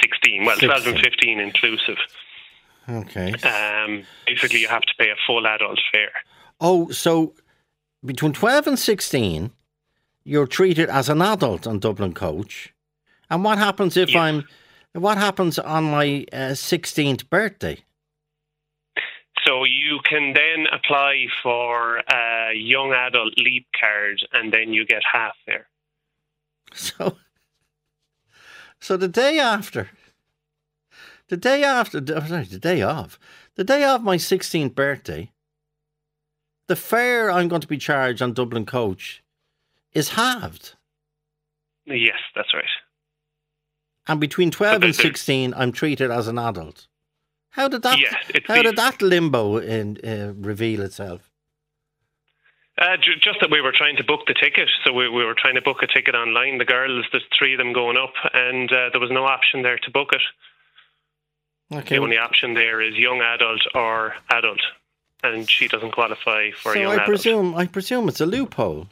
16. 0.03 0.45
Well, 0.45 0.57
12 0.59 0.87
and 0.89 0.99
15 0.99 1.39
inclusive. 1.41 1.97
Okay. 2.89 3.33
Um, 3.49 4.03
basically, 4.27 4.61
you 4.61 4.69
have 4.69 4.83
to 4.83 4.95
pay 4.99 5.11
a 5.11 5.15
full 5.27 5.47
adult 5.47 5.79
fare. 5.93 6.11
Oh, 6.61 6.91
so 6.91 7.35
between 8.05 8.33
twelve 8.33 8.67
and 8.67 8.77
sixteen, 8.79 9.53
you're 10.25 10.49
treated 10.49 10.89
as 10.91 11.09
an 11.09 11.23
adult 11.23 11.67
on 11.69 11.79
Dublin 11.79 12.13
Coach. 12.13 12.75
And 13.31 13.45
what 13.45 13.59
happens 13.59 13.97
if 13.97 14.09
Yes. 14.11 14.19
I'm? 14.21 14.45
What 14.95 15.17
happens 15.17 15.61
on 15.61 15.85
my 15.85 16.27
uh, 16.33 16.55
sixteenth 16.55 17.31
birthday? 17.31 17.85
So 19.45 19.65
you 19.65 19.99
can 20.09 20.35
then 20.35 20.67
apply 20.73 21.27
for 21.43 21.99
a 21.99 22.53
young 22.55 22.93
adult 22.93 23.35
leap 23.37 23.67
card, 23.79 24.21
and 24.33 24.53
then 24.53 24.73
you 24.73 24.87
get 24.87 25.03
half 25.11 25.35
fare. 25.45 25.67
So, 26.73 27.17
so 28.81 28.97
the 28.97 29.09
day 29.09 29.39
after, 29.39 29.91
the 31.29 31.37
day 31.37 31.65
after, 31.65 31.99
oh, 31.99 32.25
sorry, 32.27 32.45
the 32.45 32.59
day 32.59 32.83
of, 32.83 33.19
the 33.57 33.65
day 33.65 33.85
of 33.85 34.03
my 34.03 34.17
16th 34.17 34.75
birthday, 34.75 35.33
the 36.69 36.77
fare 36.77 37.31
I'm 37.31 37.49
going 37.49 37.61
to 37.61 37.69
be 37.69 37.79
charged 37.79 38.23
on 38.23 38.33
Dublin 38.33 38.65
Coach 38.65 39.23
is 39.93 40.11
halved. 40.11 40.75
Yes, 41.85 42.19
that's 42.35 42.55
right. 42.55 42.65
And 44.07 44.21
between 44.21 44.51
12 44.51 44.83
and 44.83 44.95
16, 44.95 45.55
I'm 45.55 45.73
treated 45.73 46.11
as 46.11 46.29
an 46.29 46.39
adult. 46.39 46.87
How 47.53 47.69
did 47.69 47.83
that, 47.83 47.99
Yes, 47.99 48.15
how 48.47 48.57
the- 48.57 48.63
did 48.65 48.77
that 48.77 49.01
limbo 49.03 49.59
in, 49.59 49.99
uh, 50.05 50.33
reveal 50.37 50.81
itself? 50.83 51.31
Uh, 52.79 52.97
ju- 52.97 53.17
just 53.21 53.39
that 53.41 53.51
we 53.51 53.61
were 53.61 53.73
trying 53.73 53.97
to 53.97 54.05
book 54.05 54.27
the 54.27 54.35
ticket, 54.35 54.69
so 54.83 54.93
we, 54.93 55.09
we 55.09 55.25
were 55.25 55.35
trying 55.35 55.55
to 55.55 55.61
book 55.63 55.83
a 55.83 55.87
ticket 55.87 56.15
online. 56.15 56.57
The 56.59 56.65
girls, 56.65 57.05
there's 57.13 57.25
three 57.39 57.53
of 57.55 57.59
them 57.59 57.73
going 57.75 57.97
up, 57.99 58.15
and 58.33 58.73
uh, 58.73 58.89
there 58.91 59.01
was 59.01 59.11
no 59.11 59.25
option 59.25 59.63
there 59.63 59.79
to 59.79 59.91
book 59.91 60.11
it. 60.13 60.23
Okay. 61.77 61.97
The 61.97 62.03
only 62.03 62.19
option 62.19 62.55
there 62.55 62.81
is 62.81 62.95
young 62.97 63.21
adult 63.21 63.61
or 63.75 64.15
adult, 64.31 64.61
and 65.23 65.49
she 65.49 65.69
doesn't 65.69 65.93
qualify 65.93 66.51
for 66.53 66.73
so 66.73 66.79
young 66.81 66.91
I 66.93 66.95
adult. 66.95 67.09
presume, 67.09 67.55
I 67.55 67.67
presume 67.67 68.09
it's 68.09 68.21
a 68.21 68.27
loophole. 68.27 68.89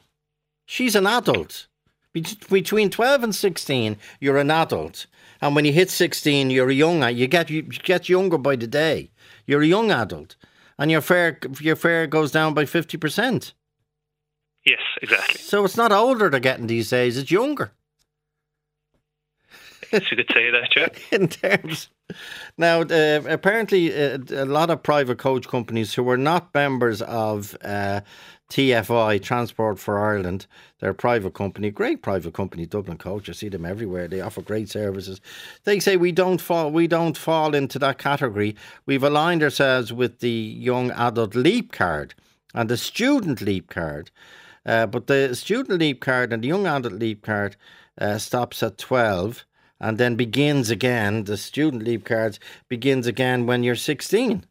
She's 0.66 0.94
an 0.94 1.06
adult. 1.06 1.66
Be- 2.12 2.24
Between 2.50 2.90
12 2.90 3.22
and 3.24 3.34
16, 3.34 3.96
you're 4.20 4.38
an 4.38 4.50
adult. 4.50 5.06
And 5.40 5.54
when 5.54 5.64
you 5.64 5.72
hit 5.72 5.90
16, 5.90 6.50
you're 6.50 6.68
a 6.68 6.74
young, 6.74 7.08
you 7.14 7.26
get, 7.26 7.50
you 7.50 7.62
get 7.62 8.08
younger 8.08 8.38
by 8.38 8.56
the 8.56 8.66
day. 8.66 9.10
You're 9.46 9.62
a 9.62 9.66
young 9.66 9.90
adult. 9.90 10.36
And 10.78 10.90
your 10.90 11.00
fare, 11.00 11.38
your 11.60 11.76
fare 11.76 12.06
goes 12.06 12.32
down 12.32 12.54
by 12.54 12.64
50%. 12.64 13.52
Yes, 14.64 14.80
exactly. 15.00 15.40
So 15.40 15.64
it's 15.64 15.76
not 15.76 15.92
older 15.92 16.28
they're 16.28 16.40
getting 16.40 16.66
these 16.66 16.90
days, 16.90 17.16
it's 17.16 17.30
younger. 17.30 17.72
Yes, 19.92 20.10
you 20.10 20.16
could 20.16 20.30
say 20.32 20.50
that, 20.50 20.76
yeah. 20.76 20.88
in 21.12 21.28
terms. 21.28 21.88
Now, 22.56 22.82
uh, 22.82 23.22
apparently, 23.28 23.92
uh, 23.92 24.18
a 24.30 24.44
lot 24.44 24.70
of 24.70 24.82
private 24.82 25.18
coach 25.18 25.48
companies 25.48 25.94
who 25.94 26.02
were 26.02 26.18
not 26.18 26.54
members 26.54 27.02
of 27.02 27.56
uh, 27.62 28.02
TFI, 28.50 29.22
Transport 29.22 29.78
for 29.78 29.98
Ireland, 29.98 30.46
they're 30.80 30.90
a 30.90 30.94
private 30.94 31.34
company, 31.34 31.70
great 31.70 32.02
private 32.02 32.34
company, 32.34 32.66
Dublin 32.66 32.98
Coach. 32.98 33.28
I 33.28 33.32
see 33.32 33.48
them 33.48 33.64
everywhere. 33.64 34.08
They 34.08 34.20
offer 34.20 34.42
great 34.42 34.68
services. 34.68 35.20
They 35.64 35.78
say 35.78 35.96
we 35.96 36.12
don't 36.12 36.40
fall, 36.40 36.70
we 36.70 36.86
don't 36.86 37.16
fall 37.16 37.54
into 37.54 37.78
that 37.78 37.98
category. 37.98 38.56
We've 38.86 39.04
aligned 39.04 39.42
ourselves 39.42 39.92
with 39.92 40.18
the 40.18 40.30
young 40.30 40.90
adult 40.90 41.34
leap 41.34 41.72
card 41.72 42.14
and 42.52 42.68
the 42.68 42.76
student 42.76 43.40
leap 43.40 43.70
card. 43.70 44.10
Uh, 44.66 44.86
but 44.86 45.06
the 45.06 45.34
student 45.34 45.78
leap 45.78 46.00
card 46.00 46.32
and 46.32 46.42
the 46.42 46.48
young 46.48 46.66
adult 46.66 46.94
leap 46.94 47.22
card 47.22 47.56
uh, 48.00 48.18
stops 48.18 48.62
at 48.62 48.78
12 48.78 49.44
and 49.80 49.96
then 49.96 50.16
begins 50.16 50.70
again. 50.70 51.24
The 51.24 51.36
student 51.36 51.84
leap 51.84 52.04
cards 52.04 52.40
begins 52.68 53.06
again 53.06 53.46
when 53.46 53.62
you're 53.62 53.76
16. 53.76 54.44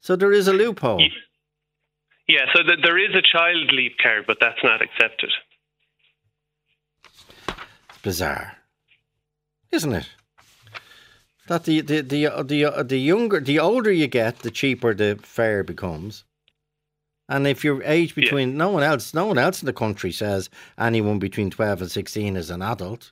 So 0.00 0.16
there 0.16 0.32
is 0.32 0.48
a 0.48 0.52
loophole. 0.52 1.04
Yeah, 2.30 2.46
so 2.54 2.62
th- 2.62 2.78
there 2.84 2.96
is 2.96 3.12
a 3.16 3.22
child 3.22 3.72
leap 3.72 3.98
card, 4.00 4.24
but 4.24 4.38
that's 4.40 4.62
not 4.62 4.80
accepted. 4.80 5.30
It's 7.88 7.98
bizarre, 8.02 8.56
isn't 9.72 9.92
it? 9.92 10.08
That 11.48 11.64
the 11.64 11.80
the 11.80 12.02
the 12.02 12.28
the, 12.44 12.84
the 12.84 13.00
younger, 13.00 13.40
the 13.40 13.58
older 13.58 13.90
you 13.90 14.06
get, 14.06 14.38
the 14.38 14.52
cheaper 14.52 14.94
the 14.94 15.18
fare 15.22 15.64
becomes. 15.64 16.22
And 17.28 17.48
if 17.48 17.64
your 17.64 17.82
age 17.82 18.10
aged 18.10 18.14
between 18.14 18.56
no 18.56 18.70
one 18.70 18.84
else, 18.84 19.12
no 19.12 19.26
one 19.26 19.38
else 19.38 19.60
in 19.60 19.66
the 19.66 19.72
country 19.72 20.12
says 20.12 20.50
anyone 20.78 21.18
between 21.18 21.50
twelve 21.50 21.82
and 21.82 21.90
sixteen 21.90 22.36
is 22.36 22.48
an 22.50 22.62
adult. 22.62 23.10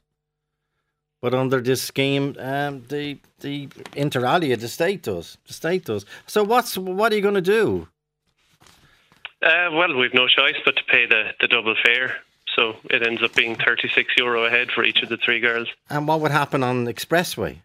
But 1.21 1.35
under 1.35 1.61
this 1.61 1.83
scheme, 1.83 2.37
um, 2.39 2.85
the 2.89 3.19
the 3.41 3.69
inter 3.97 4.25
alia, 4.25 4.57
the 4.57 4.69
state 4.69 5.03
does. 5.03 5.39
The 5.49 5.55
state 5.55 5.87
does. 5.87 6.07
So 6.29 6.45
what's 6.45 6.79
what 6.79 7.13
are 7.13 7.17
you 7.17 7.23
going 7.23 7.35
to 7.35 7.41
do? 7.41 7.89
Uh, 9.43 9.71
well, 9.73 9.97
we've 9.97 10.15
no 10.15 10.27
choice 10.27 10.57
but 10.65 10.77
to 10.77 10.85
pay 10.85 11.07
the, 11.07 11.33
the 11.41 11.49
double 11.49 11.75
fare. 11.85 12.17
So 12.57 12.77
it 12.91 13.07
ends 13.07 13.23
up 13.23 13.35
being 13.35 13.55
36 13.55 14.15
euro 14.19 14.45
a 14.47 14.51
head 14.51 14.71
for 14.73 14.85
each 14.85 15.03
of 15.03 15.09
the 15.09 15.17
three 15.17 15.39
girls. 15.39 15.69
And 15.91 16.09
what 16.09 16.21
would 16.21 16.33
happen 16.33 16.65
on 16.65 16.85
the 16.85 16.93
expressway? 16.93 17.59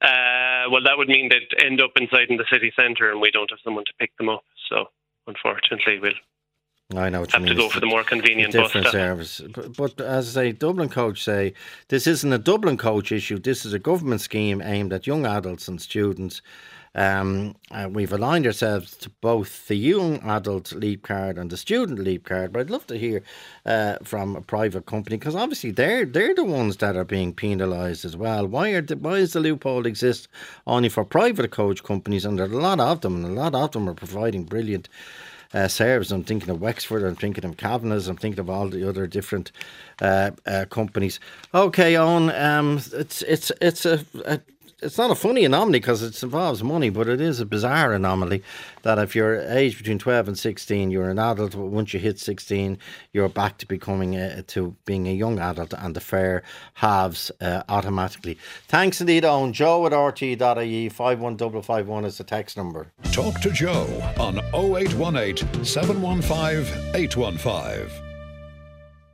Uh, 0.00 0.70
well, 0.70 0.82
that 0.82 0.96
would 0.96 1.08
mean 1.08 1.28
they'd 1.28 1.64
end 1.64 1.80
up 1.82 1.92
inside 1.96 2.30
in 2.30 2.36
the 2.36 2.44
city 2.50 2.72
centre 2.76 3.10
and 3.10 3.20
we 3.20 3.30
don't 3.30 3.50
have 3.50 3.58
someone 3.62 3.84
to 3.84 3.92
pick 3.98 4.16
them 4.16 4.28
up. 4.28 4.44
So 4.70 4.88
unfortunately, 5.26 5.98
we'll 5.98 6.12
I 6.98 7.08
know 7.08 7.20
what 7.20 7.32
have 7.32 7.42
you 7.42 7.48
to 7.48 7.54
mean. 7.54 7.64
go 7.64 7.68
for 7.68 7.80
the 7.80 7.86
more 7.86 8.04
convenient 8.04 8.52
bus 8.52 8.66
different 8.66 8.86
stop. 8.86 8.92
service. 8.92 9.40
But, 9.52 9.76
but 9.76 10.00
as 10.00 10.36
a 10.36 10.52
Dublin 10.52 10.88
coach 10.88 11.22
say, 11.22 11.54
this 11.88 12.06
isn't 12.06 12.32
a 12.32 12.38
Dublin 12.38 12.76
coach 12.76 13.12
issue. 13.12 13.38
This 13.38 13.64
is 13.64 13.72
a 13.72 13.78
government 13.78 14.20
scheme 14.20 14.60
aimed 14.62 14.92
at 14.92 15.06
young 15.06 15.24
adults 15.26 15.68
and 15.68 15.80
students. 15.80 16.42
Um, 16.94 17.56
uh, 17.70 17.88
we've 17.90 18.12
aligned 18.12 18.46
ourselves 18.46 18.96
to 18.98 19.10
both 19.20 19.66
the 19.68 19.74
young 19.74 20.18
adult 20.22 20.72
leap 20.72 21.02
card 21.02 21.38
and 21.38 21.50
the 21.50 21.56
student 21.56 21.98
leap 21.98 22.24
card. 22.24 22.52
But 22.52 22.60
I'd 22.60 22.70
love 22.70 22.86
to 22.88 22.98
hear 22.98 23.22
uh, 23.66 23.96
from 24.04 24.36
a 24.36 24.40
private 24.40 24.86
company 24.86 25.16
because 25.16 25.34
obviously 25.34 25.72
they're 25.72 26.06
they're 26.06 26.34
the 26.34 26.44
ones 26.44 26.76
that 26.78 26.96
are 26.96 27.04
being 27.04 27.34
penalised 27.34 28.04
as 28.04 28.16
well. 28.16 28.46
Why 28.46 28.70
are 28.70 28.82
the, 28.82 28.96
why 28.96 29.18
does 29.18 29.32
the 29.32 29.40
loophole 29.40 29.86
exist 29.86 30.28
only 30.66 30.88
for 30.88 31.04
private 31.04 31.50
coach 31.50 31.82
companies? 31.82 32.24
And 32.24 32.38
there 32.38 32.46
are 32.46 32.52
a 32.52 32.62
lot 32.62 32.80
of 32.80 33.00
them, 33.00 33.24
and 33.24 33.36
a 33.36 33.40
lot 33.40 33.54
of 33.54 33.72
them 33.72 33.88
are 33.88 33.94
providing 33.94 34.44
brilliant 34.44 34.88
uh, 35.54 35.68
service. 35.68 36.10
I'm 36.10 36.24
thinking 36.24 36.50
of 36.50 36.60
Wexford, 36.60 37.04
I'm 37.04 37.16
thinking 37.16 37.44
of 37.44 37.56
Kavanagh's, 37.56 38.08
I'm 38.08 38.16
thinking 38.16 38.40
of 38.40 38.50
all 38.50 38.68
the 38.68 38.86
other 38.88 39.06
different 39.06 39.52
uh, 40.02 40.32
uh, 40.46 40.64
companies. 40.68 41.20
Okay, 41.54 41.96
Owen, 41.96 42.30
um, 42.30 42.80
it's 42.92 43.22
it's 43.22 43.52
it's 43.60 43.86
a, 43.86 44.04
a 44.26 44.40
it's 44.84 44.98
not 44.98 45.10
a 45.10 45.14
funny 45.14 45.44
anomaly 45.44 45.80
because 45.80 46.02
it 46.02 46.22
involves 46.22 46.62
money, 46.62 46.90
but 46.90 47.08
it 47.08 47.20
is 47.20 47.40
a 47.40 47.46
bizarre 47.46 47.92
anomaly 47.92 48.42
that 48.82 48.98
if 48.98 49.16
you're 49.16 49.40
aged 49.50 49.78
between 49.78 49.98
12 49.98 50.28
and 50.28 50.38
16, 50.38 50.90
you're 50.90 51.08
an 51.08 51.18
adult. 51.18 51.52
but 51.52 51.66
Once 51.66 51.94
you 51.94 52.00
hit 52.00 52.18
16, 52.18 52.78
you're 53.12 53.28
back 53.28 53.58
to 53.58 53.66
becoming 53.66 54.14
a, 54.16 54.42
to 54.42 54.76
being 54.84 55.08
a 55.08 55.12
young 55.12 55.38
adult, 55.38 55.72
and 55.72 55.96
the 55.96 56.00
fare 56.00 56.42
halves 56.74 57.32
uh, 57.40 57.62
automatically. 57.68 58.38
Thanks 58.68 59.00
indeed, 59.00 59.24
Owen. 59.24 59.52
Joe 59.52 59.86
at 59.86 59.92
rte.ie 59.92 60.88
51551 60.88 62.04
is 62.04 62.18
the 62.18 62.24
text 62.24 62.56
number. 62.56 62.92
Talk 63.12 63.40
to 63.40 63.50
Joe 63.50 63.86
on 64.18 64.38
0818 64.54 65.64
715 65.64 66.94
815. 66.94 67.88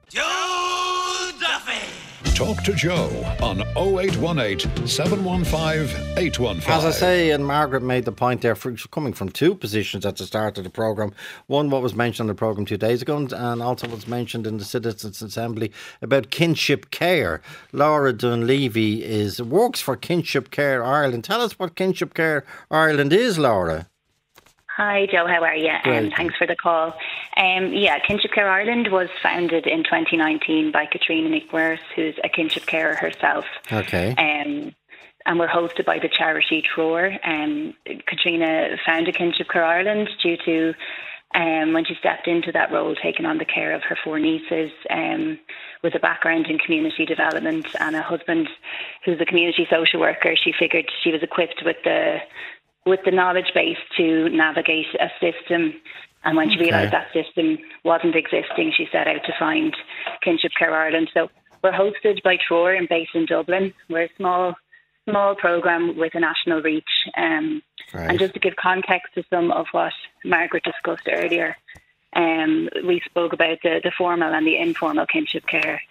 Joe 0.09 0.61
Duffy. 0.61 0.70
Talk 2.41 2.63
to 2.63 2.73
Joe 2.73 3.11
on 3.43 3.61
0818 3.77 4.87
715 4.87 6.17
815. 6.17 6.73
As 6.73 6.87
I 6.87 6.91
say, 6.91 7.33
and 7.33 7.47
Margaret 7.47 7.83
made 7.83 8.07
the 8.07 8.13
point 8.13 8.41
there, 8.41 8.55
for 8.55 8.75
coming 8.91 9.13
from 9.13 9.29
two 9.29 9.55
positions 9.55 10.07
at 10.07 10.17
the 10.17 10.25
start 10.25 10.57
of 10.57 10.65
the 10.65 10.71
programme. 10.71 11.13
One, 11.49 11.69
what 11.69 11.83
was 11.83 11.95
mentioned 11.95 12.31
on 12.31 12.35
the 12.35 12.39
programme 12.39 12.65
two 12.65 12.79
days 12.79 13.03
ago, 13.03 13.19
and- 13.19 13.63
also 13.63 13.89
was 13.89 14.09
mentioned 14.09 14.47
in 14.47 14.57
the 14.57 14.65
Citizens' 14.65 15.21
Assembly 15.21 15.71
about 16.01 16.31
kinship 16.31 16.91
care. 16.91 17.43
Laura 17.75 18.15
Dunleavy 18.15 19.05
is 19.05 19.43
works 19.43 19.83
for 19.83 19.95
Kinship 19.95 20.51
Care 20.51 20.83
Ireland. 20.83 21.25
Tell 21.25 21.43
us 21.43 21.59
what 21.59 21.77
Kinship 21.77 22.15
Care 22.15 22.47
Ireland 22.71 23.13
is, 23.13 23.39
Laura. 23.39 23.90
Hi, 24.81 25.05
Joe. 25.13 25.27
How 25.27 25.45
are 25.45 25.55
you? 25.55 25.75
Um, 25.85 26.11
thanks 26.17 26.35
for 26.39 26.47
the 26.47 26.57
call. 26.57 26.95
Um, 27.37 27.75
yeah, 27.75 27.99
Kinship 27.99 28.33
Care 28.33 28.49
Ireland 28.49 28.89
was 28.91 29.11
founded 29.23 29.67
in 29.67 29.85
2019 29.85 30.73
by 30.73 30.87
Katrina 30.87 31.29
McWirth, 31.29 31.81
who's 31.95 32.15
a 32.25 32.31
kinship 32.31 32.65
carer 32.65 32.95
herself. 32.95 33.45
Okay. 33.71 34.15
Um, 34.17 34.75
and 35.27 35.39
we're 35.39 35.49
hosted 35.49 35.85
by 35.85 35.99
the 35.99 36.09
charity 36.09 36.63
Treoir. 36.63 37.19
Um, 37.23 37.75
Katrina 38.07 38.79
founded 38.87 39.19
Kinship 39.19 39.51
Care 39.51 39.67
Ireland 39.67 40.09
due 40.23 40.39
to 40.47 40.73
um, 41.35 41.75
when 41.75 41.85
she 41.85 41.95
stepped 41.97 42.27
into 42.27 42.51
that 42.53 42.73
role, 42.73 42.95
taking 42.95 43.27
on 43.27 43.37
the 43.37 43.45
care 43.45 43.75
of 43.75 43.83
her 43.83 43.99
four 44.03 44.19
nieces 44.19 44.71
um, 44.89 45.39
with 45.83 45.95
a 45.95 46.01
background 46.01 46.47
in 46.47 46.57
community 46.59 47.05
development 47.05 47.67
and 47.79 47.97
a 47.97 48.03
husband 48.03 48.49
who's 49.05 49.21
a 49.21 49.27
community 49.27 49.67
social 49.71 50.01
worker. 50.01 50.35
She 50.43 50.55
figured 50.59 50.87
she 51.05 51.13
was 51.13 51.23
equipped 51.23 51.63
with 51.67 51.77
the 51.85 52.21
with 52.87 53.01
the 53.05 53.11
knowledge 53.11 53.53
base 53.55 53.79
to 53.97 54.29
navigate 54.31 54.87
a 54.99 55.11
system. 55.21 55.75
And 56.25 56.37
when 56.37 56.51
she 56.51 56.57
Okay. 56.57 56.65
realised 56.67 56.93
that 56.93 57.13
system 57.13 57.59
wasn't 57.85 58.17
existing, 58.17 58.73
she 58.73 58.89
set 58.93 59.09
out 59.09 59.25
to 59.25 59.33
find 59.39 59.75
Kinship 60.23 60.53
Care 60.59 60.75
Ireland. 60.75 61.11
So 61.15 61.31
we're 61.63 61.73
hosted 61.73 62.23
by 62.23 62.37
Treoir 62.37 62.77
and 62.77 62.89
based 62.89 63.15
in 63.15 63.27
Dublin. 63.27 63.73
We're 63.89 64.05
a 64.05 64.15
small, 64.17 64.55
small 65.09 65.35
programme 65.35 65.97
with 65.97 66.15
a 66.15 66.21
national 66.21 66.63
reach. 66.63 67.09
Um, 67.17 67.63
Right. 67.93 68.09
And 68.09 68.19
just 68.21 68.35
to 68.35 68.41
give 68.41 68.55
context 68.55 69.15
to 69.15 69.25
some 69.31 69.51
of 69.51 69.67
what 69.73 69.93
Margaret 70.25 70.63
discussed 70.63 71.09
earlier, 71.11 71.57
um, 72.15 72.69
we 72.87 73.01
spoke 73.05 73.33
about 73.33 73.59
the, 73.65 73.81
the 73.83 73.91
formal 73.91 74.33
and 74.33 74.47
the 74.47 74.59
informal 74.59 75.07
kinship 75.07 75.45
care. 75.49 75.83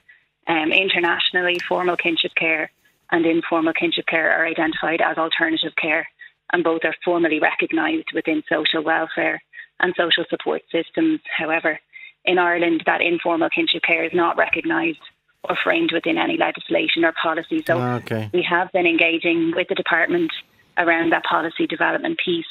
Um, 0.48 0.72
internationally, 0.72 1.60
formal 1.60 1.98
kinship 1.98 2.34
care 2.36 2.72
and 3.12 3.26
informal 3.26 3.74
kinship 3.74 4.06
care 4.06 4.32
are 4.32 4.46
identified 4.46 5.02
as 5.02 5.18
alternative 5.18 5.76
care, 5.76 6.08
and 6.52 6.64
both 6.64 6.82
are 6.84 6.96
formally 7.04 7.40
recognised 7.40 8.10
within 8.14 8.44
social 8.50 8.84
welfare 8.84 9.42
and 9.80 9.94
social 9.96 10.26
support 10.30 10.62
systems. 10.72 11.20
However, 11.38 11.80
in 12.26 12.38
Ireland, 12.38 12.84
that 12.86 13.02
informal 13.02 13.50
kinship 13.50 13.84
care 13.84 14.04
is 14.04 14.14
not 14.14 14.38
recognised 14.38 15.00
or 15.44 15.56
framed 15.56 15.92
within 15.94 16.18
any 16.18 16.38
legislation 16.38 17.06
or 17.06 17.14
policy. 17.14 17.64
So 17.66 17.82
Okay. 17.82 18.30
we 18.34 18.44
have 18.44 18.72
been 18.72 18.86
engaging 18.86 19.54
with 19.56 19.68
the 19.70 19.76
department 19.76 20.32
around 20.78 21.12
that 21.12 21.24
policy 21.24 21.66
development 21.66 22.20
piece. 22.24 22.46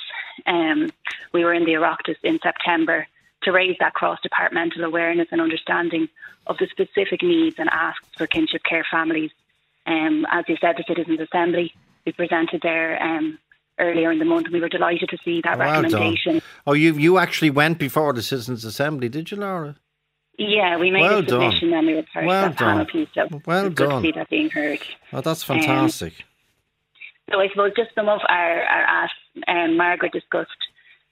Um, 0.47 0.91
we 1.33 1.45
were 1.45 1.53
in 1.53 1.65
the 1.65 1.73
Oireachtas 1.73 2.17
in 2.23 2.39
September 2.43 3.07
to 3.43 3.53
raise 3.53 3.77
that 3.81 3.95
cross 3.95 4.19
departmental 4.23 4.85
awareness 4.85 5.29
and 5.31 5.41
understanding 5.41 6.09
of 6.47 6.57
the 6.59 6.67
specific 6.71 7.23
needs 7.23 7.57
and 7.59 7.69
asks 7.71 8.09
for 8.17 8.27
kinship 8.27 8.63
care 8.65 8.87
families. 8.91 9.31
Um, 9.87 10.27
as 10.31 10.45
you 10.49 10.57
said, 10.61 10.77
the 10.77 10.85
Citizens 10.87 11.21
Assembly, 11.21 11.75
we 12.05 12.13
presented 12.13 12.63
there 12.63 13.03
um, 13.03 13.39
earlier 13.79 14.11
in 14.13 14.19
the 14.19 14.25
month. 14.25 14.47
and 14.47 14.55
We 14.55 14.61
were 14.61 14.69
delighted 14.69 15.09
to 15.11 15.19
see 15.25 15.41
that 15.43 15.59
Well 15.59 15.83
done. 15.83 15.85
recommendation. 15.85 16.43
Oh, 16.67 16.73
you 16.75 16.93
you 16.95 17.19
actually 17.19 17.51
went 17.51 17.79
before 17.79 18.13
the 18.13 18.23
Citizens' 18.23 18.65
Assembly, 18.65 19.09
did 19.09 19.31
you, 19.31 19.37
Laura? 19.37 19.77
Yeah, 20.39 20.77
we 20.79 20.91
made 20.91 21.03
Well 21.03 21.19
a 21.19 21.23
done. 21.23 21.41
submission 21.53 21.73
and 21.75 21.87
we 21.87 21.95
were 21.95 22.05
part 22.13 22.25
Well 22.27 22.45
of 22.47 22.53
that 22.53 22.59
panel 22.59 22.85
done. 22.85 22.87
piece. 22.87 23.09
So 23.15 23.29
Well 23.47 23.67
it's 23.67 23.75
good 23.75 23.91
to 23.91 24.01
see 24.01 24.13
that 24.13 24.31
being 24.31 24.51
heard. 24.51 24.79
Oh, 25.13 25.21
that's 25.21 25.49
Um, 25.49 25.57
fantastic. 25.59 26.15
So 27.31 27.41
I 27.41 27.49
suppose 27.49 27.73
just 27.77 27.95
some 27.95 28.09
of 28.09 28.21
our, 28.29 28.63
our 28.63 28.83
asks, 29.05 29.19
um, 29.49 29.77
Margaret 29.77 30.13
discussed 30.13 30.51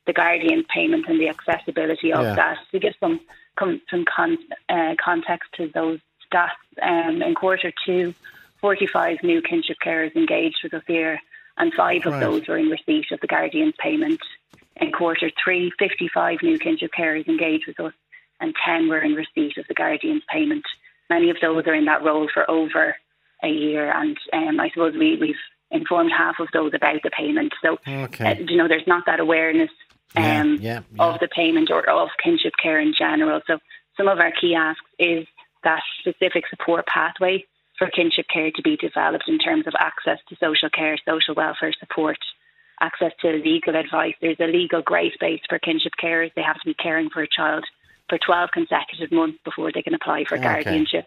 the 0.07 0.13
guardian 0.13 0.65
payment 0.73 1.07
and 1.09 1.21
the 1.21 1.29
accessibility 1.29 2.13
of 2.13 2.23
Yeah. 2.25 2.35
that. 2.37 2.59
To 2.73 2.79
give 2.79 2.95
some 3.01 3.21
com- 3.57 3.83
some 3.91 4.05
con- 4.05 4.39
uh, 4.69 4.95
context 5.03 5.51
to 5.57 5.69
those 5.75 5.99
stats, 6.33 6.51
um, 6.81 7.21
in 7.23 7.35
quarter 7.35 7.73
two, 7.85 8.15
45 8.61 9.23
new 9.23 9.43
kinship 9.43 9.77
carers 9.85 10.15
engaged 10.17 10.61
with 10.63 10.73
us 10.75 10.83
here, 10.87 11.21
and 11.59 11.73
five 11.75 12.05
of 12.07 12.13
Right. 12.15 12.21
those 12.21 12.47
were 12.47 12.59
in 12.59 12.69
receipt 12.69 13.11
of 13.13 13.21
the 13.21 13.27
guardian's 13.27 13.75
payment. 13.79 14.21
In 14.77 14.93
quarter 14.93 15.31
three, 15.43 15.71
55 15.79 16.43
new 16.43 16.59
kinship 16.59 16.91
carers 16.93 17.27
engaged 17.29 17.67
with 17.67 17.81
us, 17.81 17.95
and 18.41 18.55
10 18.65 18.89
were 18.89 19.01
in 19.01 19.15
receipt 19.15 19.57
of 19.57 19.67
the 19.69 19.75
guardian's 19.75 20.23
payment. 20.31 20.65
Many 21.09 21.31
of 21.31 21.39
those 21.41 21.67
are 21.67 21.75
in 21.75 21.87
that 21.87 22.03
role 22.05 22.29
for 22.33 22.49
over 22.51 22.97
a 23.43 23.49
year, 23.49 23.91
and 23.91 24.19
um, 24.33 24.61
I 24.61 24.69
suppose 24.71 24.95
we, 24.95 25.17
we've 25.17 25.37
informed 25.71 26.13
half 26.13 26.39
of 26.41 26.49
those 26.53 26.75
about 26.75 27.03
the 27.03 27.11
payment. 27.11 27.53
So, 27.63 27.79
Okay. 27.87 28.33
uh, 28.33 28.35
you 28.47 28.57
know, 28.57 28.69
there's 28.69 28.87
not 28.87 29.05
that 29.07 29.21
awareness 29.21 29.71
Yeah, 30.15 30.41
um, 30.41 30.57
yeah, 30.61 30.81
of 30.99 31.19
the 31.21 31.29
payment 31.29 31.71
or 31.71 31.89
of 31.89 32.09
kinship 32.23 32.53
care 32.63 32.79
in 32.79 32.95
general. 32.95 33.41
So, 33.47 33.59
some 33.97 34.09
of 34.09 34.19
our 34.19 34.31
key 34.33 34.55
asks 34.55 34.85
is 34.99 35.27
that 35.65 35.83
specific 36.01 36.45
support 36.49 36.87
pathway 36.87 37.45
for 37.79 37.91
kinship 37.91 38.27
care 38.33 38.51
to 38.51 38.63
be 38.63 38.77
developed 38.77 39.29
in 39.29 39.39
terms 39.39 39.67
of 39.67 39.75
access 39.79 40.19
to 40.29 40.37
social 40.37 40.71
care, 40.71 40.97
social 41.05 41.35
welfare 41.35 41.73
support, 41.79 42.19
access 42.81 43.13
to 43.21 43.29
legal 43.33 43.77
advice. 43.77 44.15
There's 44.21 44.41
a 44.41 44.47
legal 44.47 44.83
grey 44.83 45.11
space 45.13 45.41
for 45.49 45.59
kinship 45.59 45.93
carers. 46.03 46.33
They 46.35 46.43
have 46.43 46.59
to 46.61 46.67
be 46.67 46.75
caring 46.75 47.11
for 47.11 47.23
a 47.23 47.29
child 47.29 47.65
for 48.09 48.19
12 48.19 48.51
consecutive 48.53 49.13
months 49.13 49.39
before 49.45 49.73
they 49.73 49.83
can 49.83 49.95
apply 49.95 50.25
for 50.29 50.37
Okay. 50.37 50.45
guardianship. 50.45 51.07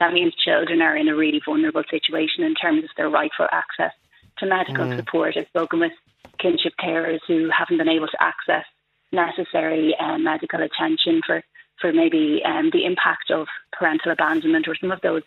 That 0.00 0.12
means 0.12 0.34
children 0.34 0.80
are 0.80 0.96
in 0.96 1.08
a 1.08 1.14
really 1.16 1.40
vulnerable 1.44 1.82
situation 1.90 2.44
in 2.44 2.54
terms 2.54 2.84
of 2.84 2.90
their 2.96 3.10
rightful 3.10 3.48
access 3.50 3.92
to 4.38 4.46
medical 4.46 4.86
Mm. 4.86 4.96
support. 4.96 5.36
I've 5.36 5.48
spoken 5.48 5.80
with 5.80 5.92
kinship 6.38 6.74
carers 6.80 7.20
who 7.26 7.50
haven't 7.50 7.78
been 7.78 7.88
able 7.88 8.06
to 8.08 8.22
access 8.22 8.64
necessary 9.10 9.96
um, 9.98 10.22
medical 10.22 10.62
attention 10.62 11.20
for, 11.26 11.42
for 11.80 11.92
maybe 11.92 12.42
um, 12.44 12.70
the 12.70 12.84
impact 12.84 13.30
of 13.30 13.48
parental 13.72 14.12
abandonment 14.12 14.68
or 14.68 14.76
some 14.76 14.92
of 14.92 15.00
those 15.00 15.22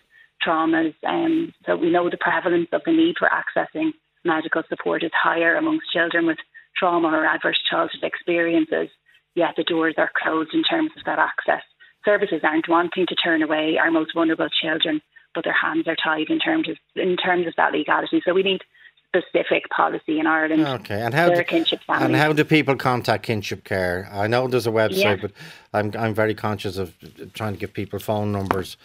traumas. 0.46 0.94
Um, 1.06 1.54
so 1.66 1.76
we 1.76 1.92
know 1.92 2.10
the 2.10 2.18
prevalence 2.18 2.70
of 2.72 2.82
the 2.86 2.92
need 2.92 3.16
for 3.18 3.30
accessing 3.30 3.92
medical 4.24 4.64
support 4.70 5.04
is 5.04 5.12
higher 5.14 5.56
amongst 5.56 5.92
children 5.92 6.26
with 6.28 6.38
trauma 6.78 7.08
or 7.10 7.26
adverse 7.26 7.60
childhood 7.70 8.04
experiences, 8.04 8.90
yet 9.36 9.54
the 9.58 9.64
doors 9.64 9.96
are 9.98 10.12
closed 10.16 10.54
in 10.54 10.64
terms 10.64 10.92
of 10.98 11.04
that 11.06 11.20
access. 11.20 11.64
Services 12.06 12.42
aren't 12.44 12.70
wanting 12.70 13.06
to 13.08 13.16
turn 13.16 13.44
away 13.44 13.78
our 13.80 13.92
most 13.92 14.14
vulnerable 14.14 14.50
children, 14.62 15.02
but 15.36 15.44
their 15.44 15.54
hands 15.54 15.88
are 15.88 15.96
tied 15.96 16.30
in 16.30 16.40
terms 16.40 16.68
of 16.70 16.78
in 16.96 17.16
terms 17.18 17.48
of 17.48 17.54
that 17.58 17.72
legality. 17.72 18.22
So 18.26 18.34
we 18.34 18.44
need 18.44 18.62
specific 19.08 19.70
policy 19.70 20.20
in 20.20 20.26
Ireland. 20.26 20.66
Okay, 20.66 21.02
and 21.02 21.14
how 21.14 21.30
do, 21.30 21.44
kinship 21.44 21.82
and 21.90 22.16
how 22.16 22.32
do 22.34 22.44
people 22.46 22.76
contact 22.76 23.24
kinship 23.24 23.64
care? 23.64 24.10
I 24.12 24.28
know 24.28 24.48
there's 24.48 24.68
a 24.68 24.72
website, 24.72 24.98
Yeah. 25.04 25.16
but 25.22 25.32
I'm 25.74 25.92
I'm 25.98 26.14
very 26.14 26.34
conscious 26.34 26.78
of 26.78 26.96
trying 27.34 27.54
to 27.54 27.60
give 27.60 27.74
people 27.74 28.00
phone 28.00 28.32
numbers. 28.32 28.78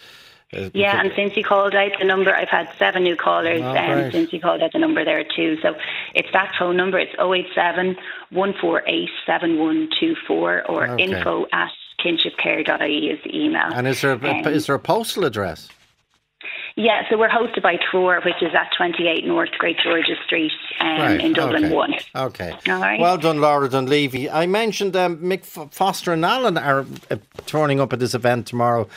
Yeah, 0.73 1.01
and 1.01 1.11
since 1.15 1.35
you 1.35 1.43
called 1.43 1.75
out 1.75 1.91
the 1.99 2.05
number, 2.05 2.33
I've 2.33 2.47
had 2.47 2.69
seven 2.79 3.03
new 3.03 3.15
callers 3.17 3.61
Oh, 3.61 3.75
um, 3.77 4.11
since 4.11 4.31
you 4.31 4.39
called 4.39 4.61
out 4.61 4.71
the 4.71 4.79
number 4.79 5.03
there 5.03 5.23
too. 5.23 5.57
So 5.61 5.75
it's 6.15 6.29
that 6.31 6.53
phone 6.57 6.77
number. 6.77 6.97
It's 6.97 7.13
087 7.19 7.97
148 8.29 9.09
7124 9.25 10.63
or 10.69 10.89
Okay. 10.91 11.03
info 11.03 11.47
at 11.51 11.69
kinshipcare.ie 11.99 13.09
is 13.09 13.19
the 13.23 13.35
email. 13.37 13.71
and 13.73 13.87
is 13.87 14.01
there 14.01 14.11
a, 14.13 14.29
Um, 14.29 14.47
is 14.47 14.67
there 14.67 14.75
a 14.75 14.79
postal 14.79 15.25
address? 15.25 15.67
Yeah, 16.75 17.01
so 17.09 17.17
we're 17.17 17.29
hosted 17.29 17.63
by 17.63 17.77
Treoir, 17.77 18.23
which 18.23 18.41
is 18.41 18.53
at 18.53 18.69
28 18.77 19.25
North 19.25 19.49
Great 19.57 19.77
George's 19.83 20.17
Street 20.25 20.51
um, 20.79 20.87
Right, 20.87 21.19
in 21.19 21.33
Dublin 21.33 21.65
okay. 21.65 21.73
1. 21.73 21.93
Okay. 22.15 22.53
All 22.67 22.79
right. 22.79 22.99
Well 22.99 23.17
done, 23.17 23.41
Laura 23.41 23.67
Dunleavy. 23.67 24.29
I 24.29 24.45
mentioned 24.45 24.95
um, 24.95 25.17
Mick 25.17 25.43
Foster 25.43 26.13
and 26.13 26.23
Allen 26.23 26.57
are 26.57 26.85
uh, 27.09 27.17
turning 27.47 27.79
up 27.79 27.93
at 27.93 27.99
this 27.99 28.13
event 28.13 28.45
tomorrow. 28.45 28.87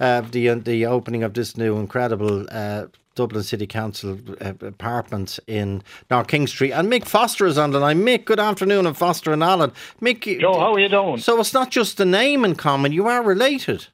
Uh, 0.00 0.22
the 0.22 0.54
the 0.54 0.86
opening 0.86 1.22
of 1.22 1.34
this 1.34 1.56
new 1.56 1.78
incredible 1.78 2.46
uh, 2.50 2.86
Dublin 3.14 3.42
City 3.42 3.66
Council 3.66 4.18
uh, 4.40 4.54
apartments 4.60 5.38
in 5.46 5.82
North 6.10 6.26
King 6.28 6.46
Street. 6.46 6.72
And 6.72 6.90
Mick 6.90 7.04
Foster 7.04 7.46
is 7.46 7.58
on 7.58 7.70
the 7.70 7.80
line. 7.80 8.00
Mick, 8.02 8.24
good 8.24 8.40
afternoon, 8.40 8.86
and 8.86 8.96
Foster 8.96 9.32
and 9.32 9.42
Allen. 9.42 9.72
Mick, 10.00 10.40
Joe, 10.40 10.58
how 10.58 10.74
are 10.74 10.80
you 10.80 10.88
doing? 10.88 11.18
So 11.18 11.38
it's 11.40 11.54
not 11.54 11.70
just 11.70 11.98
the 11.98 12.04
name 12.04 12.44
in 12.44 12.56
common; 12.56 12.90
you 12.90 13.06
are 13.06 13.22
related. 13.22 13.86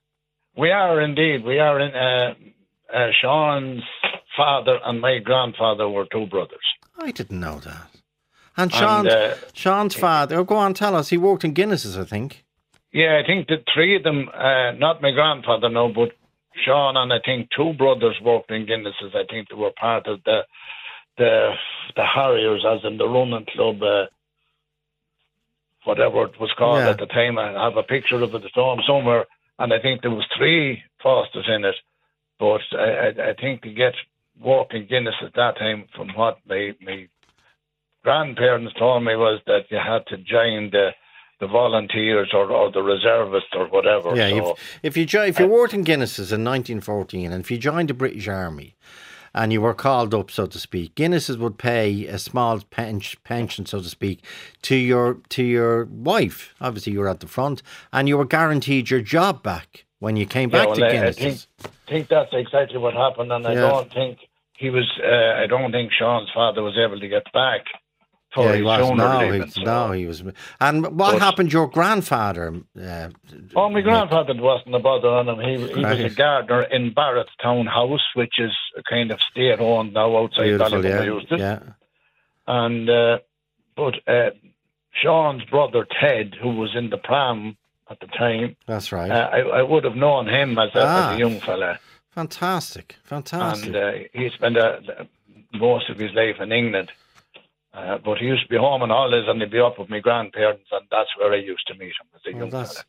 We 0.57 0.71
are 0.71 1.01
indeed. 1.01 1.45
We 1.45 1.59
are 1.59 1.79
in. 1.79 2.54
Uh, 2.95 3.09
Sean's 3.20 3.82
father 4.36 4.78
and 4.84 5.01
my 5.01 5.18
grandfather 5.18 5.88
were 5.88 6.07
two 6.12 6.26
brothers. 6.26 6.62
I 6.99 7.11
didn't 7.11 7.40
know 7.40 7.59
that. 7.61 7.88
And 8.57 8.70
And, 8.70 8.72
Sean's, 8.72 9.09
uh, 9.09 9.36
Sean's 9.53 9.95
father. 9.97 10.36
Oh, 10.36 10.45
go 10.45 10.57
on, 10.57 10.74
tell 10.74 10.95
us. 10.95 11.09
He 11.09 11.16
worked 11.18 11.42
in 11.45 11.55
Guinness's, 11.55 11.99
I 11.99 12.05
think. 12.05 12.45
Yeah, 12.92 13.20
I 13.22 13.26
think 13.26 13.49
the 13.49 13.57
three 13.74 13.97
of 13.97 14.05
them, 14.05 14.28
uh, 14.32 14.70
not 14.72 15.03
my 15.03 15.11
grandfather, 15.11 15.68
no, 15.68 15.88
but 15.88 16.12
Sean 16.64 16.97
and 16.97 17.12
I 17.12 17.18
think 17.24 17.49
two 17.57 17.72
brothers 17.72 18.14
worked 18.22 18.53
in 18.53 18.64
Guinness's. 18.66 19.12
I 19.12 19.24
think 19.28 19.49
they 19.49 19.57
were 19.57 19.72
part 19.72 20.07
of 20.07 20.22
the 20.24 20.42
the 21.18 21.55
the 21.97 22.05
Harriers, 22.05 22.64
as 22.64 22.80
in 22.84 22.97
the 22.99 23.09
running 23.09 23.47
club, 23.55 23.82
uh, 23.82 24.07
whatever 25.84 26.24
it 26.24 26.38
was 26.40 26.53
called 26.57 26.78
Yeah. 26.78 26.90
at 26.90 26.99
the 26.99 27.07
time. 27.07 27.38
I 27.38 27.53
have 27.64 27.76
a 27.76 27.82
picture 27.82 28.22
of 28.22 28.34
it 28.34 28.45
at 28.45 28.53
home 28.53 28.80
somewhere, 28.86 29.26
and 29.59 29.72
I 29.72 29.78
think 29.80 30.03
there 30.03 30.11
was 30.11 30.26
three 30.36 30.82
Fosters 31.03 31.47
in 31.49 31.64
it. 31.64 31.74
But 32.39 32.61
I, 32.72 32.85
I, 32.85 33.30
I 33.30 33.35
think 33.41 33.62
to 33.62 33.72
get 33.72 33.95
work 34.41 34.68
in 34.72 34.87
Guinness 34.87 35.14
at 35.24 35.35
that 35.35 35.57
time, 35.59 35.85
from 35.95 36.09
what 36.14 36.39
my 36.47 36.72
my 36.80 37.09
grandparents 38.03 38.74
told 38.78 39.05
me, 39.05 39.16
was 39.16 39.41
that 39.47 39.70
you 39.70 39.78
had 39.78 40.07
to 40.09 40.16
join 40.18 40.70
the 40.70 40.91
the 41.41 41.47
volunteers 41.47 42.30
or, 42.32 42.51
or 42.51 42.70
the 42.70 42.82
reservists 42.82 43.51
or 43.55 43.66
whatever. 43.66 44.16
Yeah, 44.16 44.30
so, 44.30 44.53
if, 44.53 44.80
if 44.82 44.97
you 44.97 45.05
jo- 45.05 45.24
if 45.24 45.39
you 45.39 45.47
worked 45.47 45.74
in 45.74 45.82
Guinness's 45.82 46.32
in 46.32 46.45
1914 46.45 47.32
and 47.32 47.41
if 47.43 47.51
you 47.51 47.59
joined 47.59 47.91
the 47.91 47.95
British 47.95 48.28
Army 48.28 48.76
and 49.35 49.53
you 49.53 49.61
were 49.61 49.74
called 49.74 50.14
up, 50.14 50.30
so 50.30 50.47
to 50.47 50.59
speak, 50.59 50.95
Guinness's 50.95 51.37
would 51.37 51.59
pay 51.59 52.07
a 52.07 52.18
small 52.18 52.61
pen- 52.61 53.03
pension, 53.24 53.66
so 53.66 53.80
to 53.80 53.89
speak, 53.89 54.24
to 54.62 54.76
your 54.76 55.18
to 55.30 55.43
your 55.43 55.87
wife. 55.87 56.55
Obviously, 56.61 56.93
you 56.93 57.01
were 57.01 57.09
at 57.09 57.20
the 57.20 57.26
front, 57.26 57.62
and 57.93 58.09
you 58.09 58.16
were 58.16 58.24
guaranteed 58.24 58.91
your 58.91 59.01
job 59.01 59.43
back 59.43 59.85
when 60.01 60.16
you 60.16 60.26
came 60.26 60.51
Yeah, 60.51 60.59
back 60.59 60.66
well, 60.68 60.76
to 60.76 60.86
I- 60.86 61.07
I 61.09 61.12
think, 61.12 61.38
think 61.88 62.09
that's 62.09 62.32
exactly 62.32 62.78
what 62.78 62.95
happened, 62.95 63.32
and 63.32 63.47
I 63.47 63.53
Yeah. 63.55 63.61
don't 63.70 63.92
think 63.92 64.18
he 64.57 64.70
was. 64.70 64.90
Uh, 65.03 65.34
I 65.42 65.47
don't 65.47 65.72
think 65.72 65.92
Sean's 65.92 66.30
father 66.32 66.62
was 66.62 66.76
able 66.78 67.01
to 67.01 67.09
get 67.09 67.30
back. 67.32 67.62
yeah, 68.36 68.57
he 68.57 68.62
was. 68.62 68.90
No, 68.97 69.20
he, 69.30 69.49
so- 69.49 69.61
no, 69.62 69.92
he 69.92 70.07
was. 70.07 70.24
And 70.61 70.82
what 70.86 71.12
But- 71.12 71.18
happened? 71.20 71.53
Your 71.53 71.68
grandfather. 71.68 72.53
Uh, 72.76 73.11
Oh, 73.55 73.70
my 73.70 73.80
grandfather 73.80 74.34
wasn't 74.34 74.74
a 74.74 74.80
bother 74.80 75.09
on 75.09 75.28
him. 75.28 75.38
He, 75.38 75.72
he 75.72 75.84
was 75.84 76.01
a 76.01 76.11
gardener 76.11 76.62
in 76.62 76.92
Barrett's 76.92 77.30
Town 77.40 77.66
House, 77.66 78.03
which 78.14 78.34
is 78.38 78.51
a 78.76 78.82
kind 78.82 79.12
of 79.12 79.20
state 79.20 79.61
owned 79.61 79.92
now 79.95 80.16
outside 80.16 80.45
beautiful, 80.47 80.84
yeah, 80.84 81.36
yeah. 81.38 81.59
And 82.49 82.90
uh, 82.90 83.18
but 83.76 83.95
uh, 84.09 84.30
Sean's 85.01 85.45
brother 85.45 85.86
Ted, 86.01 86.34
who 86.40 86.57
was 86.57 86.74
in 86.74 86.90
the 86.90 86.99
pram 86.99 87.57
at 87.95 88.01
the 88.01 88.07
time, 88.24 88.57
That's 88.66 88.92
right. 88.92 89.11
uh, 89.11 89.28
I, 89.32 89.40
I 89.61 89.62
would 89.62 89.84
have 89.84 89.97
known 89.97 90.28
him 90.28 90.59
as 90.59 90.70
a, 90.74 90.82
Ah. 90.84 91.11
as 91.12 91.16
a 91.16 91.18
young 91.18 91.40
fella. 91.40 91.78
fantastic, 92.11 92.97
fantastic. 93.05 93.66
and 93.66 93.76
uh, 93.76 93.92
he 94.12 94.30
spent 94.30 94.57
uh, 94.57 94.78
most 95.53 95.88
of 95.90 95.97
his 95.99 96.12
life 96.14 96.36
in 96.40 96.53
England. 96.53 96.90
Uh, 97.72 97.99
but 98.07 98.18
he 98.18 98.26
used 98.26 98.42
to 98.45 98.49
be 98.49 98.57
home 98.57 98.82
on 98.82 98.90
holidays 98.90 99.24
and 99.28 99.40
he'd 99.40 99.51
be 99.51 99.59
up 99.59 99.78
with 99.80 99.88
my 99.90 99.99
grandparents, 99.99 100.68
and 100.70 100.86
that's 100.92 101.11
where 101.18 101.32
I 101.32 101.36
used 101.53 101.66
to 101.66 101.74
meet 101.74 101.88
him 102.01 102.07
as 102.14 102.20
a 102.24 102.30
Well, 102.30 102.38
young 102.42 102.51
that's 102.51 102.74
fella. 102.74 102.84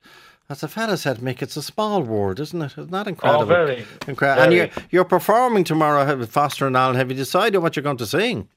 that's 0.47 0.61
a 0.63 0.67
fella 0.67 0.95
said, 0.97 1.17
Mick. 1.17 1.41
It's 1.41 1.57
a 1.57 1.63
small 1.63 2.03
world, 2.03 2.39
isn't 2.39 2.61
it? 2.61 2.73
Isn't 2.77 2.91
that 2.91 3.07
incredible? 3.07 3.43
Oh, 3.43 3.45
very, 3.47 3.83
incredible. 4.07 4.43
And 4.43 4.53
you're 4.53 4.69
you're 4.91 5.03
performing 5.17 5.63
tomorrow 5.63 6.15
with 6.15 6.29
Foster 6.31 6.67
and 6.67 6.77
Allen. 6.77 6.97
Have 6.97 7.09
you 7.09 7.17
decided 7.17 7.57
what 7.63 7.75
you're 7.75 7.83
going 7.89 7.97
to 8.05 8.05
sing? 8.05 8.47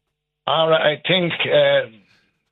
All 0.46 0.68
right, 0.68 0.84
I 0.98 1.02
think 1.08 1.32
uh, 1.60 1.88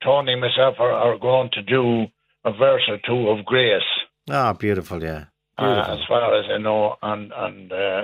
Tony 0.03 0.31
and 0.33 0.41
myself 0.41 0.75
are, 0.79 0.91
are 0.91 1.17
going 1.19 1.49
to 1.53 1.61
do 1.61 2.07
a 2.49 2.51
verse 2.65 2.85
or 2.93 2.97
two 3.05 3.21
of 3.29 3.45
Grace, 3.45 3.91
Ah, 4.29 4.53
beautiful, 4.53 4.99
yeah, 5.03 5.25
uh, 5.57 5.63
beautiful. 5.63 5.93
as 5.95 5.99
far 6.07 6.39
as 6.39 6.45
I 6.55 6.57
know, 6.67 6.95
and 7.01 7.31
and 7.45 7.71
uh, 7.71 8.01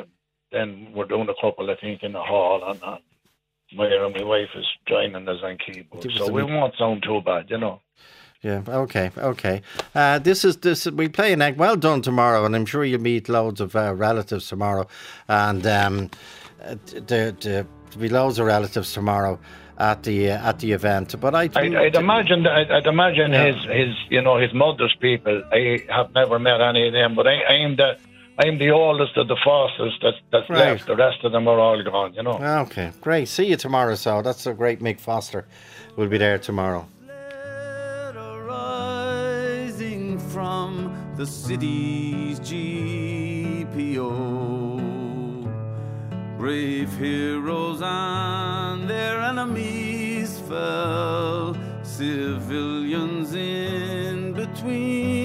then 0.51 0.67
we're 0.95 1.05
doing 1.13 1.29
a 1.29 1.37
couple, 1.41 1.69
I 1.69 1.75
think, 1.83 2.03
in 2.03 2.13
the 2.13 2.21
hall, 2.31 2.59
and, 2.69 2.79
and 2.91 3.01
my, 3.77 3.87
my 4.17 4.23
wife 4.23 4.51
is 4.55 4.65
joining 4.87 5.27
us 5.27 5.39
on 5.43 5.57
keyboard, 5.65 6.05
so 6.17 6.31
we 6.31 6.43
won't 6.43 6.75
sound 6.77 7.03
too 7.03 7.21
bad, 7.25 7.49
you 7.49 7.57
know. 7.57 7.81
Yeah. 8.41 8.61
Okay. 8.67 9.09
Okay. 9.17 9.61
Uh, 9.95 10.19
this 10.19 10.43
is 10.43 10.57
this. 10.57 10.85
We 10.85 11.07
play 11.07 11.31
an 11.33 11.41
egg. 11.41 11.57
Well 11.57 11.77
done 11.77 12.01
tomorrow, 12.01 12.45
and 12.45 12.55
I'm 12.55 12.65
sure 12.65 12.83
you'll 12.83 13.01
meet 13.01 13.29
loads 13.29 13.61
of 13.61 13.75
uh, 13.75 13.93
relatives 13.95 14.47
tomorrow, 14.49 14.85
and 15.29 15.65
um, 15.65 16.09
uh, 16.63 16.75
there 17.07 17.31
there'll 17.31 17.67
be 17.97 18.09
loads 18.09 18.39
of 18.39 18.45
relatives 18.45 18.91
tomorrow 18.93 19.39
at 19.78 20.03
the 20.03 20.32
uh, 20.32 20.49
at 20.49 20.59
the 20.59 20.71
event. 20.74 21.15
But 21.19 21.34
I, 21.36 21.49
I'd, 21.55 21.76
I'd 21.76 21.95
imagine, 21.95 22.45
I'd, 22.47 22.71
I'd 22.71 22.86
imagine 22.88 23.32
Yeah. 23.34 23.51
his, 23.51 23.63
his, 23.65 23.95
you 24.09 24.21
know, 24.21 24.38
his 24.38 24.53
mother's 24.53 24.95
people. 24.99 25.43
I 25.51 25.84
have 25.89 26.13
never 26.13 26.38
met 26.39 26.61
any 26.61 26.88
of 26.88 26.93
them, 26.93 27.15
but 27.15 27.28
I, 27.28 27.43
I'm 27.43 27.76
the, 27.76 27.97
I'm 28.39 28.57
the 28.57 28.71
oldest 28.71 29.15
of 29.17 29.28
the 29.28 29.38
Fosters 29.43 29.97
that's, 30.01 30.17
that's 30.32 30.49
Right. 30.49 30.59
left. 30.59 30.88
The 30.88 30.95
rest 30.95 31.24
of 31.24 31.32
them 31.32 31.47
are 31.47 31.59
all 31.59 31.82
gone, 31.84 32.13
you 32.13 32.24
know. 32.24 32.39
Okay, 32.67 32.91
great. 33.01 33.28
See 33.28 33.45
you 33.47 33.57
tomorrow. 33.57 33.95
So 33.95 34.21
that's 34.21 34.45
a 34.47 34.53
great 34.53 34.80
Mick 34.82 34.99
Foster. 34.99 35.45
We'll 35.95 36.09
be 36.09 36.17
there 36.17 36.38
tomorrow. 36.39 36.88
rising 38.47 40.17
from 40.19 40.91
the 41.15 41.26
city's 41.26 42.39
GPO. 42.39 44.03
Brave 46.43 46.91
heroes 46.97 47.81
and 47.81 48.89
their 48.89 49.21
enemies 49.21 50.39
fell, 50.39 51.55
civilians 51.83 53.33
in 53.33 54.33
between. 54.33 55.22